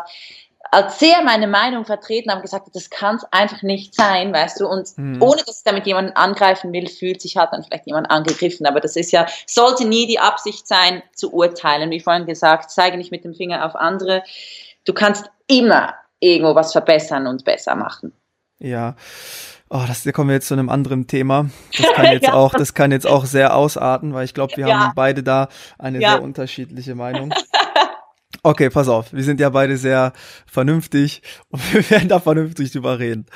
[0.70, 4.66] als sehr meine Meinung vertreten habe gesagt, das kann es einfach nicht sein, weißt du,
[4.66, 5.20] und mhm.
[5.20, 8.80] ohne dass ich damit jemanden angreifen will, fühlt sich halt dann vielleicht jemand angegriffen, aber
[8.80, 13.10] das ist ja, sollte nie die Absicht sein, zu urteilen, wie vorhin gesagt, zeige nicht
[13.10, 14.22] mit dem Finger auf andere,
[14.84, 18.12] du kannst immer irgendwo was verbessern und besser machen.
[18.58, 18.94] Ja.
[19.68, 21.50] Oh, das, da kommen wir jetzt zu einem anderen Thema.
[21.76, 22.34] Das kann jetzt ja.
[22.34, 24.78] auch, das kann jetzt auch sehr ausarten, weil ich glaube, wir ja.
[24.78, 26.12] haben beide da eine ja.
[26.12, 27.32] sehr unterschiedliche Meinung.
[28.44, 29.12] Okay, pass auf.
[29.12, 30.12] Wir sind ja beide sehr
[30.46, 33.26] vernünftig und wir werden da vernünftig drüber reden.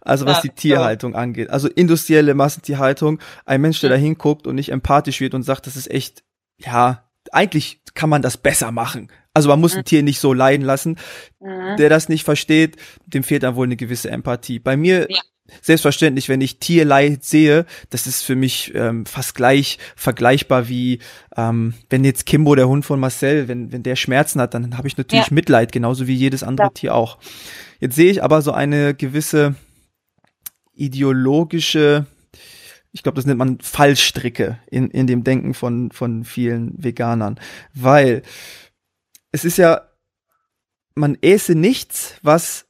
[0.00, 1.50] Also was die Tierhaltung angeht.
[1.50, 3.18] Also industrielle Massentierhaltung.
[3.44, 6.22] Ein Mensch, der da hinguckt und nicht empathisch wird und sagt, das ist echt,
[6.58, 9.10] ja, eigentlich kann man das besser machen.
[9.34, 9.84] Also man muss ein mhm.
[9.84, 10.98] Tier nicht so leiden lassen.
[11.40, 11.76] Mhm.
[11.78, 12.76] Der das nicht versteht,
[13.06, 14.58] dem fehlt dann wohl eine gewisse Empathie.
[14.58, 15.20] Bei mir ja.
[15.62, 20.98] selbstverständlich, wenn ich Tierleid sehe, das ist für mich ähm, fast gleich vergleichbar wie
[21.36, 24.88] ähm, wenn jetzt Kimbo, der Hund von Marcel, wenn, wenn der Schmerzen hat, dann habe
[24.88, 25.34] ich natürlich ja.
[25.34, 26.72] Mitleid, genauso wie jedes andere ja.
[26.72, 27.18] Tier auch.
[27.80, 29.54] Jetzt sehe ich aber so eine gewisse
[30.74, 32.06] ideologische,
[32.92, 37.40] ich glaube, das nennt man Fallstricke in, in dem Denken von, von vielen Veganern.
[37.74, 38.22] Weil
[39.32, 39.82] es ist ja,
[40.94, 42.66] man äße nichts, was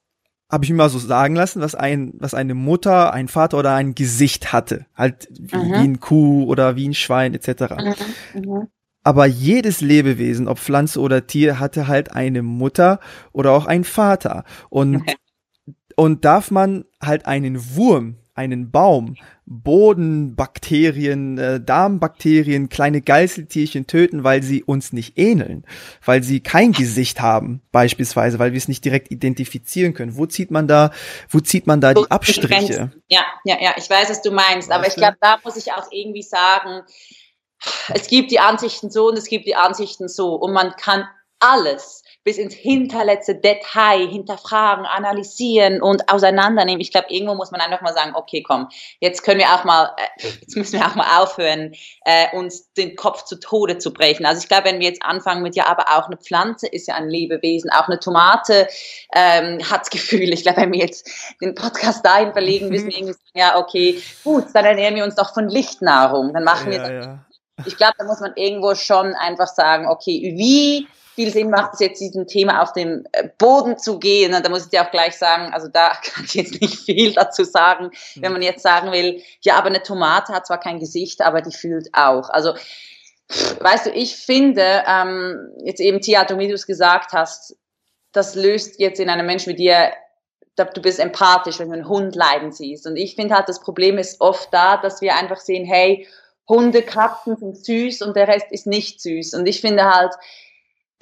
[0.53, 3.75] habe ich mir mal so sagen lassen, was ein, was eine Mutter, ein Vater oder
[3.75, 4.85] ein Gesicht hatte.
[4.95, 5.73] Halt wie, mhm.
[5.73, 7.75] wie ein Kuh oder wie ein Schwein etc.
[8.35, 8.43] Mhm.
[8.43, 8.69] Mhm.
[9.03, 13.01] Aber jedes Lebewesen, ob Pflanze oder Tier, hatte halt eine Mutter
[13.33, 14.45] oder auch einen Vater.
[14.69, 15.17] Und, okay.
[15.97, 24.43] und darf man halt einen Wurm einen Baum, Bodenbakterien, äh, Darmbakterien, kleine Geißeltierchen töten, weil
[24.43, 25.67] sie uns nicht ähneln,
[26.05, 30.17] weil sie kein Gesicht haben, beispielsweise, weil wir es nicht direkt identifizieren können.
[30.17, 30.93] Wo zieht man da,
[31.29, 32.93] wo zieht man da die Abstriche?
[33.09, 35.89] Ja, ja, ja, ich weiß, was du meinst, aber ich glaube, da muss ich auch
[35.91, 36.83] irgendwie sagen,
[37.93, 41.07] es gibt die Ansichten so und es gibt die Ansichten so und man kann
[41.39, 46.81] alles bis ins hinterletzte Detail hinterfragen, analysieren und auseinandernehmen.
[46.81, 48.69] Ich glaube, irgendwo muss man einfach mal sagen, okay, komm,
[49.01, 52.97] jetzt können wir auch mal, äh, jetzt müssen wir auch mal aufhören, äh, uns den
[52.97, 54.25] Kopf zu Tode zu brechen.
[54.25, 56.95] Also ich glaube, wenn wir jetzt anfangen mit, ja, aber auch eine Pflanze ist ja
[56.95, 58.69] ein Lebewesen, auch eine Tomate
[59.15, 60.33] ähm, hat Gefühl.
[60.33, 61.09] Ich glaube, wenn wir jetzt
[61.41, 65.17] den Podcast dahin verlegen, müssen wir irgendwie sagen, ja, okay, gut, dann ernähren wir uns
[65.17, 66.33] doch von Lichtnahrung.
[66.33, 67.07] Dann machen ja, wir das.
[67.07, 67.19] Ja.
[67.67, 71.81] Ich glaube, da muss man irgendwo schon einfach sagen, okay, wie viel Sinn macht es
[71.81, 74.35] jetzt, diesem Thema auf den äh, Boden zu gehen.
[74.35, 77.13] Und da muss ich dir auch gleich sagen, also da kann ich jetzt nicht viel
[77.13, 81.21] dazu sagen, wenn man jetzt sagen will, ja, aber eine Tomate hat zwar kein Gesicht,
[81.21, 82.31] aber die fühlt auch.
[82.31, 82.55] Also,
[83.61, 87.57] weißt du, ich finde, ähm, jetzt eben wie du es gesagt hast,
[88.13, 89.93] das löst jetzt in einem Menschen wie dir
[90.57, 92.87] du bist empathisch, wenn du einen Hund leiden siehst.
[92.87, 96.07] Und ich finde halt, das Problem ist oft da, dass wir einfach sehen, hey,
[96.49, 99.35] Hunde, Katzen sind süß und der Rest ist nicht süß.
[99.35, 100.13] Und ich finde halt,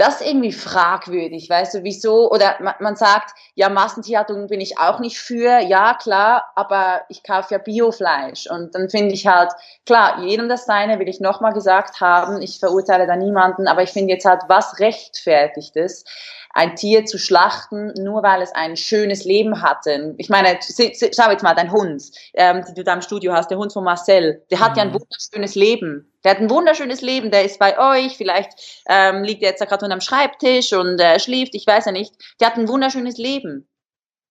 [0.00, 2.30] das ist irgendwie fragwürdig, weißt du, wieso?
[2.30, 7.22] Oder man, man sagt, ja, Massentierhaltung bin ich auch nicht für, ja, klar, aber ich
[7.22, 8.50] kaufe ja Biofleisch.
[8.50, 9.52] Und dann finde ich halt,
[9.84, 13.90] klar, jedem das seine, will ich nochmal gesagt haben, ich verurteile da niemanden, aber ich
[13.90, 16.04] finde jetzt halt, was rechtfertigt es,
[16.52, 20.14] ein Tier zu schlachten, nur weil es ein schönes Leben hatte.
[20.18, 22.02] Ich meine, schau jetzt mal, dein Hund,
[22.34, 24.76] ähm, den du da im Studio hast, der Hund von Marcel, der hat mhm.
[24.76, 24.94] ja ein mhm.
[24.94, 26.12] wunderschönes Leben.
[26.24, 29.64] Der hat ein wunderschönes Leben, der ist bei euch, vielleicht ähm, liegt er jetzt da
[29.64, 32.14] gerade unter dem Schreibtisch und äh, schläft, ich weiß ja nicht.
[32.40, 33.66] Der hat ein wunderschönes Leben.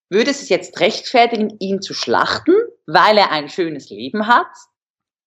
[0.10, 2.54] Würde es jetzt rechtfertigen, ihn zu schlachten,
[2.88, 4.48] weil er ein schönes Leben hat?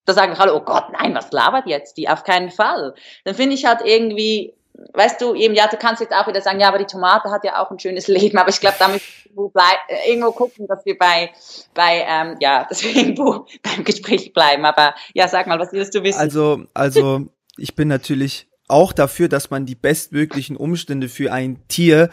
[0.05, 2.09] Da sagen alle, oh Gott, nein, was labert jetzt die?
[2.09, 2.95] Auf keinen Fall.
[3.25, 6.61] Dann finde ich halt irgendwie, weißt du, eben, ja, du kannst jetzt auch wieder sagen,
[6.61, 10.11] ja, aber die Tomate hat ja auch ein schönes Leben, aber ich glaube, damit äh,
[10.11, 11.31] irgendwo gucken, dass wir bei,
[11.75, 14.65] bei ähm, ja, dass wir irgendwo beim Gespräch bleiben.
[14.65, 16.19] Aber ja, sag mal, was willst du wissen?
[16.19, 22.11] Also, also ich bin natürlich auch dafür, dass man die bestmöglichen Umstände für ein Tier,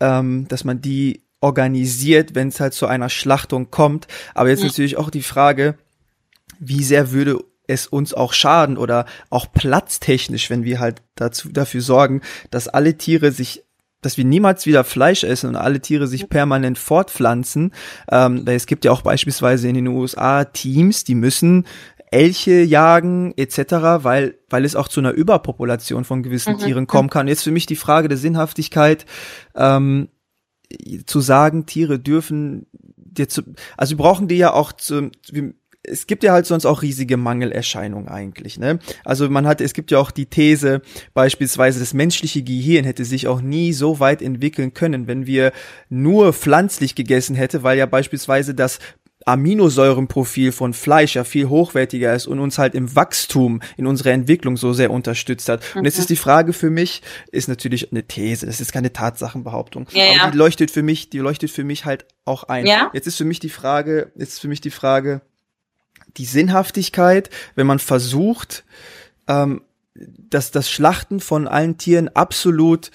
[0.00, 4.06] ähm, dass man die organisiert, wenn es halt zu einer Schlachtung kommt.
[4.34, 4.66] Aber jetzt mhm.
[4.66, 5.78] natürlich auch die Frage,
[6.58, 11.80] wie sehr würde es uns auch schaden oder auch platztechnisch, wenn wir halt dazu, dafür
[11.80, 13.62] sorgen, dass alle Tiere sich
[14.02, 17.72] dass wir niemals wieder Fleisch essen und alle Tiere sich permanent fortpflanzen.
[18.08, 21.66] Ähm, es gibt ja auch beispielsweise in den USA Teams, die müssen
[22.12, 23.58] Elche jagen etc.,
[24.04, 26.58] weil weil es auch zu einer Überpopulation von gewissen mhm.
[26.58, 27.26] Tieren kommen kann.
[27.26, 29.06] Jetzt für mich die Frage der Sinnhaftigkeit
[29.56, 30.08] ähm,
[31.06, 32.66] zu sagen, Tiere dürfen
[33.16, 33.42] jetzt,
[33.76, 35.54] also wir brauchen die ja auch zu, wir,
[35.86, 38.78] es gibt ja halt sonst auch riesige Mangelerscheinungen eigentlich, ne?
[39.04, 40.82] Also man hat, es gibt ja auch die These,
[41.14, 45.52] beispielsweise das menschliche Gehirn hätte sich auch nie so weit entwickeln können, wenn wir
[45.88, 48.78] nur pflanzlich gegessen hätte, weil ja beispielsweise das
[49.26, 54.56] Aminosäurenprofil von Fleisch ja viel hochwertiger ist und uns halt im Wachstum, in unserer Entwicklung
[54.56, 55.62] so sehr unterstützt hat.
[55.74, 55.80] Mhm.
[55.80, 59.88] Und jetzt ist die Frage für mich, ist natürlich eine These, das ist keine Tatsachenbehauptung.
[59.92, 60.30] Ja, aber ja.
[60.30, 62.66] die leuchtet für mich, die leuchtet für mich halt auch ein.
[62.66, 62.90] Ja?
[62.92, 65.22] Jetzt ist für mich die Frage, jetzt ist für mich die Frage,
[66.16, 68.64] die Sinnhaftigkeit, wenn man versucht,
[69.28, 69.62] ähm,
[69.94, 72.90] dass das Schlachten von allen Tieren absolut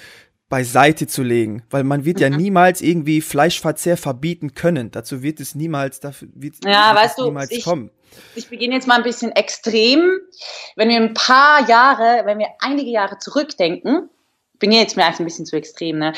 [0.49, 2.21] beiseite zu legen, weil man wird mhm.
[2.23, 4.91] ja niemals irgendwie Fleischverzehr verbieten können.
[4.91, 7.89] Dazu wird es niemals, dafür wird, ja, weißt es niemals du, ich, kommen.
[8.35, 10.19] Ich beginne jetzt mal ein bisschen extrem.
[10.75, 14.09] Wenn wir ein paar Jahre, wenn wir einige Jahre zurückdenken,
[14.59, 16.13] bin jetzt mir ein bisschen zu extrem, ne?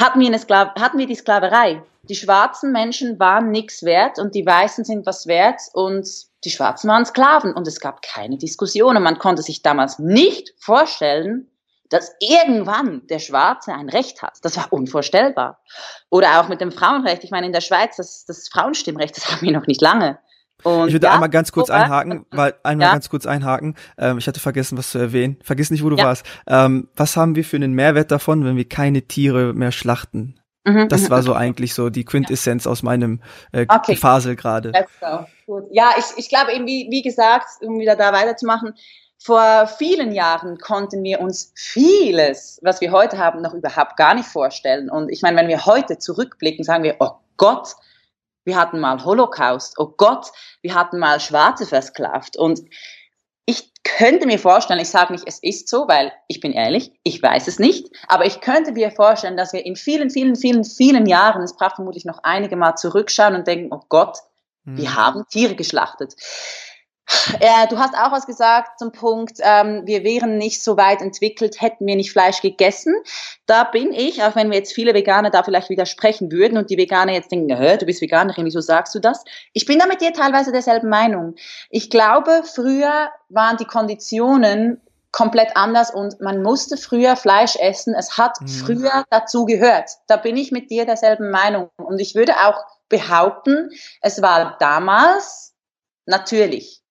[0.00, 1.82] hatten wir, eine hatten wir die Sklaverei.
[2.02, 6.08] Die schwarzen Menschen waren nichts wert und die Weißen sind was wert und
[6.44, 10.54] die Schwarzen waren Sklaven und es gab keine Diskussion und man konnte sich damals nicht
[10.58, 11.46] vorstellen,
[11.90, 14.38] dass irgendwann der Schwarze ein Recht hat.
[14.42, 15.60] Das war unvorstellbar.
[16.08, 17.24] Oder auch mit dem Frauenrecht.
[17.24, 20.18] Ich meine, in der Schweiz, das, das Frauenstimmrecht, das haben wir noch nicht lange.
[20.62, 22.92] Und ich würde ja, einmal ganz kurz einhaken, weil einmal ja.
[22.92, 23.76] ganz kurz einhaken.
[23.96, 25.38] Ähm, ich hatte vergessen, was zu erwähnen.
[25.42, 26.04] Vergiss nicht, wo du ja.
[26.04, 26.24] warst.
[26.46, 30.38] Ähm, was haben wir für einen Mehrwert davon, wenn wir keine Tiere mehr schlachten?
[30.64, 33.22] Mhm, das mhm, war so eigentlich so die Quintessenz aus meinem
[33.52, 33.94] äh, okay.
[33.94, 34.72] Gefasel gerade.
[35.70, 38.74] Ja, ich, ich glaube eben, wie, wie gesagt, um wieder da weiterzumachen,
[39.22, 44.26] vor vielen Jahren konnten wir uns vieles, was wir heute haben, noch überhaupt gar nicht
[44.26, 44.88] vorstellen.
[44.88, 47.74] Und ich meine, wenn wir heute zurückblicken, sagen wir, oh Gott,
[48.44, 50.28] wir hatten mal Holocaust, oh Gott,
[50.62, 52.38] wir hatten mal Schwarze versklavt.
[52.38, 52.62] Und
[53.44, 57.22] ich könnte mir vorstellen, ich sage nicht, es ist so, weil ich bin ehrlich, ich
[57.22, 61.04] weiß es nicht, aber ich könnte mir vorstellen, dass wir in vielen, vielen, vielen, vielen
[61.04, 64.18] Jahren, es braucht vermutlich noch einige Mal zurückschauen und denken, oh Gott,
[64.64, 64.96] wir mhm.
[64.96, 66.14] haben Tiere geschlachtet.
[67.40, 71.60] Äh, du hast auch was gesagt zum Punkt, ähm, wir wären nicht so weit entwickelt,
[71.60, 72.94] hätten wir nicht Fleisch gegessen.
[73.46, 76.78] Da bin ich, auch wenn wir jetzt viele Veganer da vielleicht widersprechen würden und die
[76.78, 79.24] Veganer jetzt denken, Hä, du bist Veganerin, wieso sagst du das?
[79.52, 81.34] Ich bin da mit dir teilweise derselben Meinung.
[81.68, 84.80] Ich glaube, früher waren die Konditionen
[85.12, 87.94] komplett anders und man musste früher Fleisch essen.
[87.94, 88.46] Es hat mhm.
[88.46, 89.90] früher dazu gehört.
[90.06, 91.70] Da bin ich mit dir derselben Meinung.
[91.76, 93.70] Und ich würde auch behaupten,
[94.02, 95.54] es war damals
[96.04, 96.82] natürlich.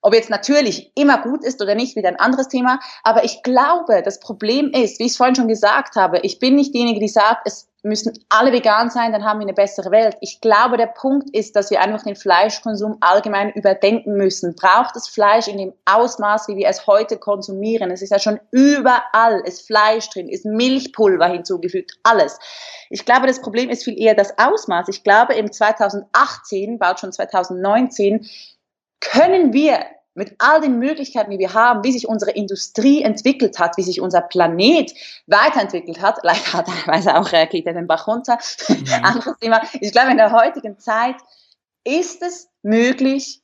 [0.00, 2.80] Ob jetzt natürlich immer gut ist oder nicht, wieder ein anderes Thema.
[3.04, 6.56] Aber ich glaube, das Problem ist, wie ich es vorhin schon gesagt habe, ich bin
[6.56, 10.16] nicht diejenige, die sagt, es müssen alle vegan sein, dann haben wir eine bessere Welt.
[10.20, 14.54] Ich glaube, der Punkt ist, dass wir einfach den Fleischkonsum allgemein überdenken müssen.
[14.54, 17.90] Braucht das Fleisch in dem Ausmaß, wie wir es heute konsumieren?
[17.90, 22.38] Es ist ja schon überall, ist Fleisch drin, ist Milchpulver hinzugefügt, alles.
[22.88, 24.88] Ich glaube, das Problem ist viel eher das Ausmaß.
[24.88, 28.28] Ich glaube, im 2018, bald schon 2019,
[29.00, 29.84] können wir
[30.14, 34.00] mit all den Möglichkeiten, die wir haben, wie sich unsere Industrie entwickelt hat, wie sich
[34.00, 34.92] unser Planet
[35.26, 38.38] weiterentwickelt hat, leider teilweise auch äh, geht er den Bach runter,
[38.68, 38.84] mhm.
[39.02, 39.62] anderes Thema.
[39.80, 41.16] Ich glaube, in der heutigen Zeit
[41.84, 43.42] ist es möglich,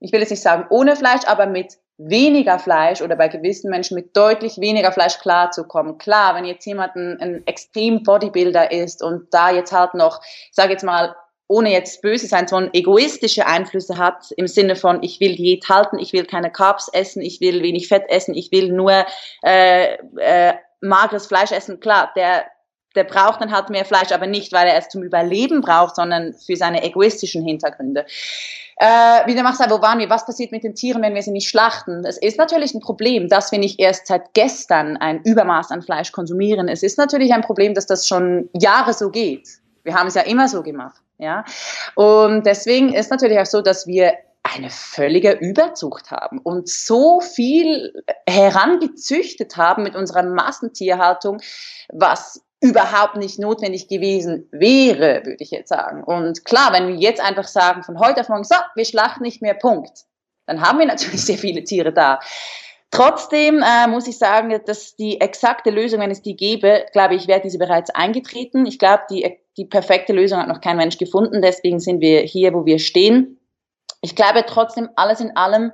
[0.00, 3.94] ich will jetzt nicht sagen ohne Fleisch, aber mit weniger Fleisch oder bei gewissen Menschen
[3.94, 5.98] mit deutlich weniger Fleisch klarzukommen.
[5.98, 10.54] Klar, wenn jetzt jemand ein, ein extrem Bodybuilder ist und da jetzt halt noch, ich
[10.54, 11.14] sage jetzt mal,
[11.48, 15.68] ohne jetzt böse sein zu wollen, egoistische Einflüsse hat, im Sinne von, ich will Diät
[15.68, 19.04] halten, ich will keine Carbs essen, ich will wenig Fett essen, ich will nur
[19.44, 21.80] äh, äh, mageres Fleisch essen.
[21.80, 22.46] Klar, der,
[22.94, 26.32] der braucht dann halt mehr Fleisch, aber nicht, weil er es zum Überleben braucht, sondern
[26.34, 28.06] für seine egoistischen Hintergründe.
[28.76, 30.10] Äh, wie der macht, wo waren wir?
[30.10, 32.04] Was passiert mit den Tieren, wenn wir sie nicht schlachten?
[32.04, 36.12] Es ist natürlich ein Problem, dass wir nicht erst seit gestern ein Übermaß an Fleisch
[36.12, 36.68] konsumieren.
[36.68, 39.48] Es ist natürlich ein Problem, dass das schon Jahre so geht.
[39.84, 41.01] Wir haben es ja immer so gemacht.
[41.22, 41.44] Ja?
[41.94, 48.04] Und deswegen ist natürlich auch so, dass wir eine völlige Überzucht haben und so viel
[48.28, 51.40] herangezüchtet haben mit unserer Massentierhaltung,
[51.90, 56.02] was überhaupt nicht notwendig gewesen wäre, würde ich jetzt sagen.
[56.02, 59.42] Und klar, wenn wir jetzt einfach sagen, von heute auf morgen, so, wir schlachten nicht
[59.42, 60.04] mehr, Punkt,
[60.46, 62.18] dann haben wir natürlich sehr viele Tiere da.
[62.90, 67.26] Trotzdem äh, muss ich sagen, dass die exakte Lösung, wenn es die gäbe, glaube ich,
[67.26, 68.66] wäre diese bereits eingetreten.
[68.66, 71.42] Ich glaube, die, die perfekte Lösung hat noch kein Mensch gefunden.
[71.42, 73.38] Deswegen sind wir hier, wo wir stehen.
[74.00, 75.72] Ich glaube trotzdem, alles in allem,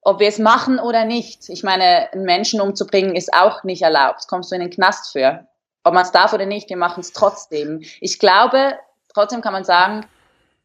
[0.00, 1.48] ob wir es machen oder nicht.
[1.48, 4.26] Ich meine, einen Menschen umzubringen ist auch nicht erlaubt.
[4.28, 5.46] Kommst du in den Knast für.
[5.84, 7.82] Ob man es darf oder nicht, wir machen es trotzdem.
[8.00, 8.74] Ich glaube,
[9.12, 10.06] trotzdem kann man sagen,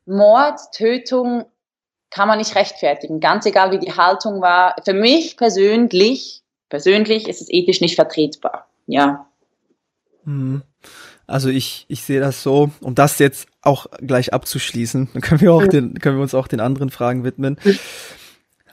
[0.06, 1.46] Mord, Tötung
[2.10, 3.20] kann man nicht rechtfertigen.
[3.20, 4.76] Ganz egal, wie die Haltung war.
[4.86, 8.68] Für mich persönlich, persönlich ist es ethisch nicht vertretbar.
[8.86, 9.28] Ja.
[10.24, 10.62] Mhm.
[11.28, 15.54] Also ich, ich sehe das so, um das jetzt auch gleich abzuschließen, dann können wir
[15.54, 17.58] auch den, können wir uns auch den anderen Fragen widmen.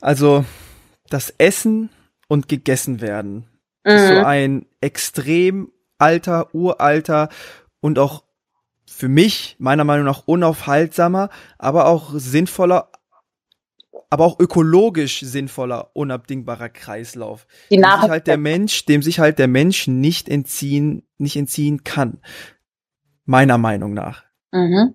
[0.00, 0.44] Also
[1.08, 1.90] das Essen
[2.28, 3.44] und gegessen werden
[3.84, 3.92] mhm.
[3.92, 7.28] ist so ein extrem alter, uralter
[7.80, 8.22] und auch
[8.86, 12.88] für mich meiner Meinung nach unaufhaltsamer, aber auch sinnvoller
[14.14, 17.48] aber auch ökologisch sinnvoller, unabdingbarer Kreislauf.
[17.68, 21.82] Die dem sich halt der Mensch, dem sich halt der Mensch nicht entziehen, nicht entziehen
[21.82, 22.20] kann.
[23.24, 24.22] Meiner Meinung nach.
[24.52, 24.94] Mhm.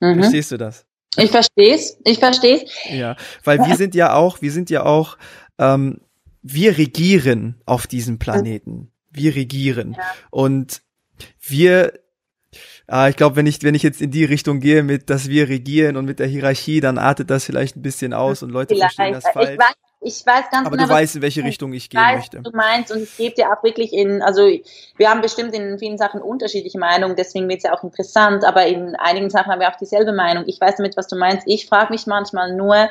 [0.00, 0.20] Mhm.
[0.20, 0.86] Verstehst du das?
[1.18, 2.62] Ich versteh's, ich versteh's.
[2.90, 5.18] Ja, weil wir sind ja auch, wir sind ja auch,
[5.58, 6.00] ähm,
[6.40, 8.90] wir regieren auf diesem Planeten.
[9.10, 9.96] Wir regieren.
[9.98, 10.02] Ja.
[10.30, 10.80] Und
[11.40, 11.92] wir
[12.88, 15.48] Ah, ich glaube, wenn ich, wenn ich jetzt in die Richtung gehe, mit, dass wir
[15.48, 18.94] regieren und mit der Hierarchie, dann artet das vielleicht ein bisschen aus und Leute vielleicht.
[18.94, 19.50] verstehen das falsch.
[19.50, 22.18] Ich weiß, ich weiß ganz Aber genau, du weißt, in welche Richtung ich gehen weiß,
[22.18, 22.42] möchte.
[22.42, 24.42] Du meinst und ich gebe dir auch wirklich in, also
[24.96, 28.66] wir haben bestimmt in vielen Sachen unterschiedliche Meinungen, deswegen wird es ja auch interessant, aber
[28.66, 30.44] in einigen Sachen haben wir auch dieselbe Meinung.
[30.46, 31.44] Ich weiß damit, was du meinst.
[31.46, 32.88] Ich frage mich manchmal nur,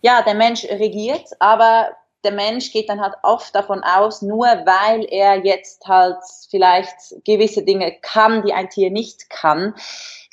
[0.00, 1.90] ja, der Mensch regiert, aber
[2.26, 6.18] der Mensch geht dann halt oft davon aus, nur weil er jetzt halt
[6.50, 9.74] vielleicht gewisse Dinge kann, die ein Tier nicht kann,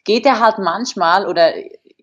[0.03, 1.53] geht er halt manchmal oder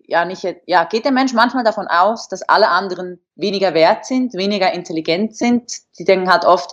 [0.07, 4.33] ja nicht, ja, geht der Mensch manchmal davon aus, dass alle anderen weniger wert sind,
[4.33, 5.71] weniger intelligent sind.
[5.97, 6.71] Die denken halt oft,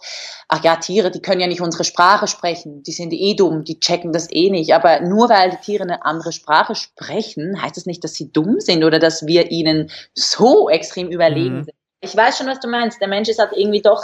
[0.49, 3.79] ach ja, Tiere, die können ja nicht unsere Sprache sprechen, die sind eh dumm, die
[3.79, 4.75] checken das eh nicht.
[4.75, 8.59] Aber nur weil die Tiere eine andere Sprache sprechen, heißt das nicht, dass sie dumm
[8.59, 11.65] sind oder dass wir ihnen so extrem überlegen mhm.
[11.65, 11.78] sind.
[12.01, 13.01] Ich weiß schon, was du meinst.
[13.01, 14.03] Der Mensch ist halt irgendwie doch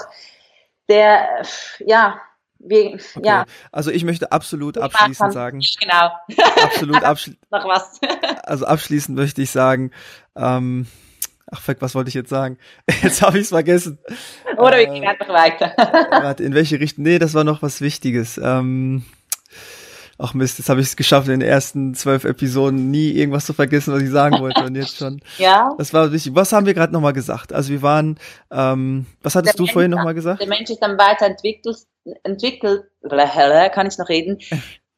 [0.89, 1.43] der,
[1.81, 2.21] ja,
[2.59, 3.21] wir, okay.
[3.23, 3.45] ja.
[3.73, 5.61] Also ich möchte absolut abschließend sagen.
[5.81, 6.11] Genau.
[6.63, 7.51] Absolut abschließend.
[7.51, 8.01] Noch was.
[8.43, 9.91] also abschließend möchte ich sagen,
[10.35, 10.87] ähm,
[11.51, 12.59] ach fuck, was wollte ich jetzt sagen?
[13.03, 13.99] Jetzt habe ich es vergessen.
[14.57, 15.75] Oder wir gehen einfach weiter.
[15.77, 17.05] warte, in welche Richtung?
[17.05, 18.39] Nee, das war noch was Wichtiges.
[18.39, 19.05] Ähm,
[20.19, 23.53] ach Mist, jetzt habe ich es geschafft, in den ersten zwölf Episoden nie irgendwas zu
[23.53, 24.65] vergessen, was ich sagen wollte.
[24.65, 25.21] Und jetzt schon.
[25.39, 25.71] ja.
[25.79, 26.35] Das war wichtig.
[26.35, 27.53] Was haben wir gerade nochmal gesagt?
[27.53, 28.19] Also wir waren,
[28.51, 30.41] ähm, was hattest der du Mensch, vorhin nochmal gesagt?
[30.41, 31.79] Der Mensch ist dann weiterentwickelt,
[32.23, 32.85] entwickelt,
[33.73, 34.39] kann ich noch reden,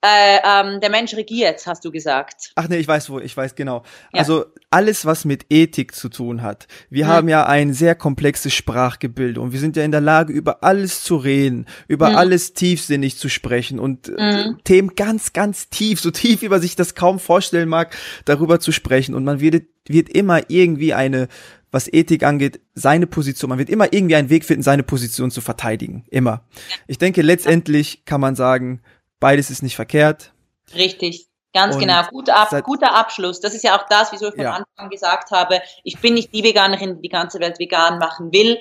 [0.03, 2.53] äh, ähm, der Mensch regiert, hast du gesagt.
[2.55, 3.83] Ach nee, ich weiß wo, ich weiß genau.
[4.13, 4.21] Ja.
[4.21, 6.69] Also alles, was mit Ethik zu tun hat.
[6.91, 7.09] Wir mhm.
[7.09, 11.03] haben ja ein sehr komplexes Sprachgebilde und wir sind ja in der Lage, über alles
[11.03, 12.17] zu reden, über mhm.
[12.17, 14.59] alles tiefsinnig zu sprechen und äh, mhm.
[14.65, 18.73] Themen ganz, ganz tief, so tief, wie man sich das kaum vorstellen mag, darüber zu
[18.73, 19.15] sprechen.
[19.15, 21.29] Und man wird, wird immer irgendwie eine
[21.73, 23.51] was Ethik angeht, seine Position.
[23.51, 26.05] Man wird immer irgendwie einen Weg finden, seine Position zu verteidigen.
[26.11, 26.43] Immer.
[26.87, 28.81] Ich denke, letztendlich kann man sagen,
[29.21, 30.33] Beides ist nicht verkehrt.
[30.75, 31.27] Richtig.
[31.53, 33.41] Ganz und genau, Gut ab, guter Abschluss.
[33.41, 34.53] Das ist ja auch das, wieso ich von ja.
[34.53, 38.59] Anfang gesagt habe, ich bin nicht die Veganerin, die die ganze Welt vegan machen will.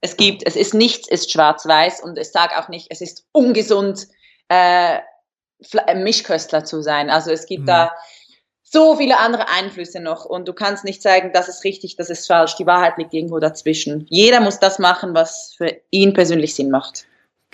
[0.00, 4.06] Es gibt, es ist nichts, ist schwarz-weiß und ich sage auch nicht, es ist ungesund,
[4.48, 5.00] äh,
[5.96, 7.10] Mischköstler zu sein.
[7.10, 7.66] Also es gibt mhm.
[7.66, 7.92] da
[8.62, 12.26] so viele andere Einflüsse noch und du kannst nicht sagen, das ist richtig, das ist
[12.26, 12.56] falsch.
[12.56, 14.06] Die Wahrheit liegt irgendwo dazwischen.
[14.08, 17.06] Jeder muss das machen, was für ihn persönlich Sinn macht.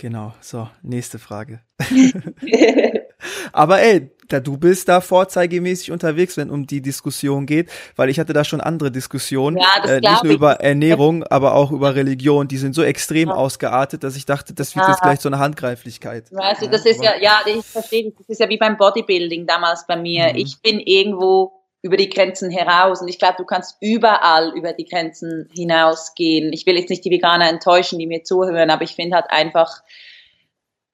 [0.02, 1.60] Genau, so, nächste Frage.
[3.52, 8.18] Aber ey, da du bist da vorzeigemäßig unterwegs, wenn um die Diskussion geht, weil ich
[8.18, 12.48] hatte da schon andere Diskussionen, ja, äh, nicht nur über Ernährung, aber auch über Religion,
[12.48, 13.36] die sind so extrem ja.
[13.36, 14.90] ausgeartet, dass ich dachte, das wird ja.
[14.90, 16.32] jetzt gleich so eine Handgreiflichkeit.
[16.32, 19.94] Du, das ist ja, ja, ich verstehe, das ist ja wie beim Bodybuilding damals bei
[19.94, 20.32] mir.
[20.32, 20.36] Mhm.
[20.38, 23.02] Ich bin irgendwo über die Grenzen heraus.
[23.02, 26.52] Und ich glaube, du kannst überall über die Grenzen hinausgehen.
[26.52, 29.82] Ich will jetzt nicht die Veganer enttäuschen, die mir zuhören, aber ich finde halt einfach,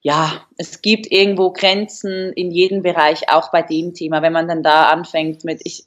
[0.01, 4.63] ja, es gibt irgendwo Grenzen in jedem Bereich, auch bei dem Thema, wenn man dann
[4.63, 5.85] da anfängt mit, ich,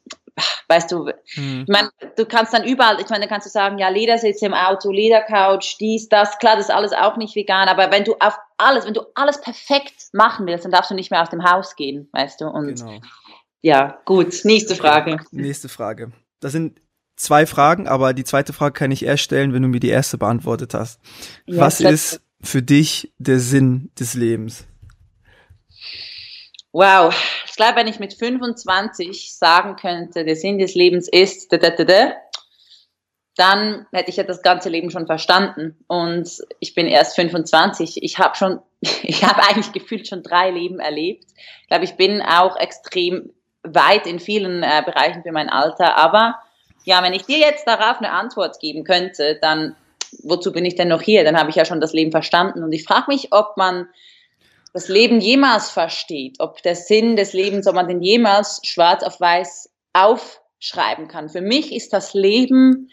[0.68, 1.62] weißt du, hm.
[1.62, 4.54] ich meine, du kannst dann überall, ich meine, dann kannst du sagen, ja, Ledersitz im
[4.54, 8.38] Auto, Ledercouch, dies, das, klar, das ist alles auch nicht vegan, aber wenn du auf
[8.58, 11.74] alles, wenn du alles perfekt machen willst, dann darfst du nicht mehr aus dem Haus
[11.74, 13.00] gehen, weißt du, und genau.
[13.62, 14.44] Ja, gut.
[14.44, 15.18] Nächste Frage.
[15.30, 16.12] Nächste Frage.
[16.40, 16.80] Das sind
[17.16, 20.18] zwei Fragen, aber die zweite Frage kann ich erst stellen, wenn du mir die erste
[20.18, 21.00] beantwortet hast.
[21.46, 24.66] Ja, Was ist für dich der Sinn des Lebens?
[26.72, 27.14] Wow,
[27.46, 31.52] ich glaube, wenn ich mit 25 sagen könnte, der Sinn des Lebens ist,
[33.36, 35.76] dann hätte ich ja das ganze Leben schon verstanden.
[35.86, 38.02] Und ich bin erst 25.
[38.02, 41.26] Ich habe schon, ich habe eigentlich gefühlt schon drei Leben erlebt.
[41.60, 43.32] Ich glaube, ich bin auch extrem
[43.62, 45.96] weit in vielen äh, Bereichen für mein Alter.
[45.96, 46.38] Aber
[46.84, 49.76] ja, wenn ich dir jetzt darauf eine Antwort geben könnte, dann
[50.22, 51.24] wozu bin ich denn noch hier?
[51.24, 52.62] Dann habe ich ja schon das Leben verstanden.
[52.62, 53.88] Und ich frage mich, ob man
[54.72, 59.20] das Leben jemals versteht, ob der Sinn des Lebens, ob man den jemals schwarz auf
[59.20, 61.28] weiß aufschreiben kann.
[61.28, 62.90] Für mich ist das Leben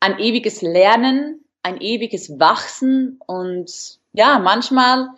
[0.00, 3.70] ein ewiges Lernen, ein ewiges Wachsen und
[4.12, 5.08] ja, manchmal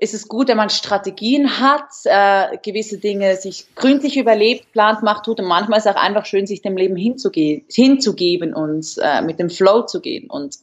[0.00, 5.24] ist es gut, wenn man Strategien hat, äh, gewisse Dinge sich gründlich überlebt, plant, macht,
[5.24, 5.40] tut.
[5.40, 9.40] Und manchmal ist es auch einfach schön, sich dem Leben hinzugehen, hinzugeben und äh, mit
[9.40, 10.56] dem Flow zu gehen und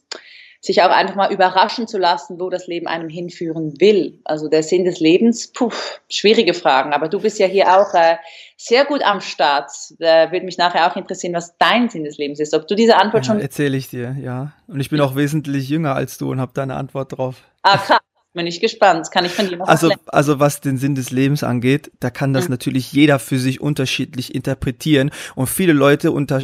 [0.62, 4.18] sich auch einfach mal überraschen zu lassen, wo das Leben einem hinführen will.
[4.24, 5.70] Also der Sinn des Lebens, puh,
[6.08, 6.94] schwierige Fragen.
[6.94, 8.16] Aber du bist ja hier auch äh,
[8.56, 9.70] sehr gut am Start.
[9.98, 12.54] Da würde mich nachher auch interessieren, was dein Sinn des Lebens ist.
[12.54, 13.40] Ob du diese Antwort ja, schon...
[13.42, 14.52] Erzähle ich dir, ja.
[14.66, 17.42] Und ich bin auch wesentlich jünger als du und habe da eine Antwort drauf.
[17.62, 17.98] Ah, krass.
[18.36, 19.10] Bin ich gespannt.
[19.10, 22.34] Kann ich von dir noch also, also was den Sinn des Lebens angeht, da kann
[22.34, 22.50] das mhm.
[22.50, 25.10] natürlich jeder für sich unterschiedlich interpretieren.
[25.36, 26.42] Und viele Leute unter,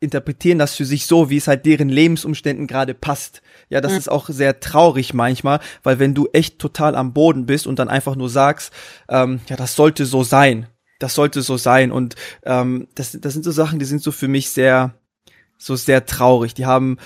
[0.00, 3.40] interpretieren das für sich so, wie es halt deren Lebensumständen gerade passt.
[3.68, 3.98] Ja, das mhm.
[3.98, 7.88] ist auch sehr traurig manchmal, weil wenn du echt total am Boden bist und dann
[7.88, 8.72] einfach nur sagst,
[9.08, 10.66] ähm, ja, das sollte so sein,
[10.98, 11.92] das sollte so sein.
[11.92, 14.94] Und ähm, das, das sind so Sachen, die sind so für mich sehr,
[15.56, 16.54] so sehr traurig.
[16.54, 16.98] Die haben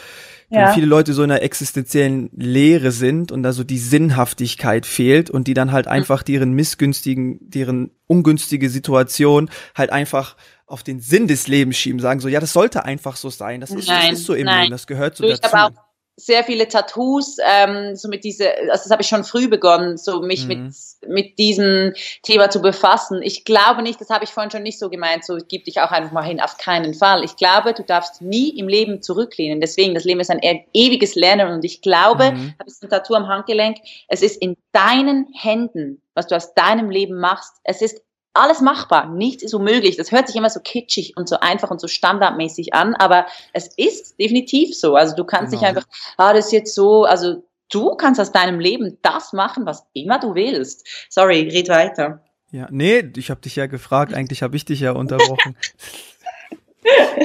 [0.52, 0.66] ja.
[0.66, 5.30] Wenn viele Leute so in einer existenziellen Leere sind und da so die Sinnhaftigkeit fehlt
[5.30, 5.92] und die dann halt mhm.
[5.92, 10.36] einfach deren missgünstigen, deren ungünstige Situation halt einfach
[10.66, 13.70] auf den Sinn des Lebens schieben, sagen so, ja, das sollte einfach so sein, das
[13.70, 14.64] ist, nein, das ist so im nein.
[14.64, 15.74] Leben, das gehört so du, dazu.
[16.16, 20.20] Sehr viele Tattoos, ähm, so mit diese, also das habe ich schon früh begonnen, so
[20.20, 20.48] mich mhm.
[20.48, 20.74] mit
[21.08, 23.22] mit diesem Thema zu befassen.
[23.22, 25.90] Ich glaube nicht, das habe ich vorhin schon nicht so gemeint, so gib dich auch
[25.90, 27.24] einfach mal hin, auf keinen Fall.
[27.24, 29.60] Ich glaube, du darfst nie im Leben zurücklehnen.
[29.60, 32.54] Deswegen, das Leben ist ein e-, ewiges Lernen und ich glaube, mhm.
[32.58, 36.90] habe ich ein Tattoo am Handgelenk, es ist in deinen Händen, was du aus deinem
[36.90, 37.56] Leben machst.
[37.64, 38.02] Es ist
[38.34, 39.96] alles machbar, nichts ist unmöglich.
[39.96, 43.68] Das hört sich immer so kitschig und so einfach und so standardmäßig an, aber es
[43.76, 44.94] ist definitiv so.
[44.94, 45.62] Also du kannst genau.
[45.62, 49.66] nicht einfach, ah, das ist jetzt so, also du kannst aus deinem Leben das machen,
[49.66, 50.86] was immer du willst.
[51.10, 52.22] Sorry, red weiter.
[52.50, 55.56] Ja, nee, ich habe dich ja gefragt, eigentlich habe ich dich ja unterbrochen.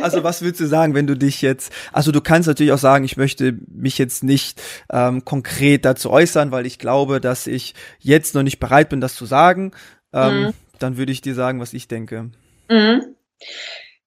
[0.03, 3.03] Also was würdest du sagen, wenn du dich jetzt, also du kannst natürlich auch sagen,
[3.03, 8.35] ich möchte mich jetzt nicht ähm, konkret dazu äußern, weil ich glaube, dass ich jetzt
[8.35, 9.71] noch nicht bereit bin, das zu sagen.
[10.13, 12.31] Ähm, mhm dann würde ich dir sagen, was ich denke.
[12.69, 13.15] Mhm.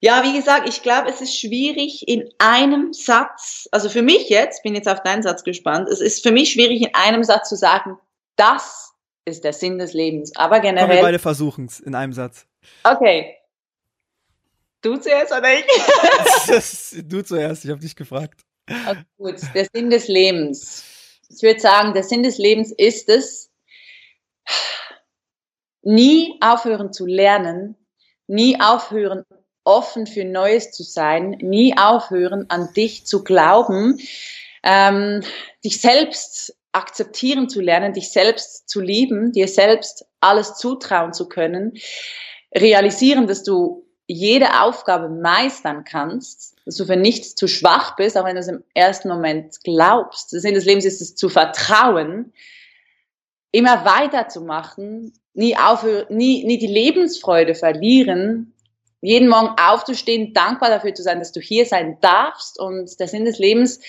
[0.03, 4.63] Ja, wie gesagt, ich glaube, es ist schwierig in einem Satz, also für mich jetzt,
[4.63, 7.57] bin jetzt auf deinen Satz gespannt, es ist für mich schwierig in einem Satz zu
[7.57, 7.99] sagen,
[8.37, 8.95] das
[9.27, 10.35] ist der Sinn des Lebens.
[10.37, 10.89] Aber generell.
[10.89, 12.47] Komm, wir beide versuchen es in einem Satz.
[12.83, 13.37] Okay.
[14.81, 17.03] Du zuerst oder ich?
[17.09, 18.41] du zuerst, ich habe dich gefragt.
[18.67, 20.85] Okay, gut, der Sinn des Lebens.
[21.29, 23.51] Ich würde sagen, der Sinn des Lebens ist es,
[25.83, 27.77] nie aufhören zu lernen,
[28.27, 29.25] nie aufhören,
[29.65, 33.99] offen für Neues zu sein, nie aufhören, an dich zu glauben,
[34.63, 35.23] ähm,
[35.65, 41.75] dich selbst akzeptieren zu lernen, dich selbst zu lieben, dir selbst alles zutrauen zu können,
[42.55, 48.25] realisieren, dass du jede Aufgabe meistern kannst, dass du für nichts zu schwach bist, auch
[48.25, 50.33] wenn du es im ersten Moment glaubst.
[50.33, 52.33] Der Sinn des Lebens ist es zu vertrauen,
[53.53, 58.55] immer weiterzumachen, nie aufhören, nie, nie die Lebensfreude verlieren,
[59.01, 63.25] jeden Morgen aufzustehen, dankbar dafür zu sein, dass du hier sein darfst und der Sinn
[63.25, 63.81] des Lebens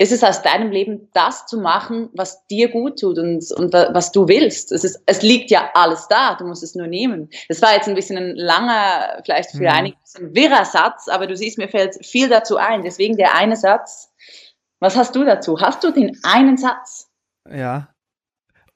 [0.00, 4.12] ist es aus deinem Leben das zu machen, was dir gut tut und, und was
[4.12, 4.72] du willst.
[4.72, 7.28] Es, ist, es liegt ja alles da, du musst es nur nehmen.
[7.48, 9.68] Das war jetzt ein bisschen ein langer, vielleicht für mhm.
[9.68, 12.82] einige ein wirrer Satz, aber du siehst, mir fällt viel dazu ein.
[12.82, 14.10] Deswegen der eine Satz.
[14.80, 15.60] Was hast du dazu?
[15.60, 17.10] Hast du den einen Satz?
[17.46, 17.90] Ja,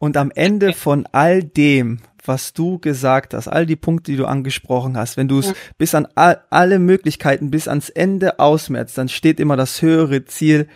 [0.05, 4.27] und am Ende von all dem, was du gesagt hast, all die Punkte, die du
[4.27, 5.53] angesprochen hast, wenn du es ja.
[5.79, 10.69] bis an all, alle Möglichkeiten, bis ans Ende ausmerzt, dann steht immer das höhere Ziel,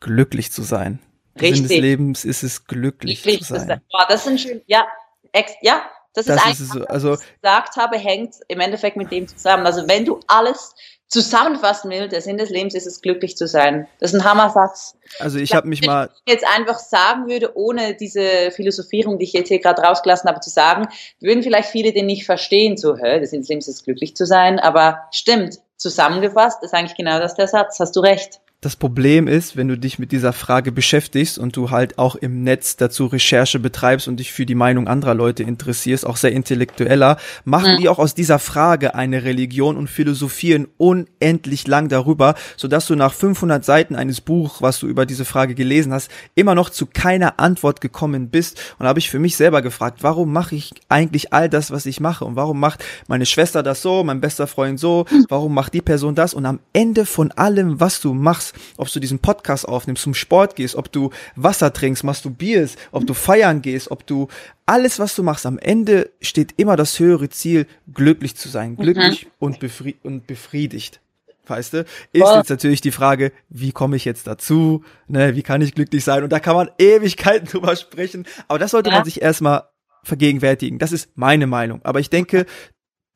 [0.00, 0.98] glücklich zu sein.
[1.40, 1.56] Richtig.
[1.56, 3.68] Sinn des Lebens ist es, glücklich Richtig, zu sein.
[3.68, 4.86] Das, boah, das sind schön, ja,
[5.32, 5.82] ex, ja,
[6.12, 9.10] das, das ist, ist einfach, so, also, was ich gesagt habe, hängt im Endeffekt mit
[9.10, 9.64] dem zusammen.
[9.64, 10.74] Also wenn du alles
[11.08, 13.86] zusammenfassen will, der Sinn des Lebens ist es, glücklich zu sein.
[14.00, 14.96] Das ist ein Hammersatz.
[15.20, 16.10] Also ich habe mich wenn mal.
[16.24, 20.40] Ich jetzt einfach sagen würde, ohne diese Philosophierung, die ich jetzt hier gerade rausgelassen habe,
[20.40, 20.88] zu sagen,
[21.20, 24.26] würden vielleicht viele den nicht verstehen, so, hä, der Sinn des Lebens ist glücklich zu
[24.26, 28.40] sein, aber stimmt, zusammengefasst ist eigentlich genau das der Satz, hast du recht.
[28.64, 32.44] Das Problem ist, wenn du dich mit dieser Frage beschäftigst und du halt auch im
[32.44, 37.18] Netz dazu Recherche betreibst und dich für die Meinung anderer Leute interessierst, auch sehr intellektueller,
[37.44, 37.76] machen mhm.
[37.76, 43.12] die auch aus dieser Frage eine Religion und philosophieren unendlich lang darüber, sodass du nach
[43.12, 47.38] 500 Seiten eines Buchs, was du über diese Frage gelesen hast, immer noch zu keiner
[47.40, 48.58] Antwort gekommen bist.
[48.78, 51.84] Und da habe ich für mich selber gefragt, warum mache ich eigentlich all das, was
[51.84, 52.24] ich mache?
[52.24, 55.04] Und warum macht meine Schwester das so, mein bester Freund so?
[55.28, 56.32] Warum macht die Person das?
[56.32, 60.56] Und am Ende von allem, was du machst, ob du diesen Podcast aufnimmst, zum Sport
[60.56, 64.28] gehst, ob du Wasser trinkst, masturbierst, ob du feiern gehst, ob du
[64.66, 69.26] alles, was du machst, am Ende steht immer das höhere Ziel, glücklich zu sein, glücklich
[69.26, 69.30] mhm.
[69.38, 71.00] und, befri und befriedigt.
[71.46, 72.36] Weißt du, ist oh.
[72.36, 76.22] jetzt natürlich die Frage, wie komme ich jetzt dazu, ne, wie kann ich glücklich sein?
[76.22, 78.96] Und da kann man Ewigkeiten drüber sprechen, aber das sollte ja.
[78.96, 79.64] man sich erstmal
[80.02, 80.78] vergegenwärtigen.
[80.78, 81.80] Das ist meine Meinung.
[81.84, 82.46] Aber ich denke,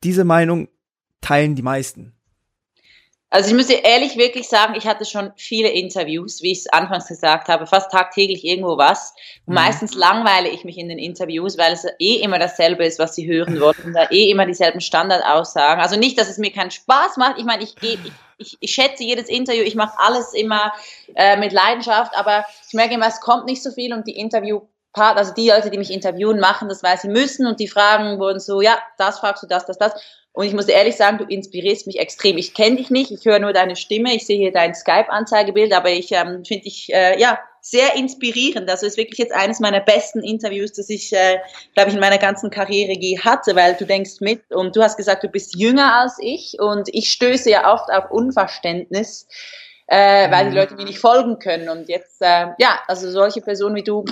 [0.03, 0.67] diese Meinung
[1.21, 2.13] teilen die meisten.
[3.31, 6.67] Also ich muss dir ehrlich wirklich sagen, ich hatte schon viele Interviews, wie ich es
[6.67, 9.13] anfangs gesagt habe, fast tagtäglich irgendwo was.
[9.45, 9.53] Mhm.
[9.53, 13.27] meistens langweile ich mich in den Interviews, weil es eh immer dasselbe ist, was sie
[13.27, 15.81] hören wollen und da eh immer dieselben Standardaussagen.
[15.81, 17.37] Also nicht, dass es mir keinen Spaß macht.
[17.37, 20.73] Ich meine, ich gehe, ich, ich, ich schätze jedes Interview, ich mache alles immer
[21.13, 24.61] äh, mit Leidenschaft, aber ich merke immer, es kommt nicht so viel und die Interview
[24.93, 28.39] also die Leute, die mich interviewen, machen das, weil sie müssen und die Fragen wurden
[28.39, 29.93] so, ja, das fragst du, das, das, das.
[30.31, 32.37] Und ich muss ehrlich sagen, du inspirierst mich extrem.
[32.37, 35.89] Ich kenne dich nicht, ich höre nur deine Stimme, ich sehe hier dein Skype-Anzeigebild, aber
[35.89, 38.69] ich ähm, finde dich äh, ja sehr inspirierend.
[38.69, 41.39] Also ist wirklich jetzt eines meiner besten Interviews, das ich, äh,
[41.73, 44.97] glaube ich, in meiner ganzen Karriere je hatte, weil du denkst mit und du hast
[44.97, 49.27] gesagt, du bist jünger als ich und ich stöße ja oft auf Unverständnis,
[49.87, 50.57] äh, weil die mhm.
[50.57, 51.69] Leute mir nicht folgen können.
[51.69, 54.05] Und jetzt, äh, ja, also solche Personen wie du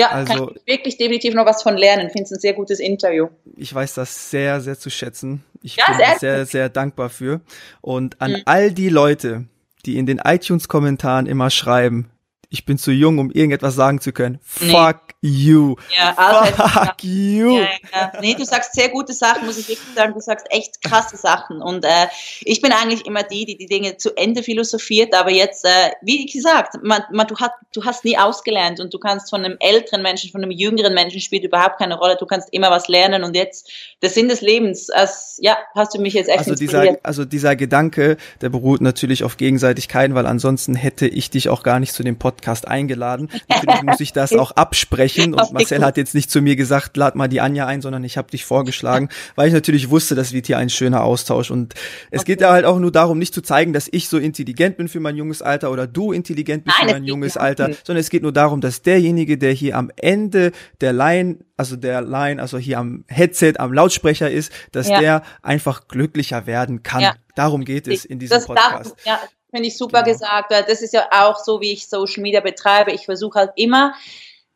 [0.00, 2.10] ja, also, kann ich wirklich definitiv noch was von lernen.
[2.10, 3.28] Finde es ein sehr gutes Interview.
[3.56, 5.44] Ich weiß das sehr, sehr zu schätzen.
[5.62, 7.40] Ich ja, bin sehr, sehr, sehr dankbar für.
[7.80, 8.42] Und an mhm.
[8.46, 9.44] all die Leute,
[9.84, 12.10] die in den iTunes-Kommentaren immer schreiben,
[12.52, 14.40] ich bin zu jung, um irgendetwas sagen zu können.
[14.60, 14.72] Nee.
[14.72, 15.76] Fuck you.
[15.96, 17.58] Ja, also, Fuck you.
[17.58, 18.12] Ja, ja.
[18.20, 20.14] Nee, du sagst sehr gute Sachen, muss ich wirklich sagen.
[20.14, 21.62] Du sagst echt krasse Sachen.
[21.62, 22.08] Und äh,
[22.40, 25.14] ich bin eigentlich immer die, die die Dinge zu Ende philosophiert.
[25.14, 28.98] Aber jetzt, äh, wie gesagt, man, man, du, hast, du hast nie ausgelernt und du
[28.98, 32.16] kannst von einem älteren Menschen, von einem jüngeren Menschen spielt überhaupt keine Rolle.
[32.18, 33.22] Du kannst immer was lernen.
[33.22, 33.70] Und jetzt,
[34.02, 37.54] der Sinn des Lebens, als, ja, hast du mich jetzt echt also dieser, also dieser
[37.54, 42.02] Gedanke, der beruht natürlich auf Gegenseitigkeit, weil ansonsten hätte ich dich auch gar nicht zu
[42.02, 43.28] dem Podcast Podcast eingeladen.
[43.48, 47.14] Natürlich muss ich das auch absprechen und Marcel hat jetzt nicht zu mir gesagt, lad
[47.14, 50.46] mal die Anja ein, sondern ich habe dich vorgeschlagen, weil ich natürlich wusste, das wird
[50.46, 51.74] hier ein schöner Austausch und
[52.10, 52.32] es okay.
[52.32, 55.00] geht ja halt auch nur darum, nicht zu zeigen, dass ich so intelligent bin für
[55.00, 58.22] mein junges Alter oder du intelligent bist Nein, für mein junges Alter, sondern es geht
[58.22, 62.78] nur darum, dass derjenige, der hier am Ende der Line also der Line, also hier
[62.78, 64.98] am Headset, am Lautsprecher ist, dass ja.
[64.98, 67.02] der einfach glücklicher werden kann.
[67.02, 67.14] Ja.
[67.34, 68.92] Darum geht es in diesem das Podcast.
[68.92, 69.20] Darf, ja,
[69.50, 70.12] Finde ich super genau.
[70.12, 70.52] gesagt.
[70.52, 72.92] Das ist ja auch so, wie ich Social Media betreibe.
[72.92, 73.94] Ich versuche halt immer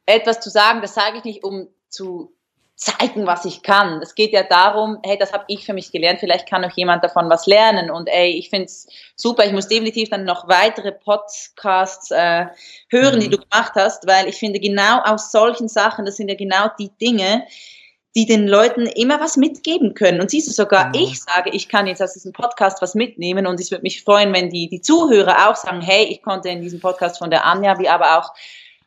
[0.07, 0.81] etwas zu sagen.
[0.83, 2.35] Das sage ich nicht, um zu
[2.77, 4.01] zeigen, was ich kann.
[4.03, 7.05] Es geht ja darum, hey, das habe ich für mich gelernt, vielleicht kann auch jemand
[7.05, 7.91] davon was lernen.
[7.91, 9.45] Und ey, ich finde es super.
[9.45, 12.47] Ich muss definitiv dann noch weitere Podcasts äh,
[12.89, 13.21] hören, mhm.
[13.21, 16.69] die du gemacht hast, weil ich finde, genau aus solchen Sachen, das sind ja genau
[16.79, 17.47] die Dinge,
[18.17, 20.21] die den Leuten immer was mitgeben können.
[20.21, 21.05] Und siehst du, sogar genau.
[21.05, 24.33] ich sage, ich kann jetzt aus diesem Podcast was mitnehmen und ich würde mich freuen,
[24.33, 27.79] wenn die, die Zuhörer auch sagen, hey, ich konnte in diesem Podcast von der Anja,
[27.79, 28.33] wie aber auch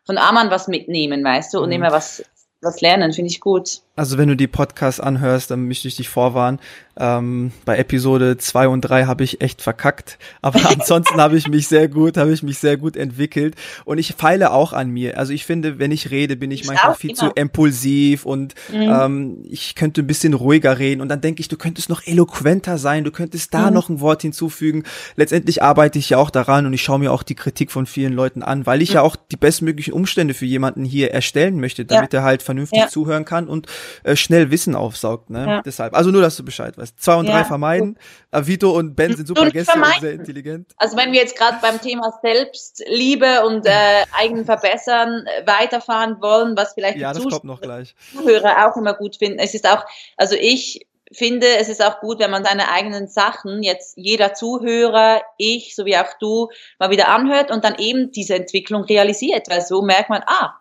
[0.06, 1.76] von Amann was mitnehmen, weißt du, und mhm.
[1.76, 2.24] immer was,
[2.62, 3.82] was lernen, finde ich gut.
[3.98, 6.60] Also wenn du die Podcasts anhörst, dann möchte ich dich vorwarnen.
[7.00, 11.68] Ähm, bei Episode zwei und drei habe ich echt verkackt, aber ansonsten habe ich mich
[11.68, 15.18] sehr gut, habe ich mich sehr gut entwickelt und ich feile auch an mir.
[15.18, 17.20] Also ich finde, wenn ich rede, bin ich, ich manchmal viel immer.
[17.20, 18.82] zu impulsiv und mhm.
[18.82, 22.78] ähm, ich könnte ein bisschen ruhiger reden und dann denke ich, du könntest noch eloquenter
[22.78, 23.74] sein, du könntest da mhm.
[23.74, 24.84] noch ein Wort hinzufügen.
[25.16, 28.14] Letztendlich arbeite ich ja auch daran und ich schaue mir auch die Kritik von vielen
[28.14, 28.96] Leuten an, weil ich mhm.
[28.96, 32.20] ja auch die bestmöglichen Umstände für jemanden hier erstellen möchte, damit ja.
[32.20, 32.88] er halt vernünftig ja.
[32.88, 33.68] zuhören kann und
[34.04, 35.30] äh, schnell Wissen aufsaugt.
[35.30, 35.46] Ne?
[35.46, 35.62] Ja.
[35.62, 37.00] Deshalb, also nur, dass du Bescheid weißt.
[37.02, 37.34] Zwei und ja.
[37.34, 37.98] drei vermeiden.
[38.32, 40.74] Äh, Vito und Ben sind super Gäste und sehr intelligent.
[40.78, 46.74] Also wenn wir jetzt gerade beim Thema Selbstliebe und äh, eigen verbessern weiterfahren wollen, was
[46.74, 49.40] vielleicht ja, die Zuhörer auch immer gut finden.
[49.40, 49.86] Es ist auch,
[50.18, 55.22] also ich finde, es ist auch gut, wenn man seine eigenen Sachen jetzt jeder Zuhörer,
[55.38, 59.82] ich sowie auch du mal wieder anhört und dann eben diese Entwicklung realisiert, weil so
[59.82, 60.54] merkt man, ah,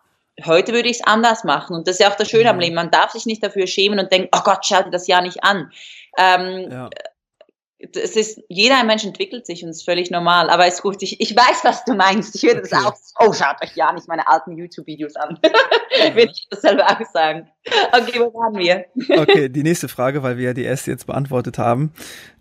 [0.45, 1.75] heute würde ich es anders machen.
[1.75, 2.61] Und das ist ja auch das Schöne am mhm.
[2.61, 2.75] Leben.
[2.75, 5.43] Man darf sich nicht dafür schämen und denken, oh Gott, schau dir das ja nicht
[5.43, 5.71] an.
[6.17, 6.89] Ähm, ja
[7.79, 11.35] es ist, jeder Mensch entwickelt sich und ist völlig normal, aber ist gut, ich, ich
[11.35, 12.33] weiß, was du meinst.
[12.35, 12.69] Ich würde okay.
[12.71, 15.39] das auch, oh, schaut euch ja nicht meine alten YouTube-Videos an.
[15.43, 15.51] Ja.
[16.15, 17.47] würde ich das selber auch sagen.
[17.91, 18.85] Okay, wo waren wir?
[19.19, 21.93] okay, die nächste Frage, weil wir ja die erste jetzt beantwortet haben.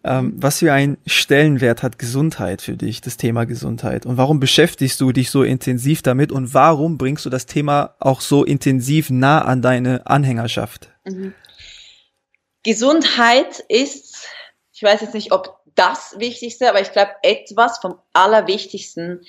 [0.04, 4.06] Ähm, was für einen Stellenwert hat Gesundheit für dich, das Thema Gesundheit?
[4.06, 8.22] Und warum beschäftigst du dich so intensiv damit und warum bringst du das Thema auch
[8.22, 10.88] so intensiv nah an deine Anhängerschaft?
[11.04, 11.34] Mhm.
[12.66, 14.05] Gesundheit ist
[14.76, 19.24] ich weiß jetzt nicht, ob das Wichtigste, aber ich glaube, etwas vom Allerwichtigsten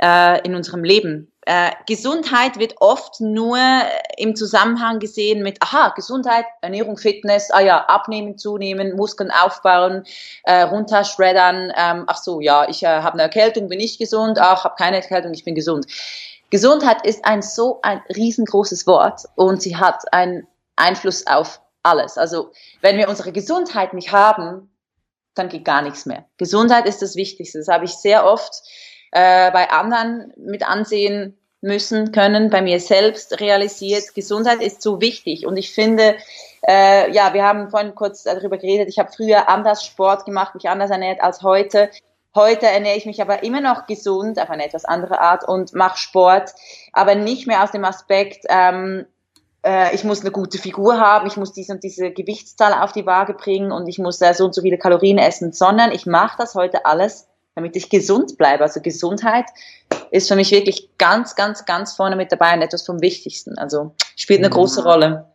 [0.00, 1.30] äh, in unserem Leben.
[1.42, 3.58] Äh, Gesundheit wird oft nur
[4.16, 10.04] im Zusammenhang gesehen mit, aha, Gesundheit, Ernährung, Fitness, ah ja, abnehmen, zunehmen, Muskeln aufbauen,
[10.44, 14.64] äh, runterschreddern, ähm, ach so, ja, ich äh, habe eine Erkältung, bin ich gesund, ach,
[14.64, 15.84] habe keine Erkältung, ich bin gesund.
[16.48, 22.16] Gesundheit ist ein so ein riesengroßes Wort und sie hat einen Einfluss auf alles.
[22.16, 24.70] Also wenn wir unsere Gesundheit nicht haben,
[25.38, 26.24] dann geht gar nichts mehr.
[26.36, 27.58] Gesundheit ist das Wichtigste.
[27.58, 28.62] Das habe ich sehr oft
[29.12, 34.14] äh, bei anderen mit ansehen müssen können, bei mir selbst realisiert.
[34.14, 36.16] Gesundheit ist so wichtig und ich finde,
[36.66, 38.88] äh, ja, wir haben vorhin kurz darüber geredet.
[38.88, 41.90] Ich habe früher anders Sport gemacht, mich anders ernährt als heute.
[42.34, 45.98] Heute ernähre ich mich aber immer noch gesund, auf eine etwas andere Art und mache
[45.98, 46.52] Sport,
[46.92, 49.06] aber nicht mehr aus dem Aspekt, ähm,
[49.68, 53.04] äh, ich muss eine gute Figur haben, ich muss diese und diese Gewichtszahl auf die
[53.04, 56.38] Waage bringen und ich muss äh, so und so viele Kalorien essen, sondern ich mache
[56.38, 58.62] das heute alles, damit ich gesund bleibe.
[58.62, 59.44] Also Gesundheit
[60.10, 63.58] ist für mich wirklich ganz, ganz, ganz vorne mit dabei und etwas vom Wichtigsten.
[63.58, 65.26] Also spielt eine große Rolle.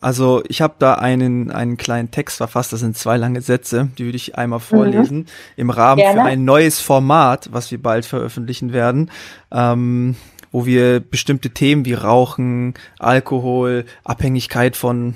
[0.00, 4.04] Also ich habe da einen, einen kleinen Text verfasst, das sind zwei lange Sätze, die
[4.04, 5.26] würde ich einmal vorlesen, mhm.
[5.56, 6.20] im Rahmen Gerne.
[6.20, 9.10] für ein neues Format, was wir bald veröffentlichen werden.
[9.50, 10.14] Ähm,
[10.52, 15.14] wo wir bestimmte Themen wie Rauchen, Alkohol, Abhängigkeit von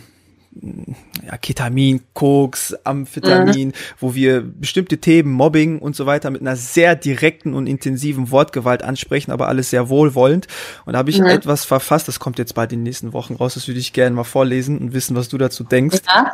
[1.24, 3.72] ja, Ketamin, Koks, Amphetamin, mhm.
[3.98, 8.82] wo wir bestimmte Themen, Mobbing und so weiter mit einer sehr direkten und intensiven Wortgewalt
[8.82, 10.48] ansprechen, aber alles sehr wohlwollend.
[10.84, 11.26] Und da habe ich mhm.
[11.26, 14.14] etwas verfasst, das kommt jetzt bald in den nächsten Wochen raus, das würde ich gerne
[14.14, 16.00] mal vorlesen und wissen, was du dazu denkst.
[16.06, 16.32] Ja.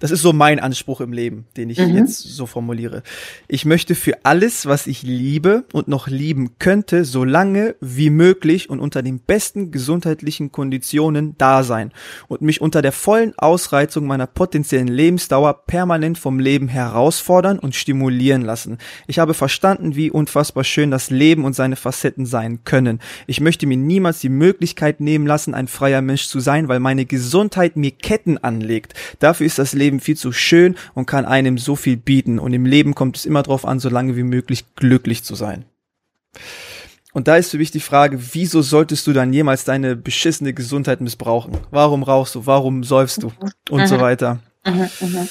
[0.00, 1.96] Das ist so mein Anspruch im Leben, den ich mhm.
[1.96, 3.02] jetzt so formuliere.
[3.48, 8.68] Ich möchte für alles, was ich liebe und noch lieben könnte, so lange wie möglich
[8.68, 11.92] und unter den besten gesundheitlichen Konditionen da sein
[12.28, 18.42] und mich unter der vollen Ausreizung meiner potenziellen Lebensdauer permanent vom Leben herausfordern und stimulieren
[18.42, 18.78] lassen.
[19.06, 23.00] Ich habe verstanden, wie unfassbar schön das Leben und seine Facetten sein können.
[23.26, 27.06] Ich möchte mir niemals die Möglichkeit nehmen lassen, ein freier Mensch zu sein, weil meine
[27.06, 28.94] Gesundheit mir Ketten anlegt.
[29.18, 32.38] Dafür ist das Leben viel zu schön und kann einem so viel bieten.
[32.38, 35.64] Und im Leben kommt es immer darauf an, so lange wie möglich glücklich zu sein.
[37.12, 41.00] Und da ist für mich die Frage, wieso solltest du dann jemals deine beschissene Gesundheit
[41.00, 41.58] missbrauchen?
[41.70, 42.46] Warum rauchst du?
[42.46, 43.32] Warum säufst du?
[43.70, 43.86] Und mhm.
[43.86, 44.40] so weiter.
[44.64, 44.88] Mhm.
[45.00, 45.28] Mhm.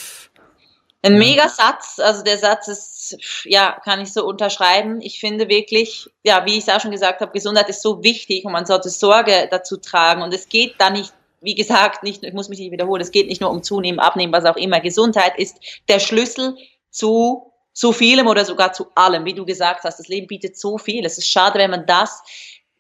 [1.04, 5.02] Ein mega Satz, also der Satz ist, ja, kann ich so unterschreiben.
[5.02, 8.46] Ich finde wirklich, ja, wie ich es auch schon gesagt habe, Gesundheit ist so wichtig
[8.46, 10.22] und man sollte Sorge dazu tragen.
[10.22, 11.12] Und es geht da nicht
[11.42, 14.32] wie gesagt, nicht, ich muss mich nicht wiederholen, es geht nicht nur um Zunehmen, Abnehmen,
[14.32, 14.80] was auch immer.
[14.80, 15.58] Gesundheit ist
[15.90, 16.56] der Schlüssel
[16.92, 19.26] zu so vielem oder sogar zu allem.
[19.26, 21.06] Wie du gesagt hast, das Leben bietet so viel.
[21.06, 22.22] Es ist schade, wenn man das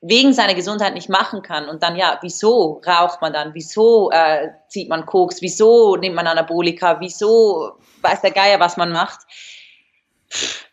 [0.02, 1.70] wegen seiner Gesundheit nicht machen kann.
[1.70, 3.54] Und dann, ja, wieso raucht man dann?
[3.54, 5.42] Wieso äh, zieht man Koks?
[5.42, 7.00] Wieso nimmt man Anabolika?
[7.00, 9.22] Wieso weiß der Geier, was man macht?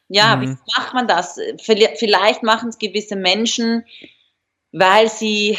[0.08, 0.42] Ja, mhm.
[0.42, 1.38] wie macht man das?
[1.62, 3.84] Vielleicht machen es gewisse Menschen,
[4.72, 5.58] weil sie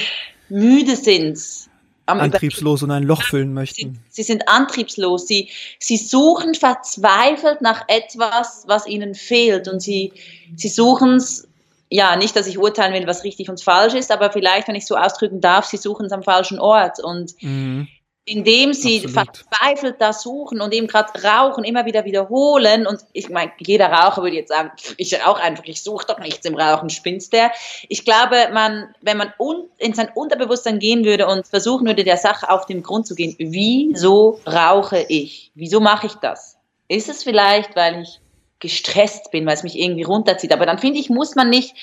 [0.49, 1.68] müde sind
[2.09, 3.99] antriebslos und ein Loch füllen möchten.
[4.09, 5.27] Sie, sie, sind antriebslos.
[5.27, 5.49] Sie,
[5.79, 9.67] sie suchen verzweifelt nach etwas, was ihnen fehlt.
[9.67, 10.13] Und sie,
[10.55, 11.47] sie suchen es,
[11.89, 14.85] ja, nicht, dass ich urteilen will, was richtig und falsch ist, aber vielleicht, wenn ich
[14.85, 16.99] so ausdrücken darf, sie suchen es am falschen Ort.
[17.03, 17.87] Und mhm
[18.29, 19.13] indem sie Absolut.
[19.13, 22.85] verzweifelt da suchen und eben gerade rauchen, immer wieder wiederholen.
[22.85, 26.45] Und ich meine, jeder Raucher würde jetzt sagen, ich rauche einfach, ich suche doch nichts
[26.45, 27.51] im Rauchen, spinnst der.
[27.87, 29.33] Ich glaube, man, wenn man
[29.79, 33.35] in sein Unterbewusstsein gehen würde und versuchen würde, der Sache auf den Grund zu gehen,
[33.39, 35.51] wieso rauche ich?
[35.55, 36.57] Wieso mache ich das?
[36.87, 38.19] Ist es vielleicht, weil ich
[38.59, 40.53] gestresst bin, weil es mich irgendwie runterzieht?
[40.53, 41.73] Aber dann finde ich, muss man nicht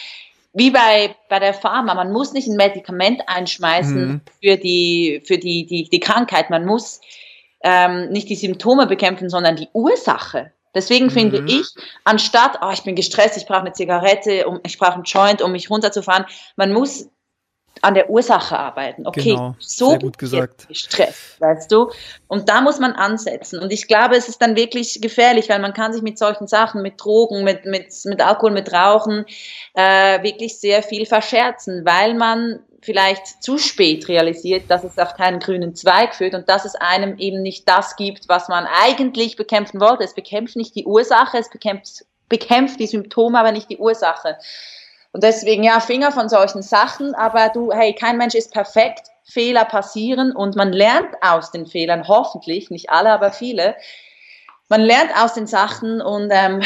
[0.57, 4.20] wie bei, bei der Pharma, man muss nicht ein Medikament einschmeißen mhm.
[4.42, 6.48] für, die, für die, die, die Krankheit.
[6.48, 7.00] Man muss
[7.62, 10.52] ähm, nicht die Symptome bekämpfen, sondern die Ursache.
[10.74, 11.11] Deswegen mhm.
[11.11, 11.66] finde ich,
[12.04, 15.52] anstatt, oh, ich bin gestresst, ich brauche eine Zigarette, um, ich brauche einen Joint, um
[15.52, 16.24] mich runterzufahren,
[16.57, 17.11] man muss
[17.83, 19.07] an der Ursache arbeiten.
[19.07, 20.66] Okay, genau, so gut gesagt.
[20.70, 21.91] Stress, weißt du?
[22.27, 23.59] Und da muss man ansetzen.
[23.59, 26.83] Und ich glaube, es ist dann wirklich gefährlich, weil man kann sich mit solchen Sachen,
[26.83, 29.27] mit Drogen, mit, mit, mit Alkohol, mit Rauchen
[29.74, 35.41] äh, wirklich sehr viel verscherzen, weil man vielleicht zu spät realisiert, dass es auf keinen
[35.41, 39.81] grünen Zweig führt und dass es einem eben nicht das gibt, was man eigentlich bekämpfen
[39.81, 40.05] wollte.
[40.05, 44.39] Es bekämpft nicht die Ursache, es bekämpft, bekämpft die Symptome, aber nicht die Ursache.
[45.16, 49.64] Und deswegen, ja, Finger von solchen Sachen, aber du, hey, kein Mensch ist perfekt, Fehler
[49.64, 53.76] passieren und man lernt aus den Fehlern, hoffentlich, nicht alle, aber viele.
[54.68, 56.60] Man lernt aus den Sachen und ähm,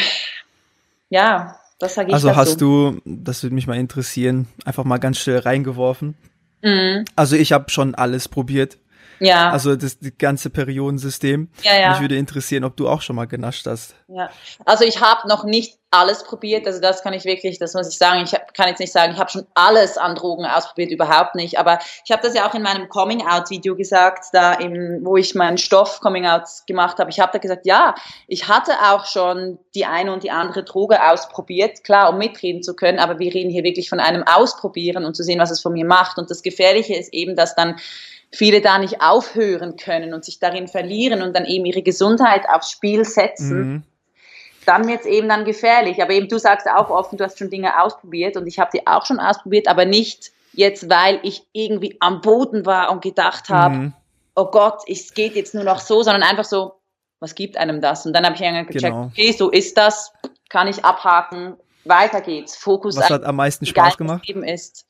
[1.09, 2.39] ja, das sage ich Also dazu.
[2.41, 6.17] hast du, das würde mich mal interessieren, einfach mal ganz schnell reingeworfen.
[6.61, 7.05] Mhm.
[7.15, 8.77] Also ich habe schon alles probiert.
[9.21, 9.51] Ja.
[9.51, 11.49] Also das, das ganze Periodensystem.
[11.61, 11.89] Ja, ja.
[11.91, 13.93] Mich würde interessieren, ob du auch schon mal genascht hast.
[14.07, 14.31] Ja.
[14.65, 17.97] Also ich habe noch nicht alles probiert, also das kann ich wirklich, das muss ich
[17.97, 21.59] sagen, ich kann jetzt nicht sagen, ich habe schon alles an Drogen ausprobiert, überhaupt nicht,
[21.59, 25.57] aber ich habe das ja auch in meinem Coming-out-Video gesagt, da eben, wo ich meinen
[25.57, 27.93] Stoff Coming-out gemacht habe, ich habe da gesagt, ja,
[28.27, 32.73] ich hatte auch schon die eine und die andere Droge ausprobiert, klar, um mitreden zu
[32.73, 35.73] können, aber wir reden hier wirklich von einem Ausprobieren und zu sehen, was es von
[35.73, 37.75] mir macht und das Gefährliche ist eben, dass dann
[38.33, 42.71] viele da nicht aufhören können und sich darin verlieren und dann eben ihre Gesundheit aufs
[42.71, 43.83] Spiel setzen, mhm.
[44.65, 46.01] dann wird es eben dann gefährlich.
[46.01, 48.87] Aber eben du sagst auch offen, du hast schon Dinge ausprobiert und ich habe die
[48.87, 53.75] auch schon ausprobiert, aber nicht jetzt, weil ich irgendwie am Boden war und gedacht habe,
[53.75, 53.93] mhm.
[54.35, 56.73] oh Gott, es geht jetzt nur noch so, sondern einfach so,
[57.19, 58.05] was gibt einem das?
[58.05, 59.05] Und dann habe ich irgendwann gecheckt, genau.
[59.05, 60.11] okay, so ist das,
[60.49, 61.55] kann ich abhaken,
[61.85, 62.55] weiter geht's.
[62.55, 62.97] Fokus.
[62.97, 64.27] Was hat am meisten Spaß gemacht?
[64.27, 64.85] Leben ist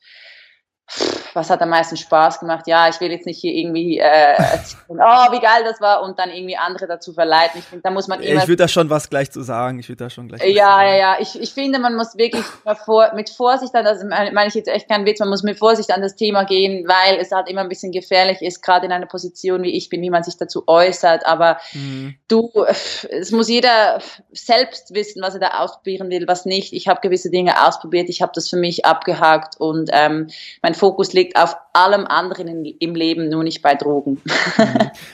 [1.34, 2.66] was hat am meisten Spaß gemacht?
[2.66, 6.18] Ja, ich will jetzt nicht hier irgendwie äh, erzählen, oh, wie geil das war und
[6.18, 7.60] dann irgendwie andere dazu verleiten.
[7.60, 8.42] Ich finde, da muss man immer.
[8.42, 9.78] Ich würde da schon was gleich zu sagen.
[9.78, 10.42] Ich würde da schon gleich.
[10.44, 11.16] Ja, ja, ja.
[11.20, 12.44] Ich, ich finde, man muss wirklich
[12.84, 15.90] vor, mit Vorsicht an das, meine ich jetzt echt keinen Witz, man muss mit Vorsicht
[15.92, 19.06] an das Thema gehen, weil es halt immer ein bisschen gefährlich ist, gerade in einer
[19.06, 21.24] Position wie ich bin, wie man sich dazu äußert.
[21.26, 22.16] Aber mhm.
[22.28, 24.00] du, es muss jeder
[24.32, 26.72] selbst wissen, was er da ausprobieren will, was nicht.
[26.72, 30.28] Ich habe gewisse Dinge ausprobiert, ich habe das für mich abgehakt und ähm,
[30.62, 34.20] mein Fokus liegt auf allem anderen in, im Leben, nur nicht bei Drogen.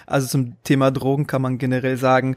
[0.07, 2.37] Also zum Thema Drogen kann man generell sagen,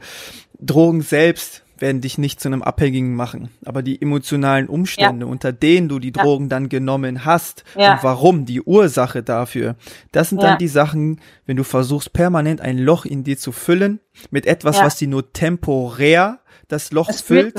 [0.60, 3.50] Drogen selbst werden dich nicht zu einem Abhängigen machen.
[3.66, 5.30] Aber die emotionalen Umstände, ja.
[5.30, 6.50] unter denen du die Drogen ja.
[6.50, 7.94] dann genommen hast ja.
[7.94, 9.74] und warum, die Ursache dafür,
[10.12, 14.00] das sind dann die Sachen, wenn du versuchst, permanent ein Loch in dir zu füllen
[14.30, 16.38] mit etwas, was die nur temporär
[16.72, 17.54] das Loch das füllt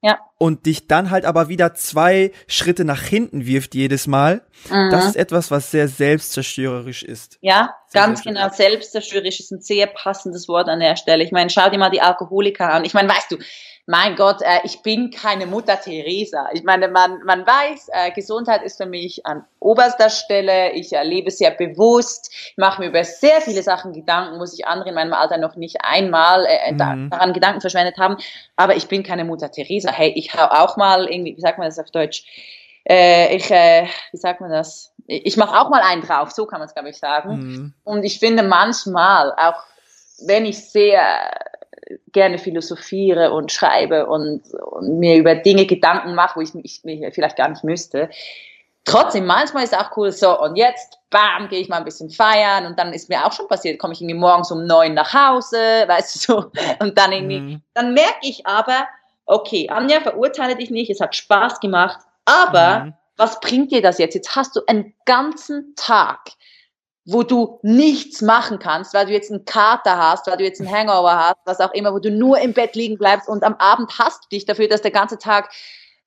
[0.00, 0.18] ja.
[0.38, 4.42] und dich dann halt aber wieder zwei Schritte nach hinten wirft jedes Mal.
[4.70, 4.90] Mhm.
[4.90, 7.38] Das ist etwas, was sehr selbstzerstörerisch ist.
[7.42, 8.48] Ja, sehr ganz genau.
[8.48, 11.22] Selbstzerstörerisch ist ein sehr passendes Wort an der Stelle.
[11.22, 12.84] Ich meine, schau dir mal die Alkoholiker an.
[12.84, 13.38] Ich meine, weißt du,
[13.86, 16.48] mein Gott, äh, ich bin keine Mutter Teresa.
[16.52, 20.72] Ich meine, man, man weiß, äh, Gesundheit ist für mich an oberster Stelle.
[20.72, 24.66] Ich äh, lebe sehr bewusst, ich mache mir über sehr viele Sachen Gedanken, wo sich
[24.66, 27.10] andere in meinem Alter noch nicht einmal äh, mhm.
[27.10, 28.16] daran Gedanken verschwendet haben.
[28.56, 29.92] Aber ich bin keine Mutter Teresa.
[29.92, 32.24] Hey, ich hau auch mal irgendwie, wie sagt man das auf Deutsch?
[32.88, 34.92] Äh, ich, äh, wie sagt man das?
[35.06, 37.36] Ich mache auch mal einen drauf, so kann man es, glaube ich, sagen.
[37.36, 37.74] Mhm.
[37.84, 39.62] Und ich finde manchmal, auch
[40.26, 41.30] wenn ich sehr
[42.12, 46.80] gerne philosophiere und schreibe und, und mir über Dinge Gedanken mache, wo ich mich,
[47.12, 48.10] vielleicht gar nicht müsste.
[48.84, 52.10] Trotzdem, manchmal ist es auch cool, so, und jetzt, bam, gehe ich mal ein bisschen
[52.10, 55.14] feiern und dann ist mir auch schon passiert, komme ich irgendwie morgens um neun nach
[55.14, 55.56] Hause,
[55.86, 56.50] weißt du, so,
[56.80, 57.62] und dann irgendwie, mhm.
[57.72, 58.86] dann merke ich aber,
[59.24, 62.94] okay, Anja, verurteile dich nicht, es hat Spaß gemacht, aber mhm.
[63.16, 64.14] was bringt dir das jetzt?
[64.14, 66.20] Jetzt hast du einen ganzen Tag
[67.04, 70.72] wo du nichts machen kannst, weil du jetzt einen Kater hast, weil du jetzt einen
[70.72, 73.98] Hangover hast, was auch immer, wo du nur im Bett liegen bleibst und am Abend
[73.98, 75.50] hast du dich dafür, dass der ganze Tag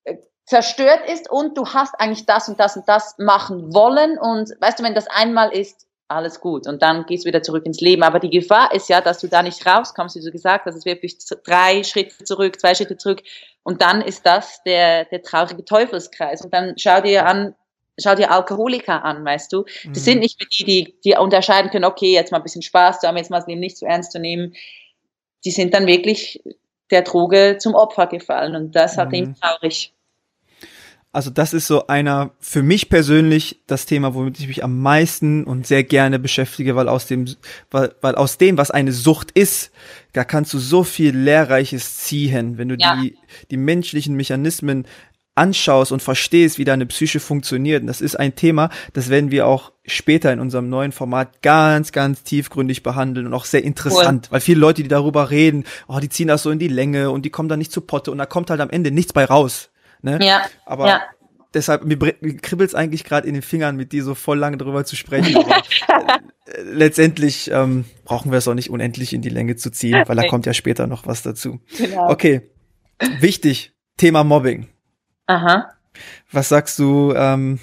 [0.06, 0.16] äh,
[0.46, 4.80] zerstört ist und du hast eigentlich das und das und das machen wollen und weißt
[4.80, 8.02] du, wenn das einmal ist, alles gut und dann gehst du wieder zurück ins Leben.
[8.04, 10.86] Aber die Gefahr ist ja, dass du da nicht rauskommst, wie du gesagt hast, es
[10.86, 13.22] wirklich drei Schritte zurück, zwei Schritte zurück
[13.64, 17.56] und dann ist das der, der traurige Teufelskreis und dann schau dir an,
[18.00, 19.64] schau dir Alkoholiker an, weißt du.
[19.64, 19.94] Das mhm.
[19.94, 23.18] sind nicht die, die, die unterscheiden können, okay, jetzt mal ein bisschen Spaß zu haben,
[23.18, 24.54] jetzt mal das Leben nicht zu ernst zu nehmen.
[25.46, 26.42] Die sind dann wirklich
[26.92, 29.16] der Droge zum Opfer gefallen und das hat mhm.
[29.16, 29.94] ihn traurig.
[31.14, 35.46] Also das ist so einer, für mich persönlich, das Thema, womit ich mich am meisten
[35.46, 37.26] und sehr gerne beschäftige, weil aus dem,
[37.72, 39.72] weil, weil aus dem, was eine Sucht ist,
[40.14, 43.02] da kannst du so viel Lehrreiches ziehen, wenn du ja.
[43.02, 43.18] die,
[43.50, 44.86] die menschlichen Mechanismen
[45.38, 47.82] anschaust und verstehst, wie deine Psyche funktioniert.
[47.82, 51.92] Und das ist ein Thema, das werden wir auch später in unserem neuen Format ganz,
[51.92, 54.34] ganz tiefgründig behandeln und auch sehr interessant, cool.
[54.34, 57.24] weil viele Leute, die darüber reden, oh, die ziehen das so in die Länge und
[57.24, 59.70] die kommen da nicht zu Potte und da kommt halt am Ende nichts bei raus.
[60.02, 60.20] Ne?
[60.22, 60.42] Ja.
[60.66, 61.02] Aber ja.
[61.54, 64.58] deshalb, mir, mir kribbelt es eigentlich gerade in den Fingern, mit dir so voll lange
[64.58, 65.36] darüber zu sprechen.
[65.38, 65.58] Aber,
[66.46, 70.16] äh, letztendlich ähm, brauchen wir es auch nicht unendlich in die Länge zu ziehen, weil
[70.16, 71.60] da kommt ja später noch was dazu.
[71.78, 72.10] Genau.
[72.10, 72.50] Okay.
[73.20, 74.68] Wichtig, Thema Mobbing.
[75.28, 75.70] Aha.
[76.32, 77.60] Was sagst du ähm,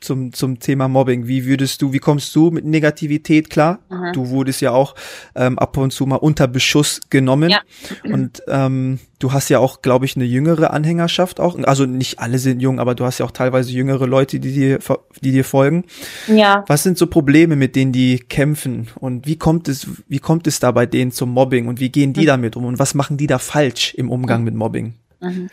[0.00, 1.26] zum, zum Thema Mobbing?
[1.26, 3.80] Wie würdest du, wie kommst du mit Negativität klar?
[3.88, 4.12] Aha.
[4.12, 4.94] Du wurdest ja auch
[5.34, 7.50] ähm, ab und zu mal unter Beschuss genommen.
[7.50, 7.60] Ja.
[8.04, 11.58] Und ähm, du hast ja auch, glaube ich, eine jüngere Anhängerschaft auch.
[11.64, 14.78] Also nicht alle sind jung, aber du hast ja auch teilweise jüngere Leute, die dir,
[15.20, 15.84] die dir folgen.
[16.28, 16.64] Ja.
[16.68, 18.88] Was sind so Probleme, mit denen die kämpfen?
[18.96, 21.68] Und wie kommt es, wie kommt es da bei denen zum Mobbing?
[21.68, 22.26] Und wie gehen die mhm.
[22.26, 22.64] damit um?
[22.64, 24.44] Und was machen die da falsch im Umgang mhm.
[24.44, 24.94] mit Mobbing?
[25.20, 25.50] Mhm.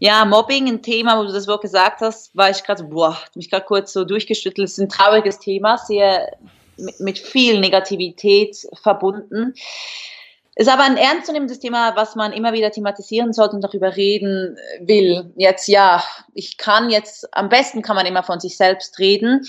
[0.00, 3.50] Ja, Mobbing, ein Thema, wo du das Wort gesagt hast, war ich gerade, boah, mich
[3.50, 4.68] gerade kurz so durchgeschüttelt.
[4.68, 6.36] Es ist ein trauriges Thema, sehr
[6.76, 9.54] mit, mit viel Negativität verbunden.
[10.54, 15.32] Ist aber ein ernstzunehmendes Thema, was man immer wieder thematisieren sollte und darüber reden will.
[15.36, 16.02] Jetzt ja,
[16.34, 19.46] ich kann jetzt, am besten kann man immer von sich selbst reden.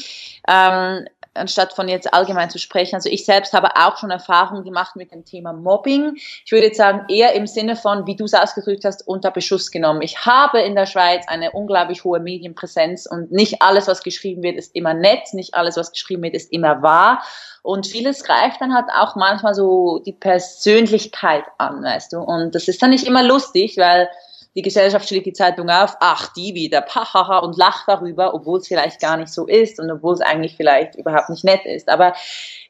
[0.48, 2.96] Ähm, anstatt von jetzt allgemein zu sprechen.
[2.96, 6.16] Also ich selbst habe auch schon Erfahrungen gemacht mit dem Thema Mobbing.
[6.16, 9.72] Ich würde jetzt sagen, eher im Sinne von, wie du es ausgedrückt hast, unter Beschuss
[9.72, 10.02] genommen.
[10.02, 14.58] Ich habe in der Schweiz eine unglaublich hohe Medienpräsenz und nicht alles, was geschrieben wird,
[14.58, 17.24] ist immer nett, nicht alles, was geschrieben wird, ist immer wahr.
[17.62, 22.20] Und vieles greift dann halt auch manchmal so die Persönlichkeit an, weißt du.
[22.20, 24.10] Und das ist dann nicht immer lustig, weil
[24.56, 28.68] die Gesellschaft schlägt die Zeitung auf, ach, die wieder, pahaha, und lacht darüber, obwohl es
[28.68, 31.88] vielleicht gar nicht so ist und obwohl es eigentlich vielleicht überhaupt nicht nett ist.
[31.88, 32.14] Aber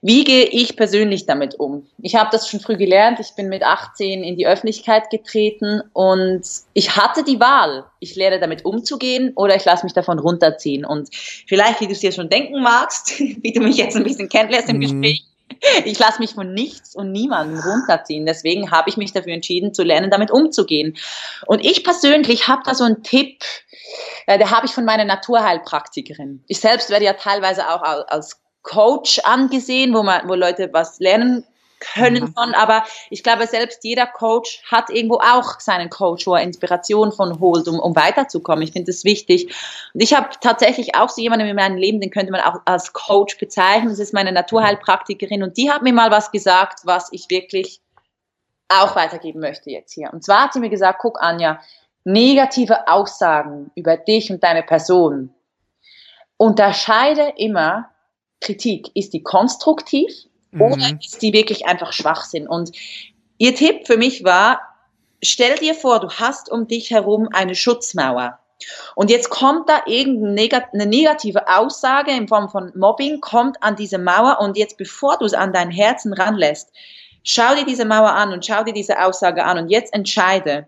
[0.01, 1.87] wie gehe ich persönlich damit um?
[2.01, 3.19] Ich habe das schon früh gelernt.
[3.21, 6.41] Ich bin mit 18 in die Öffentlichkeit getreten und
[6.73, 7.85] ich hatte die Wahl.
[7.99, 10.83] Ich lerne damit umzugehen oder ich lasse mich davon runterziehen.
[10.83, 11.09] Und
[11.47, 14.69] vielleicht, wie du es dir schon denken magst, wie du mich jetzt ein bisschen kennenlässt
[14.69, 14.81] im mhm.
[14.81, 15.28] Gespräch,
[15.85, 18.25] ich lasse mich von nichts und niemandem runterziehen.
[18.25, 20.97] Deswegen habe ich mich dafür entschieden, zu lernen, damit umzugehen.
[21.45, 23.43] Und ich persönlich habe da so einen Tipp,
[24.27, 26.43] äh, der habe ich von meiner Naturheilpraktikerin.
[26.47, 31.45] Ich selbst werde ja teilweise auch als Coach angesehen, wo man, wo Leute was lernen
[31.79, 36.43] können von, aber ich glaube, selbst jeder Coach hat irgendwo auch seinen Coach, wo er
[36.43, 38.63] Inspiration von holt, um, um weiterzukommen.
[38.63, 39.53] Ich finde das wichtig.
[39.93, 42.93] Und ich habe tatsächlich auch so jemanden in meinem Leben, den könnte man auch als
[42.93, 43.89] Coach bezeichnen.
[43.89, 47.81] Das ist meine Naturheilpraktikerin und die hat mir mal was gesagt, was ich wirklich
[48.67, 50.11] auch weitergeben möchte jetzt hier.
[50.13, 51.59] Und zwar hat sie mir gesagt, guck Anja,
[52.03, 55.33] negative Aussagen über dich und deine Person.
[56.37, 57.89] Unterscheide immer
[58.41, 58.91] Kritik.
[58.95, 60.61] Ist die konstruktiv mhm.
[60.61, 62.47] oder ist die wirklich einfach Schwachsinn?
[62.47, 62.71] Und
[63.37, 64.59] ihr Tipp für mich war,
[65.23, 68.39] stell dir vor, du hast um dich herum eine Schutzmauer.
[68.95, 74.39] Und jetzt kommt da irgendeine negative Aussage in Form von Mobbing, kommt an diese Mauer
[74.41, 76.69] und jetzt, bevor du es an dein Herzen ranlässt,
[77.23, 80.67] schau dir diese Mauer an und schau dir diese Aussage an und jetzt entscheide,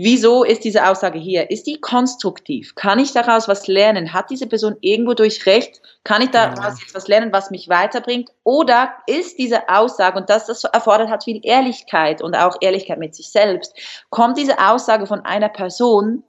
[0.00, 1.50] Wieso ist diese Aussage hier?
[1.50, 2.76] Ist die konstruktiv?
[2.76, 4.12] Kann ich daraus was lernen?
[4.12, 5.82] Hat diese Person irgendwo durch Recht?
[6.04, 8.30] Kann ich daraus jetzt was lernen, was mich weiterbringt?
[8.44, 13.16] Oder ist diese Aussage, und das, das erfordert hat viel Ehrlichkeit und auch Ehrlichkeit mit
[13.16, 13.74] sich selbst,
[14.08, 16.22] kommt diese Aussage von einer Person,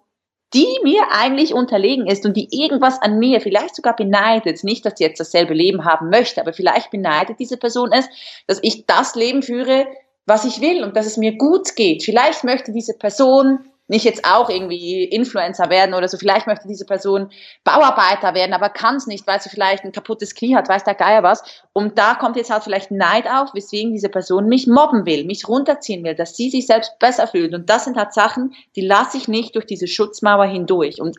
[0.55, 4.93] die mir eigentlich unterlegen ist und die irgendwas an mir vielleicht sogar beneidet, nicht, dass
[4.97, 8.09] sie jetzt dasselbe Leben haben möchte, aber vielleicht beneidet diese Person es,
[8.47, 9.85] dass ich das Leben führe,
[10.25, 12.03] was ich will und dass es mir gut geht.
[12.03, 13.59] Vielleicht möchte diese Person
[13.89, 16.17] nicht jetzt auch irgendwie Influencer werden oder so.
[16.17, 17.31] Vielleicht möchte diese Person
[17.63, 20.93] Bauarbeiter werden, aber kann es nicht, weil sie vielleicht ein kaputtes Knie hat, weiß der
[20.93, 21.43] Geier was.
[21.73, 25.47] Und da kommt jetzt halt vielleicht Neid auf, weswegen diese Person mich mobben will, mich
[25.47, 27.53] runterziehen will, dass sie sich selbst besser fühlt.
[27.55, 31.01] Und das sind halt Sachen, die lasse ich nicht durch diese Schutzmauer hindurch.
[31.01, 31.17] Und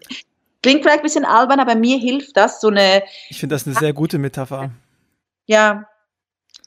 [0.63, 3.03] klingt vielleicht ein bisschen albern, aber mir hilft das, so eine.
[3.31, 4.71] Ich finde das eine sehr gute Metapher.
[5.47, 5.89] Ja,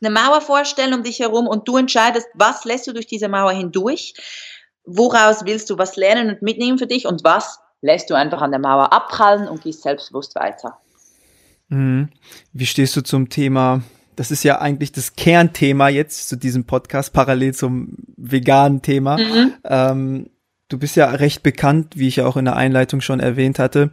[0.04, 3.52] eine Mauer vorstellen um dich herum und du entscheidest, was lässt du durch diese Mauer
[3.52, 4.14] hindurch,
[4.86, 8.52] woraus willst du was lernen und mitnehmen für dich und was lässt du einfach an
[8.52, 10.80] der Mauer abprallen und gehst selbstbewusst weiter.
[11.68, 12.10] Mhm.
[12.54, 13.84] Wie stehst du zum Thema?
[14.16, 19.18] Das ist ja eigentlich das Kernthema jetzt zu diesem Podcast, parallel zum veganen Thema.
[19.18, 19.54] Mhm.
[19.66, 20.30] Ähm,
[20.70, 23.92] du bist ja recht bekannt, wie ich ja auch in der Einleitung schon erwähnt hatte,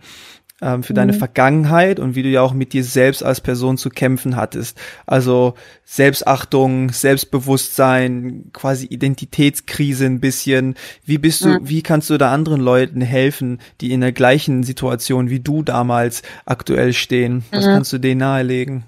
[0.62, 0.96] ähm, für mhm.
[0.96, 4.78] deine Vergangenheit und wie du ja auch mit dir selbst als Person zu kämpfen hattest.
[5.06, 5.54] Also
[5.84, 10.74] Selbstachtung, Selbstbewusstsein, quasi Identitätskrise ein bisschen.
[11.04, 11.68] Wie bist du, mhm.
[11.68, 16.22] wie kannst du da anderen Leuten helfen, die in der gleichen Situation wie du damals
[16.44, 17.44] aktuell stehen?
[17.50, 17.70] Was mhm.
[17.70, 18.84] kannst du denen nahelegen?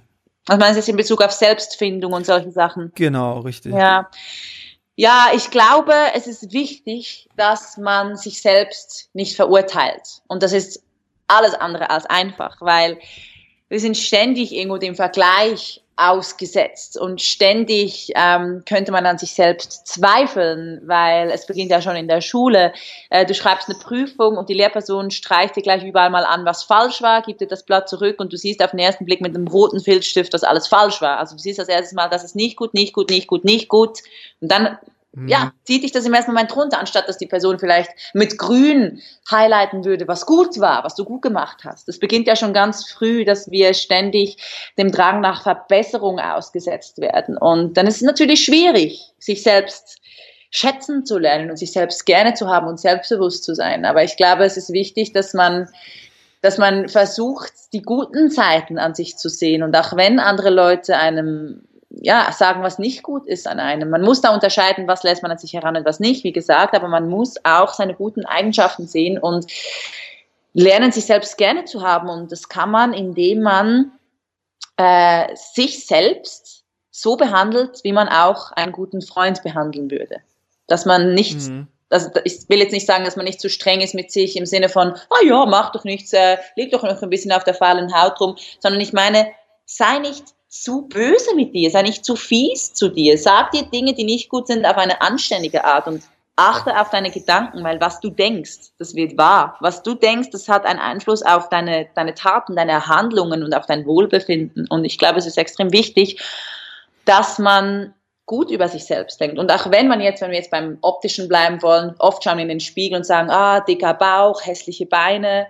[0.47, 2.93] Was meinst du jetzt in Bezug auf Selbstfindung und solche Sachen?
[2.95, 3.73] Genau, richtig.
[3.73, 4.11] Ja.
[4.95, 10.21] Ja, ich glaube, es ist wichtig, dass man sich selbst nicht verurteilt.
[10.29, 10.83] Und das ist
[11.29, 12.99] alles andere als einfach, weil
[13.69, 19.87] wir sind ständig irgendwo dem Vergleich ausgesetzt und ständig ähm, könnte man an sich selbst
[19.87, 22.73] zweifeln, weil es beginnt ja schon in der Schule.
[23.11, 26.65] Äh, du schreibst eine Prüfung und die Lehrperson streicht dir gleich überall mal an, was
[26.65, 29.35] falsch war, gibt dir das Blatt zurück und du siehst auf den ersten Blick mit
[29.35, 31.19] einem roten Filzstift, dass alles falsch war.
[31.19, 33.69] Also du siehst das erste Mal, das ist nicht gut, nicht gut, nicht gut, nicht
[33.69, 33.99] gut.
[34.41, 34.79] Und dann.
[35.15, 39.03] Ja, zieht dich das im ersten Moment runter, anstatt dass die Person vielleicht mit grün
[39.31, 41.87] highlighten würde, was gut war, was du gut gemacht hast.
[41.87, 44.39] Das beginnt ja schon ganz früh, dass wir ständig
[44.79, 47.37] dem Drang nach Verbesserung ausgesetzt werden.
[47.37, 49.99] Und dann ist es natürlich schwierig, sich selbst
[50.51, 53.85] schätzen zu lernen und sich selbst gerne zu haben und selbstbewusst zu sein.
[53.85, 55.69] Aber ich glaube, es ist wichtig, dass man
[56.43, 59.63] dass man versucht, die guten Zeiten an sich zu sehen.
[59.63, 61.63] Und auch wenn andere Leute einem
[62.01, 63.91] ja, sagen, was nicht gut ist an einem.
[63.91, 66.75] Man muss da unterscheiden, was lässt man an sich heran und was nicht, wie gesagt,
[66.75, 69.47] aber man muss auch seine guten Eigenschaften sehen und
[70.55, 72.09] lernen, sich selbst gerne zu haben.
[72.09, 73.93] Und das kann man, indem man
[74.77, 80.21] äh, sich selbst so behandelt, wie man auch einen guten Freund behandeln würde.
[80.67, 81.69] Dass man nicht, mhm.
[81.91, 84.47] also ich will jetzt nicht sagen, dass man nicht zu streng ist mit sich im
[84.47, 87.55] Sinne von, ah ja, mach doch nichts, äh, leg doch noch ein bisschen auf der
[87.55, 89.33] fahlen Haut rum, sondern ich meine,
[89.65, 93.17] sei nicht zu böse mit dir, sei nicht zu fies zu dir.
[93.17, 96.03] Sag dir Dinge, die nicht gut sind, auf eine anständige Art und
[96.37, 99.57] achte auf deine Gedanken, weil was du denkst, das wird wahr.
[99.61, 103.65] Was du denkst, das hat einen Einfluss auf deine, deine Taten, deine Handlungen und auf
[103.65, 104.67] dein Wohlbefinden.
[104.69, 106.21] Und ich glaube, es ist extrem wichtig,
[107.07, 107.95] dass man
[108.27, 109.39] gut über sich selbst denkt.
[109.39, 112.49] Und auch wenn man jetzt, wenn wir jetzt beim Optischen bleiben wollen, oft schauen in
[112.49, 115.47] den Spiegel und sagen, ah, dicker Bauch, hässliche Beine,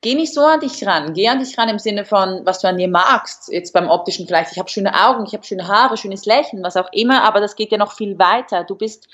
[0.00, 1.12] geh nicht so an dich ran.
[1.14, 3.52] Geh an dich ran im Sinne von, was du an dir magst.
[3.52, 6.76] Jetzt beim optischen vielleicht, ich habe schöne Augen, ich habe schöne Haare, schönes Lächeln, was
[6.76, 8.64] auch immer, aber das geht ja noch viel weiter.
[8.64, 9.08] Du bist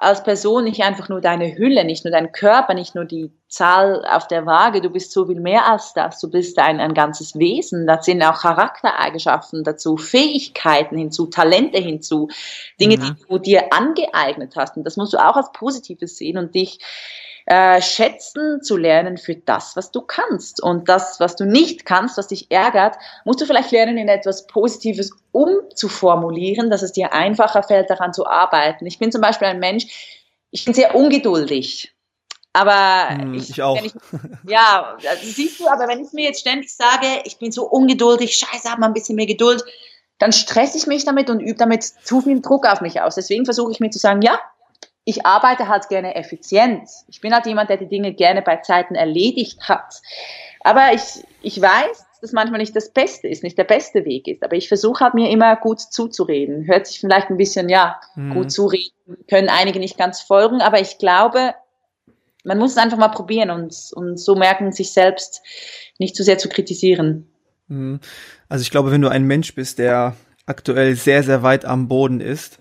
[0.00, 4.04] als Person nicht einfach nur deine Hülle, nicht nur dein Körper, nicht nur die Zahl
[4.08, 6.20] auf der Waage, du bist so viel mehr als das.
[6.20, 7.84] Du bist ein, ein ganzes Wesen.
[7.88, 12.28] Da sind auch Charaktereigenschaften dazu, Fähigkeiten hinzu, Talente hinzu,
[12.80, 13.16] Dinge, mhm.
[13.16, 14.76] die du dir angeeignet hast.
[14.76, 16.78] Und das musst du auch als Positives sehen und dich
[17.46, 20.62] äh, schätzen zu lernen für das, was du kannst.
[20.62, 24.46] Und das, was du nicht kannst, was dich ärgert, musst du vielleicht lernen, in etwas
[24.46, 28.86] Positives umzuformulieren, dass es dir einfacher fällt, daran zu arbeiten.
[28.86, 29.86] Ich bin zum Beispiel ein Mensch,
[30.50, 31.94] ich bin sehr ungeduldig.
[32.52, 33.80] Aber hm, ich, ich, auch.
[33.82, 33.92] Ich,
[34.48, 38.36] ja, also siehst du, aber wenn ich mir jetzt ständig sage, ich bin so ungeduldig,
[38.36, 39.64] scheiße, hab mal ein bisschen mehr Geduld,
[40.18, 43.14] dann stresse ich mich damit und übe damit zu viel Druck auf mich aus.
[43.14, 44.40] Deswegen versuche ich mir zu sagen, ja,
[45.08, 46.86] ich arbeite halt gerne effizient.
[47.08, 50.02] Ich bin halt jemand, der die Dinge gerne bei Zeiten erledigt hat.
[50.60, 54.42] Aber ich, ich weiß, dass manchmal nicht das Beste ist, nicht der beste Weg ist.
[54.42, 56.66] Aber ich versuche halt mir immer gut zuzureden.
[56.66, 58.34] Hört sich vielleicht ein bisschen, ja, mhm.
[58.34, 58.92] gut zureden,
[59.30, 61.54] können einige nicht ganz folgen, aber ich glaube,
[62.44, 65.40] man muss es einfach mal probieren und, und so merken, sich selbst
[65.98, 67.30] nicht zu sehr zu kritisieren.
[67.68, 68.00] Mhm.
[68.50, 72.20] Also ich glaube, wenn du ein Mensch bist, der aktuell sehr, sehr weit am Boden
[72.20, 72.58] ist,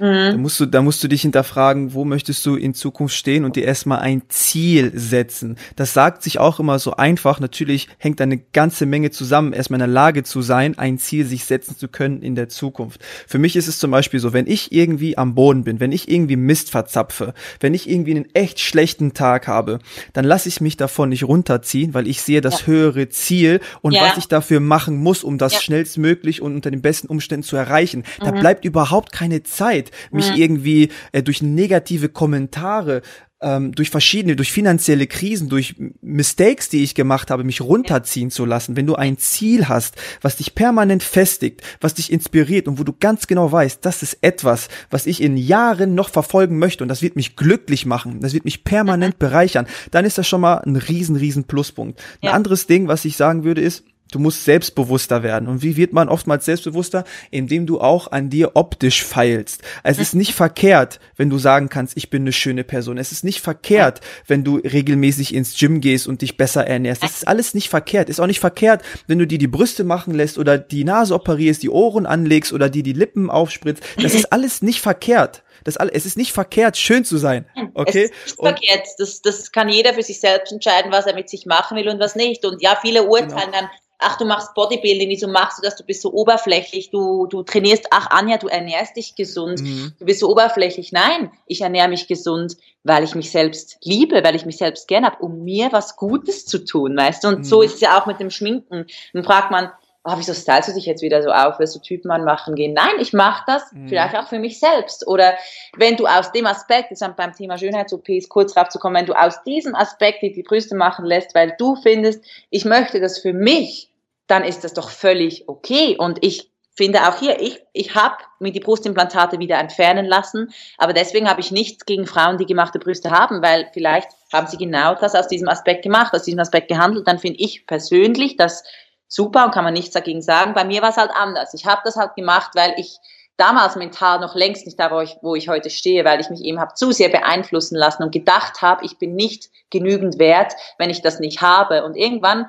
[0.00, 0.32] Mhm.
[0.32, 3.56] Da musst du, da musst du dich hinterfragen, wo möchtest du in Zukunft stehen und
[3.56, 5.56] dir erstmal ein Ziel setzen.
[5.76, 7.38] Das sagt sich auch immer so einfach.
[7.38, 11.44] Natürlich hängt eine ganze Menge zusammen, erstmal in der Lage zu sein, ein Ziel sich
[11.44, 13.00] setzen zu können in der Zukunft.
[13.26, 16.10] Für mich ist es zum Beispiel so, wenn ich irgendwie am Boden bin, wenn ich
[16.10, 19.80] irgendwie Mist verzapfe, wenn ich irgendwie einen echt schlechten Tag habe,
[20.14, 22.66] dann lasse ich mich davon nicht runterziehen, weil ich sehe das ja.
[22.68, 24.02] höhere Ziel und ja.
[24.02, 25.60] was ich dafür machen muss, um das ja.
[25.60, 28.04] schnellstmöglich und unter den besten Umständen zu erreichen.
[28.20, 28.24] Mhm.
[28.24, 30.36] Da bleibt überhaupt keine Zeit mich mhm.
[30.36, 33.02] irgendwie äh, durch negative Kommentare
[33.42, 38.44] ähm, durch verschiedene, durch finanzielle Krisen, durch Mistakes, die ich gemacht habe, mich runterziehen zu
[38.44, 38.76] lassen.
[38.76, 42.92] Wenn du ein Ziel hast, was dich permanent festigt, was dich inspiriert und wo du
[42.92, 47.02] ganz genau weißt, das ist etwas, was ich in Jahren noch verfolgen möchte und das
[47.02, 49.18] wird mich glücklich machen, das wird mich permanent mhm.
[49.18, 51.98] bereichern, dann ist das schon mal ein riesen, riesen Pluspunkt.
[52.20, 52.32] Ein ja.
[52.32, 55.48] anderes Ding, was ich sagen würde, ist, Du musst selbstbewusster werden.
[55.48, 57.04] Und wie wird man oftmals selbstbewusster?
[57.30, 59.62] Indem du auch an dir optisch feilst.
[59.82, 62.98] Es ist nicht verkehrt, wenn du sagen kannst, ich bin eine schöne Person.
[62.98, 67.04] Es ist nicht verkehrt, wenn du regelmäßig ins Gym gehst und dich besser ernährst.
[67.04, 68.08] Es ist alles nicht verkehrt.
[68.08, 71.62] Ist auch nicht verkehrt, wenn du dir die Brüste machen lässt oder die Nase operierst,
[71.62, 73.82] die Ohren anlegst oder dir die Lippen aufspritzt.
[74.02, 75.42] Das ist alles nicht verkehrt.
[75.64, 77.46] Das alles, es ist nicht verkehrt, schön zu sein.
[77.74, 78.04] Okay?
[78.04, 78.86] Es ist nicht verkehrt.
[78.98, 82.00] Das, das kann jeder für sich selbst entscheiden, was er mit sich machen will und
[82.00, 82.44] was nicht.
[82.44, 83.52] Und ja, viele urteilen genau.
[83.52, 83.70] dann,
[84.00, 85.76] ach, du machst Bodybuilding, wieso machst du das?
[85.76, 89.92] Du bist so oberflächlich, du, du trainierst, ach, Anja, du ernährst dich gesund, mhm.
[89.98, 90.92] du bist so oberflächlich.
[90.92, 95.06] Nein, ich ernähre mich gesund, weil ich mich selbst liebe, weil ich mich selbst gerne
[95.06, 97.28] habe, um mir was Gutes zu tun, weißt du?
[97.28, 97.44] Und mhm.
[97.44, 98.86] so ist es ja auch mit dem Schminken.
[99.12, 99.70] Dann fragt man,
[100.04, 102.72] oh, wieso stylst du dich jetzt wieder so auf, willst du Typen anmachen gehen?
[102.72, 103.88] Nein, ich mache das mhm.
[103.88, 105.06] vielleicht auch für mich selbst.
[105.06, 105.34] Oder
[105.76, 109.06] wenn du aus dem Aspekt, das ist beim Thema Schönheits-OPs kurz drauf zu kommen, wenn
[109.06, 113.18] du aus diesem Aspekt die, die Brüste machen lässt, weil du findest, ich möchte das
[113.18, 113.89] für mich,
[114.30, 115.96] dann ist das doch völlig okay.
[115.98, 120.92] Und ich finde auch hier, ich, ich habe mir die Brustimplantate wieder entfernen lassen, aber
[120.92, 124.94] deswegen habe ich nichts gegen Frauen, die gemachte Brüste haben, weil vielleicht haben sie genau
[124.94, 127.06] das aus diesem Aspekt gemacht, aus diesem Aspekt gehandelt.
[127.06, 128.64] Dann finde ich persönlich das
[129.08, 130.54] super und kann man nichts dagegen sagen.
[130.54, 131.52] Bei mir war es halt anders.
[131.52, 132.98] Ich habe das halt gemacht, weil ich
[133.36, 136.42] damals mental noch längst nicht da, wo ich, wo ich heute stehe, weil ich mich
[136.42, 140.90] eben habe zu sehr beeinflussen lassen und gedacht habe, ich bin nicht genügend wert, wenn
[140.90, 141.84] ich das nicht habe.
[141.84, 142.46] Und irgendwann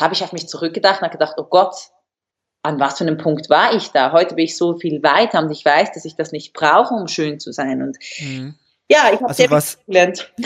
[0.00, 1.74] habe ich auf mich zurückgedacht und habe gedacht, oh Gott,
[2.62, 4.12] an was für einem Punkt war ich da?
[4.12, 7.08] Heute bin ich so viel weiter und ich weiß, dass ich das nicht brauche, um
[7.08, 7.82] schön zu sein.
[7.82, 8.54] Und mhm.
[8.90, 10.32] Ja, ich habe also sehr was, gelernt.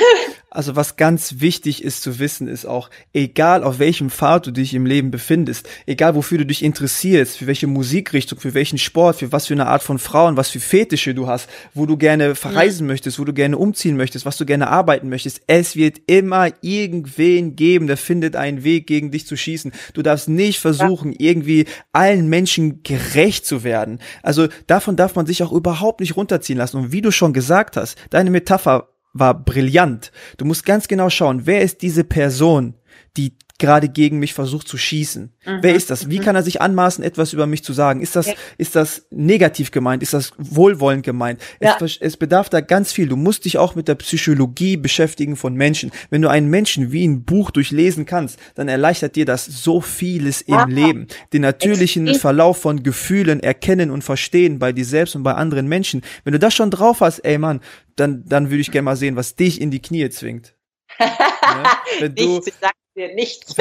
[0.50, 4.72] Also was ganz wichtig ist zu wissen, ist auch, egal auf welchem Pfad du dich
[4.72, 9.32] im Leben befindest, egal wofür du dich interessierst, für welche Musikrichtung, für welchen Sport, für
[9.32, 12.86] was für eine Art von Frauen, was für Fetische du hast, wo du gerne verreisen
[12.86, 12.92] mhm.
[12.92, 17.56] möchtest, wo du gerne umziehen möchtest, was du gerne arbeiten möchtest, es wird immer irgendwen
[17.56, 19.72] geben, der findet einen Weg, gegen dich zu schießen.
[19.92, 21.30] Du darfst nicht versuchen, ja.
[21.30, 23.98] irgendwie allen Menschen gerecht zu werden.
[24.22, 26.76] Also davon darf man sich auch überhaupt nicht runterziehen lassen.
[26.76, 30.12] Und wie du schon gesagt hast, deine Metapher war brillant.
[30.36, 32.74] Du musst ganz genau schauen, wer ist diese Person,
[33.16, 35.32] die gerade gegen mich versucht zu schießen.
[35.46, 35.58] Mhm.
[35.62, 36.10] Wer ist das?
[36.10, 36.24] Wie mhm.
[36.24, 38.00] kann er sich anmaßen, etwas über mich zu sagen?
[38.00, 38.34] Ist das, ja.
[38.58, 40.02] ist das negativ gemeint?
[40.02, 41.40] Ist das wohlwollend gemeint?
[41.60, 41.76] Ja.
[41.80, 43.08] Es, es, bedarf da ganz viel.
[43.08, 45.92] Du musst dich auch mit der Psychologie beschäftigen von Menschen.
[46.10, 50.40] Wenn du einen Menschen wie ein Buch durchlesen kannst, dann erleichtert dir das so vieles
[50.40, 50.66] im ja.
[50.66, 51.06] Leben.
[51.32, 55.68] Den natürlichen ich, Verlauf von Gefühlen erkennen und verstehen bei dir selbst und bei anderen
[55.68, 56.02] Menschen.
[56.24, 57.60] Wenn du das schon drauf hast, ey Mann,
[57.94, 60.56] dann, dann würde ich gerne mal sehen, was dich in die Knie zwingt.
[60.98, 61.62] ja?
[62.00, 62.50] Wenn du, Nichts,
[62.94, 63.54] dir nichts.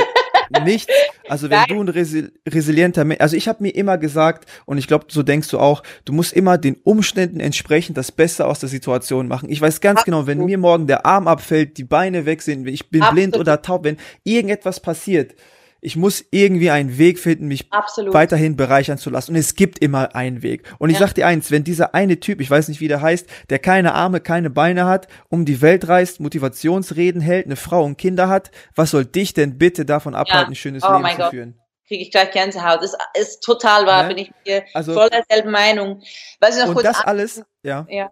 [0.63, 0.93] nichts.
[1.27, 1.69] Also wenn Nein.
[1.69, 5.23] du ein resi resilienter Mensch, also ich habe mir immer gesagt, und ich glaube, so
[5.23, 9.49] denkst du auch, du musst immer den Umständen entsprechend das Beste aus der Situation machen.
[9.49, 10.25] Ich weiß ganz Absolut.
[10.25, 13.15] genau, wenn mir morgen der Arm abfällt, die Beine weg sind, ich bin Absolut.
[13.15, 15.35] blind oder taub, wenn irgendetwas passiert,
[15.83, 18.13] ich muss irgendwie einen Weg finden, mich Absolut.
[18.13, 19.31] weiterhin bereichern zu lassen.
[19.31, 20.63] Und es gibt immer einen Weg.
[20.79, 21.07] Und ich ja.
[21.07, 23.93] sag dir eins, wenn dieser eine Typ, ich weiß nicht, wie der heißt, der keine
[23.93, 28.51] Arme, keine Beine hat, um die Welt reist, Motivationsreden hält, eine Frau und Kinder hat,
[28.75, 30.51] was soll dich denn bitte davon abhalten, ja.
[30.51, 31.29] ein schönes oh Leben zu Gott.
[31.31, 31.59] führen?
[31.87, 32.81] kriege ich gleich Gänsehaut.
[32.81, 34.09] Das ist total wahr, ne?
[34.09, 36.01] bin ich mir also, voll derselben Meinung.
[36.39, 37.85] Was ich noch kurz das alles, ja.
[37.89, 38.09] ja.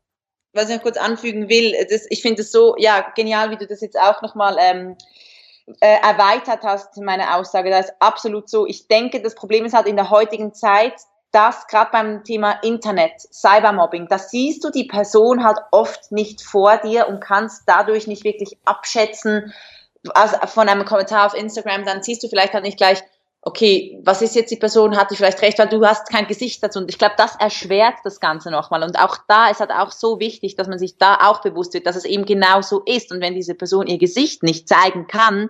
[0.54, 3.66] Was ich noch kurz anfügen will, das, ich finde es so, ja, genial, wie du
[3.66, 4.98] das jetzt auch nochmal ähm,
[5.80, 7.70] äh, erweitert hast, meine Aussage.
[7.70, 8.66] Das ist absolut so.
[8.66, 10.94] Ich denke, das Problem ist halt in der heutigen Zeit,
[11.32, 16.78] dass gerade beim Thema Internet, Cybermobbing, da siehst du die Person halt oft nicht vor
[16.78, 19.54] dir und kannst dadurch nicht wirklich abschätzen,
[20.14, 23.02] also von einem Kommentar auf Instagram, dann siehst du vielleicht halt nicht gleich,
[23.44, 26.62] okay, was ist jetzt die Person, hat die vielleicht recht, weil du hast kein Gesicht
[26.62, 26.80] dazu.
[26.80, 28.84] Und ich glaube, das erschwert das Ganze nochmal.
[28.84, 31.88] Und auch da ist halt auch so wichtig, dass man sich da auch bewusst wird,
[31.88, 33.12] dass es eben genau so ist.
[33.12, 35.50] Und wenn diese Person ihr Gesicht nicht zeigen kann,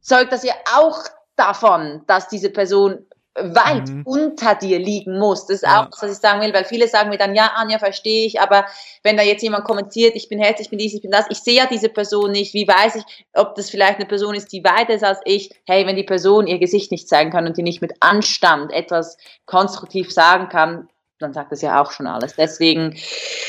[0.00, 0.98] zeugt das ja auch
[1.34, 3.04] davon, dass diese Person
[3.36, 4.02] weit mhm.
[4.04, 5.46] unter dir liegen muss.
[5.46, 5.82] Das ist ja.
[5.82, 8.66] auch was ich sagen will, weil viele sagen mir dann, ja, Anja, verstehe ich, aber
[9.02, 11.38] wenn da jetzt jemand kommentiert, ich bin hässlich, ich bin dies, ich bin das, ich
[11.38, 14.62] sehe ja diese Person nicht, wie weiß ich, ob das vielleicht eine Person ist, die
[14.62, 15.50] weiter ist als ich?
[15.66, 19.16] Hey, wenn die Person ihr Gesicht nicht zeigen kann und die nicht mit Anstand etwas
[19.46, 20.88] konstruktiv sagen kann,
[21.20, 22.34] dann sagt das ja auch schon alles.
[22.36, 22.96] Deswegen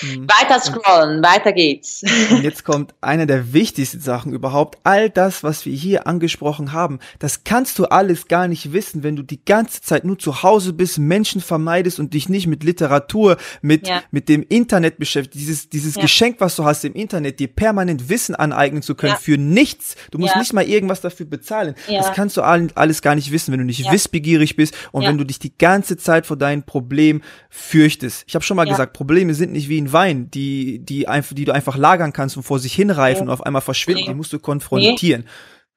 [0.02, 0.28] mhm.
[0.28, 2.04] weiter scrollen, weiter geht's.
[2.30, 4.78] Und jetzt kommt eine der wichtigsten Sachen überhaupt.
[4.84, 9.16] All das, was wir hier angesprochen haben, das kannst du alles gar nicht wissen, wenn
[9.16, 13.38] du die ganze Zeit nur zu Hause bist, Menschen vermeidest und dich nicht mit Literatur,
[13.64, 14.04] mit, ja.
[14.12, 15.42] mit dem Internet beschäftigst.
[15.42, 16.04] Dieses, dieses ja.
[16.04, 19.20] Geschenk, was du hast im Internet, dir permanent Wissen aneignen zu können ja.
[19.20, 19.96] für nichts.
[20.12, 21.74] Du musst nicht mal irgendwas dafür bezahlen.
[21.88, 25.24] Das kannst du alles gar nicht wissen, wenn du nicht wissbegierig bist und wenn du
[25.24, 27.24] dich die ganze Zeit vor deinen Problemen
[27.58, 28.26] fürchtest.
[28.28, 28.74] Ich habe schon mal ja.
[28.74, 32.36] gesagt, Probleme sind nicht wie ein Wein, die, die, einfach, die du einfach lagern kannst
[32.36, 33.30] und vor sich hinreifen nee.
[33.30, 34.02] und auf einmal verschwinden.
[34.02, 34.10] Nee.
[34.10, 35.22] Die musst du konfrontieren.
[35.22, 35.30] Nee.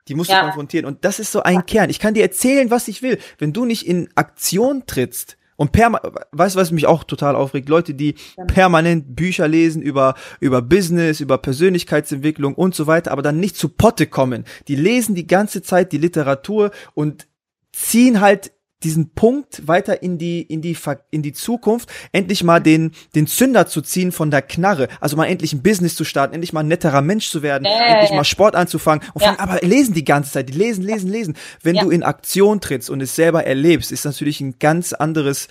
[0.08, 0.40] Die musst ja.
[0.40, 0.86] du konfrontieren.
[0.86, 1.88] Und das ist so ein Kern.
[1.88, 3.18] Ich kann dir erzählen, was ich will.
[3.38, 7.68] Wenn du nicht in Aktion trittst, und permanent, weißt du, was mich auch total aufregt?
[7.68, 8.14] Leute, die
[8.46, 13.68] permanent Bücher lesen über, über Business, über Persönlichkeitsentwicklung und so weiter, aber dann nicht zu
[13.68, 14.44] Potte kommen.
[14.68, 17.26] Die lesen die ganze Zeit die Literatur und
[17.72, 18.52] ziehen halt
[18.82, 20.76] diesen Punkt weiter in die in die
[21.10, 24.88] in die Zukunft endlich mal den den Zünder zu ziehen von der Knarre.
[25.00, 27.86] Also mal endlich ein Business zu starten endlich mal ein netterer Mensch zu werden ja,
[27.86, 28.16] endlich ja.
[28.16, 29.28] mal Sport anzufangen und ja.
[29.28, 31.36] fangen, aber lesen die ganze Zeit die lesen lesen lesen.
[31.62, 35.48] Wenn du in Aktion trittst und es selber erlebst ist natürlich ein ganz anderes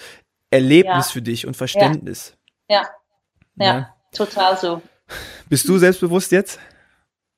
[0.49, 2.37] Erlebnis für dich und Verständnis.
[2.69, 2.87] Ja.
[3.57, 3.93] ja.
[4.13, 4.81] Total so.
[5.49, 6.59] Bist du selbstbewusst jetzt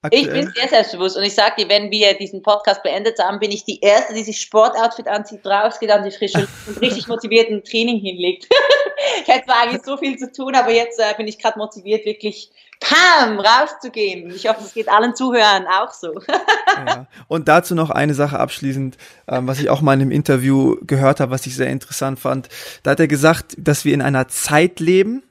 [0.02, 0.24] Aktuell.
[0.24, 3.52] Ich bin sehr selbstbewusst und ich sage dir, wenn wir diesen Podcast beendet haben, bin
[3.52, 7.50] ich die Erste, die sich Sportoutfit anzieht, rausgeht an die frische Luft und richtig motiviert
[7.50, 8.48] ein Training hinlegt.
[9.22, 12.06] ich hätte zwar eigentlich so viel zu tun, aber jetzt äh, bin ich gerade motiviert,
[12.06, 12.50] wirklich
[12.80, 14.32] Pam, rauszugehen.
[14.34, 16.14] Ich hoffe, es geht allen Zuhörern auch so.
[16.88, 17.08] ja.
[17.28, 18.96] Und dazu noch eine Sache abschließend,
[19.28, 22.48] ähm, was ich auch mal in einem Interview gehört habe, was ich sehr interessant fand.
[22.84, 25.24] Da hat er gesagt, dass wir in einer Zeit leben,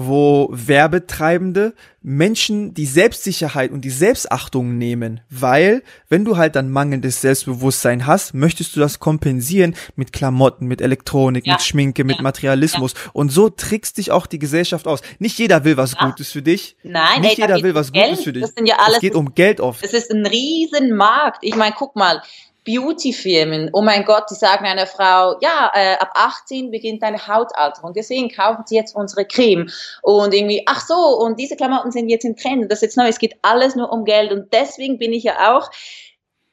[0.00, 7.20] wo Werbetreibende Menschen die Selbstsicherheit und die Selbstachtung nehmen, weil wenn du halt dann mangelndes
[7.20, 11.54] Selbstbewusstsein hast, möchtest du das kompensieren mit Klamotten, mit Elektronik, ja.
[11.54, 12.22] mit Schminke, mit ja.
[12.22, 13.10] Materialismus ja.
[13.12, 15.00] und so trickst dich auch die Gesellschaft aus.
[15.18, 16.76] Nicht jeder will was Gutes für dich.
[16.84, 18.10] Nein, nicht ey, jeder will was Geld.
[18.10, 18.42] Gutes für dich.
[18.42, 19.82] Das sind ja alles, es geht um Geld oft.
[19.82, 21.38] Es ist ein Riesenmarkt.
[21.42, 22.22] Ich meine, guck mal,
[22.68, 27.94] Beauty-Firmen, oh mein Gott, die sagen einer Frau, ja, äh, ab 18 beginnt deine Hautalterung,
[27.94, 29.70] deswegen kaufen Sie jetzt unsere Creme.
[30.02, 33.08] Und irgendwie, ach so, und diese Klamotten sind jetzt im Trend, das ist jetzt neu,
[33.08, 34.32] es geht alles nur um Geld.
[34.32, 35.70] Und deswegen bin ich ja auch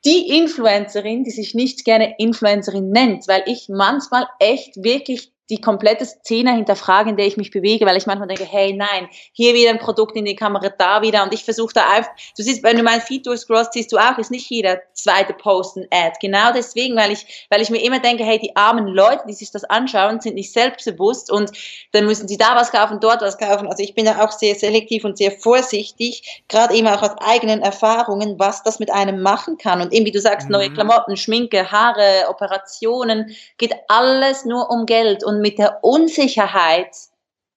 [0.05, 6.05] die Influencerin, die sich nicht gerne Influencerin nennt, weil ich manchmal echt wirklich die komplette
[6.05, 9.69] Szene hinterfragen, in der ich mich bewege, weil ich manchmal denke, hey, nein, hier wieder
[9.69, 12.77] ein Produkt in die Kamera, da wieder und ich versuche da einfach, du siehst, wenn
[12.77, 16.17] du mein Feed durchscrollst, siehst du auch, ist nicht jeder zweite Post ein Ad.
[16.19, 19.51] Genau deswegen, weil ich, weil ich mir immer denke, hey, die armen Leute, die sich
[19.51, 21.51] das anschauen, sind nicht selbstbewusst und
[21.91, 23.67] dann müssen sie da was kaufen, dort was kaufen.
[23.67, 27.61] Also ich bin da auch sehr selektiv und sehr vorsichtig, gerade eben auch aus eigenen
[27.61, 29.81] Erfahrungen, was das mit einem machen kann.
[29.81, 30.53] Und eben, wie du sagst, mhm.
[30.53, 36.95] neue Klamotten, Schminke, Haare, Operationen, geht alles nur um Geld und und mit der Unsicherheit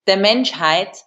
[0.06, 1.04] der Menschheit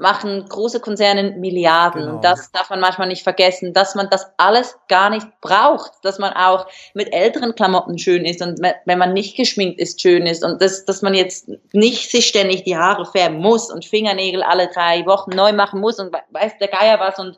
[0.00, 2.02] machen große Konzerne Milliarden.
[2.02, 2.14] Genau.
[2.16, 6.18] Und das darf man manchmal nicht vergessen, dass man das alles gar nicht braucht, dass
[6.18, 10.44] man auch mit älteren Klamotten schön ist und wenn man nicht geschminkt ist, schön ist
[10.44, 14.68] und das, dass man jetzt nicht sich ständig die Haare färben muss und Fingernägel alle
[14.68, 17.36] drei Wochen neu machen muss und weiß der Geier was und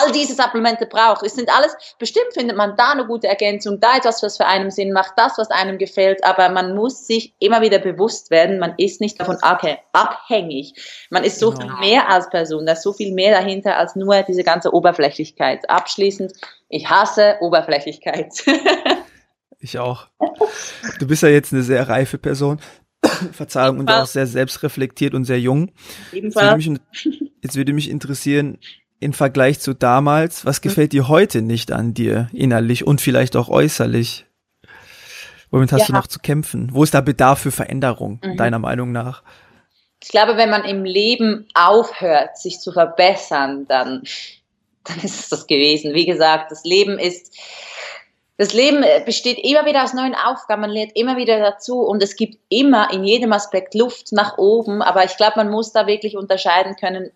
[0.00, 1.24] all diese Supplemente braucht.
[1.24, 4.70] Es sind alles, bestimmt findet man da eine gute Ergänzung, da etwas, was für einen
[4.70, 8.74] Sinn macht, das, was einem gefällt, aber man muss sich immer wieder bewusst werden, man
[8.78, 10.74] ist nicht davon abhängig.
[11.10, 11.62] Man ist so genau.
[11.62, 14.72] viel mehr mehr als Person, da ist so viel mehr dahinter als nur diese ganze
[14.72, 15.68] Oberflächlichkeit.
[15.68, 16.32] Abschließend,
[16.68, 18.32] ich hasse Oberflächlichkeit.
[19.58, 20.08] ich auch.
[20.98, 22.58] Du bist ja jetzt eine sehr reife Person.
[23.32, 25.70] Verzeihung, und auch sehr selbstreflektiert und sehr jung.
[26.12, 26.80] Jetzt würde, mich,
[27.42, 28.58] jetzt würde mich interessieren,
[28.98, 33.48] im Vergleich zu damals, was gefällt dir heute nicht an dir innerlich und vielleicht auch
[33.48, 34.26] äußerlich?
[35.50, 35.86] Womit hast ja.
[35.86, 36.70] du noch zu kämpfen?
[36.72, 38.36] Wo ist da Bedarf für Veränderung, mhm.
[38.36, 39.22] deiner Meinung nach?
[40.02, 44.02] Ich glaube, wenn man im Leben aufhört, sich zu verbessern, dann,
[44.84, 45.94] dann ist es das gewesen.
[45.94, 47.34] Wie gesagt, das Leben ist,
[48.36, 52.16] das Leben besteht immer wieder aus neuen Aufgaben, man lernt immer wieder dazu und es
[52.16, 56.16] gibt immer in jedem Aspekt Luft nach oben, aber ich glaube, man muss da wirklich
[56.16, 57.10] unterscheiden können,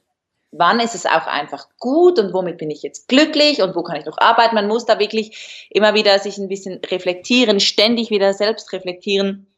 [0.50, 3.96] wann ist es auch einfach gut und womit bin ich jetzt glücklich und wo kann
[3.96, 4.54] ich noch arbeiten.
[4.54, 9.49] Man muss da wirklich immer wieder sich ein bisschen reflektieren, ständig wieder selbst reflektieren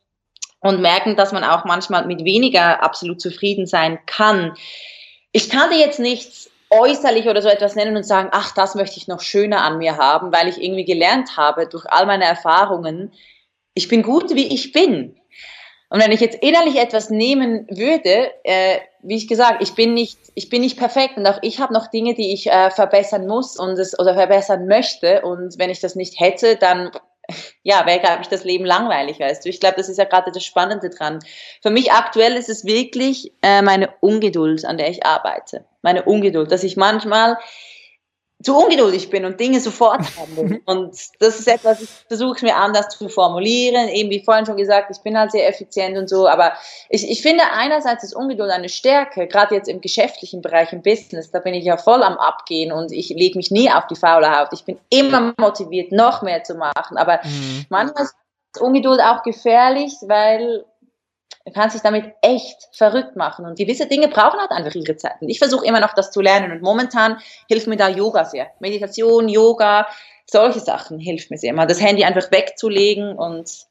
[0.62, 4.54] und merken, dass man auch manchmal mit weniger absolut zufrieden sein kann.
[5.32, 8.96] Ich kann dir jetzt nichts äußerlich oder so etwas nennen und sagen, ach, das möchte
[8.96, 13.12] ich noch schöner an mir haben, weil ich irgendwie gelernt habe durch all meine Erfahrungen,
[13.74, 15.16] ich bin gut, wie ich bin.
[15.90, 20.18] Und wenn ich jetzt innerlich etwas nehmen würde, äh, wie ich gesagt, ich bin nicht,
[20.34, 23.58] ich bin nicht perfekt und auch ich habe noch Dinge, die ich äh, verbessern muss
[23.58, 25.20] und es oder verbessern möchte.
[25.22, 26.92] Und wenn ich das nicht hätte, dann
[27.62, 29.48] ja, wäre, glaube ich, das Leben langweilig, weißt du.
[29.48, 31.18] Ich glaube, das ist ja gerade das Spannende dran.
[31.62, 35.64] Für mich aktuell ist es wirklich äh, meine Ungeduld, an der ich arbeite.
[35.82, 37.38] Meine Ungeduld, dass ich manchmal
[38.42, 40.62] zu ungeduldig bin und Dinge sofort haben will.
[40.66, 43.88] Und das ist etwas, ich versuche es mir anders zu formulieren.
[43.88, 46.28] Eben wie vorhin schon gesagt, ich bin halt sehr effizient und so.
[46.28, 46.52] Aber
[46.88, 51.30] ich, ich finde einerseits ist Ungeduld eine Stärke, gerade jetzt im geschäftlichen Bereich, im Business.
[51.30, 54.36] Da bin ich ja voll am Abgehen und ich lege mich nie auf die faule
[54.36, 54.48] Haut.
[54.52, 56.96] Ich bin immer motiviert, noch mehr zu machen.
[56.96, 57.66] Aber mhm.
[57.68, 58.14] manchmal ist
[58.60, 60.64] Ungeduld auch gefährlich, weil
[61.44, 63.44] man kann sich damit echt verrückt machen.
[63.44, 65.20] Und gewisse Dinge brauchen halt einfach ihre Zeit.
[65.20, 66.52] Und ich versuche immer noch das zu lernen.
[66.52, 68.48] Und momentan hilft mir da Yoga sehr.
[68.60, 69.86] Meditation, Yoga,
[70.26, 71.52] solche Sachen hilft mir sehr.
[71.52, 73.66] Mal das Handy einfach wegzulegen und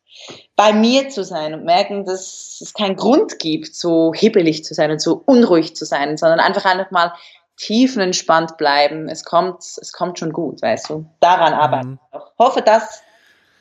[0.56, 4.92] bei mir zu sein und merken, dass es keinen Grund gibt, so hibbelig zu sein
[4.92, 7.14] und so unruhig zu sein, sondern einfach einfach mal
[7.58, 9.08] tiefenentspannt bleiben.
[9.08, 11.06] Es kommt, es kommt schon gut, weißt du.
[11.22, 11.90] Daran arbeiten.
[11.92, 12.00] Mhm.
[12.14, 13.04] Ich hoffe, das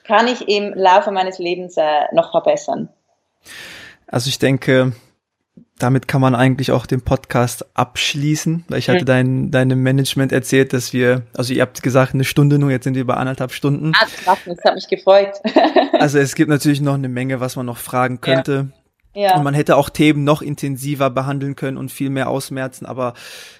[0.04, 2.88] kann ich im Laufe meines Lebens äh, noch verbessern.
[4.10, 4.92] Also ich denke,
[5.78, 10.72] damit kann man eigentlich auch den Podcast abschließen, weil ich hatte dein, deinem Management erzählt,
[10.72, 13.92] dass wir, also ihr habt gesagt eine Stunde nur, jetzt sind wir bei anderthalb Stunden.
[13.94, 15.32] Ah, krass, das hat mich gefreut.
[15.98, 18.68] also es gibt natürlich noch eine Menge, was man noch fragen könnte.
[18.72, 18.79] Ja.
[19.12, 19.36] Ja.
[19.36, 23.14] Und man hätte auch Themen noch intensiver behandeln können und viel mehr ausmerzen, aber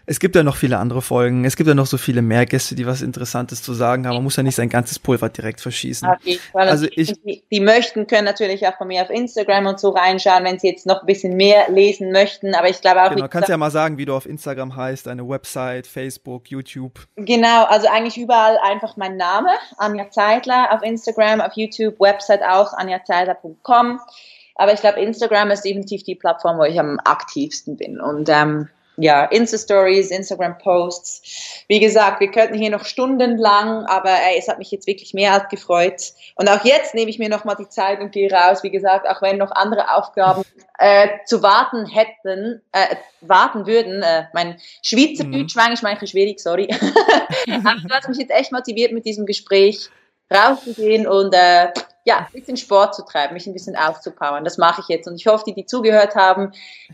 [0.07, 1.45] es gibt ja noch viele andere Folgen.
[1.45, 4.15] Es gibt ja noch so viele mehr Gäste, die was Interessantes zu sagen haben.
[4.15, 6.09] Man muss ja nicht sein ganzes Pulver direkt verschießen.
[6.53, 6.69] Fall.
[6.69, 10.45] Also ich, die, die möchten, können natürlich auch von mir auf Instagram und so reinschauen,
[10.45, 12.55] wenn sie jetzt noch ein bisschen mehr lesen möchten.
[12.55, 13.11] Aber ich glaube auch.
[13.11, 17.07] Genau, kannst ja mal sagen, wie du auf Instagram heißt, deine Website, Facebook, YouTube.
[17.17, 22.73] Genau, also eigentlich überall einfach mein Name, Anja Zeitler, auf Instagram, auf YouTube, Website auch,
[22.73, 24.01] anjazeitler.com.
[24.61, 27.99] Aber ich glaube, Instagram ist definitiv die Plattform, wo ich am aktivsten bin.
[27.99, 28.69] Und ähm,
[28.99, 31.65] ja, Insta-Stories, Instagram-Posts.
[31.67, 35.33] Wie gesagt, wir könnten hier noch stundenlang, aber ey, es hat mich jetzt wirklich mehr
[35.33, 36.13] als gefreut.
[36.35, 38.63] Und auch jetzt nehme ich mir nochmal die Zeit und gehe raus.
[38.63, 40.43] Wie gesagt, auch wenn noch andere Aufgaben
[40.79, 44.03] äh, zu warten hätten, äh, warten würden.
[44.03, 45.73] Äh, mein Schweizerdeutsch mhm.
[45.73, 46.69] ist manchmal schwierig, sorry.
[47.51, 49.89] aber du hast mich jetzt echt motiviert mit diesem Gespräch
[50.31, 51.69] rauszugehen und äh,
[52.05, 54.43] ja, ein bisschen Sport zu treiben, mich ein bisschen aufzupowern.
[54.43, 55.07] Das mache ich jetzt.
[55.07, 56.53] Und ich hoffe, die, die zugehört haben,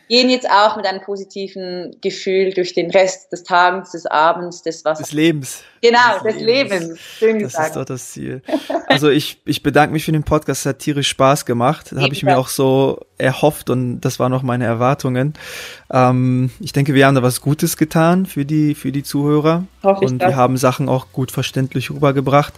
[0.09, 4.85] gehen jetzt auch mit einem positiven Gefühl durch den Rest des Tages, des Abends, des
[4.85, 4.99] was.
[4.99, 5.63] Des Lebens.
[5.81, 6.81] Genau, des, des Lebens.
[6.81, 7.01] Lebens.
[7.01, 7.69] Schön das gesagt.
[7.69, 8.43] ist doch das Ziel.
[8.89, 10.61] Also ich, ich bedanke mich für den Podcast.
[10.61, 11.93] Es hat tierisch Spaß gemacht.
[11.93, 15.35] Das habe ich mir auch so erhofft und das waren auch meine Erwartungen.
[15.91, 19.65] Ähm, ich denke, wir haben da was Gutes getan für die, für die Zuhörer.
[19.83, 22.55] Hoffe und wir haben Sachen auch gut verständlich rübergebracht.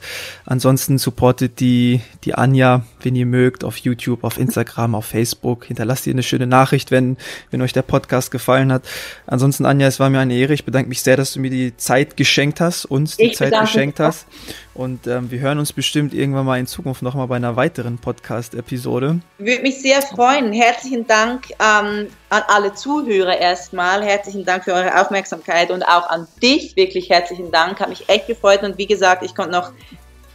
[0.46, 5.66] Ansonsten supportet die, die Anja, wenn ihr mögt, auf YouTube, auf Instagram, auf Facebook.
[5.66, 7.18] Hinterlasst ihr eine schöne Nachricht, wenn,
[7.50, 8.82] wenn euch der Podcast gefallen hat.
[9.26, 10.54] Ansonsten, Anja, es war mir eine Ehre.
[10.54, 13.58] Ich bedanke mich sehr, dass du mir die Zeit geschenkt hast, uns die ich Zeit
[13.60, 14.26] geschenkt hast.
[14.74, 19.18] Und ähm, wir hören uns bestimmt irgendwann mal in Zukunft nochmal bei einer weiteren Podcast-Episode.
[19.38, 20.47] Würde mich sehr freuen.
[20.52, 24.02] Herzlichen Dank ähm, an alle Zuhörer erstmal.
[24.02, 27.80] Herzlichen Dank für eure Aufmerksamkeit und auch an dich wirklich herzlichen Dank.
[27.80, 29.72] Hat mich echt gefreut und wie gesagt, ich konnte noch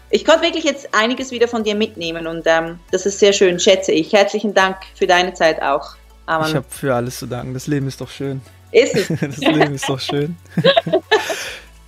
[0.10, 3.60] ich konnte wirklich jetzt einiges wieder von dir mitnehmen und ähm, das ist sehr schön,
[3.60, 4.14] schätze ich.
[4.14, 5.96] Herzlichen Dank für deine Zeit auch.
[6.28, 6.50] Amen.
[6.50, 7.56] Ich habe für alles zu danken.
[7.56, 8.40] Das Leben ist doch schön.
[8.72, 9.08] Ist es?
[9.20, 10.38] das Leben ist doch schön.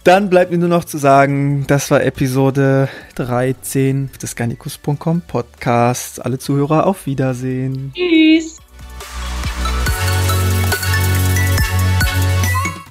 [0.06, 6.20] Dann bleibt mir nur noch zu sagen, das war Episode 13 des Garnicus.com Podcasts.
[6.20, 7.92] Alle Zuhörer auf Wiedersehen.
[7.96, 8.60] Tschüss.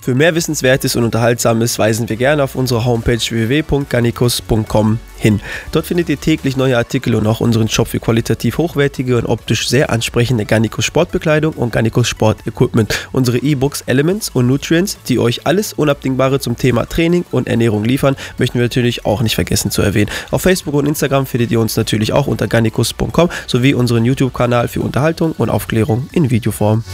[0.04, 5.40] Für mehr Wissenswertes und Unterhaltsames weisen wir gerne auf unsere Homepage www.garnicus.com hin.
[5.72, 9.66] Dort findet ihr täglich neue Artikel und auch unseren Shop für qualitativ hochwertige und optisch
[9.66, 13.08] sehr ansprechende Garnicus Sportbekleidung und Garnicus Sport Equipment.
[13.12, 18.14] Unsere E-Books Elements und Nutrients, die euch alles Unabdingbare zum Thema Training und Ernährung liefern,
[18.36, 20.10] möchten wir natürlich auch nicht vergessen zu erwähnen.
[20.30, 24.82] Auf Facebook und Instagram findet ihr uns natürlich auch unter garnicus.com sowie unseren YouTube-Kanal für
[24.82, 26.84] Unterhaltung und Aufklärung in Videoform.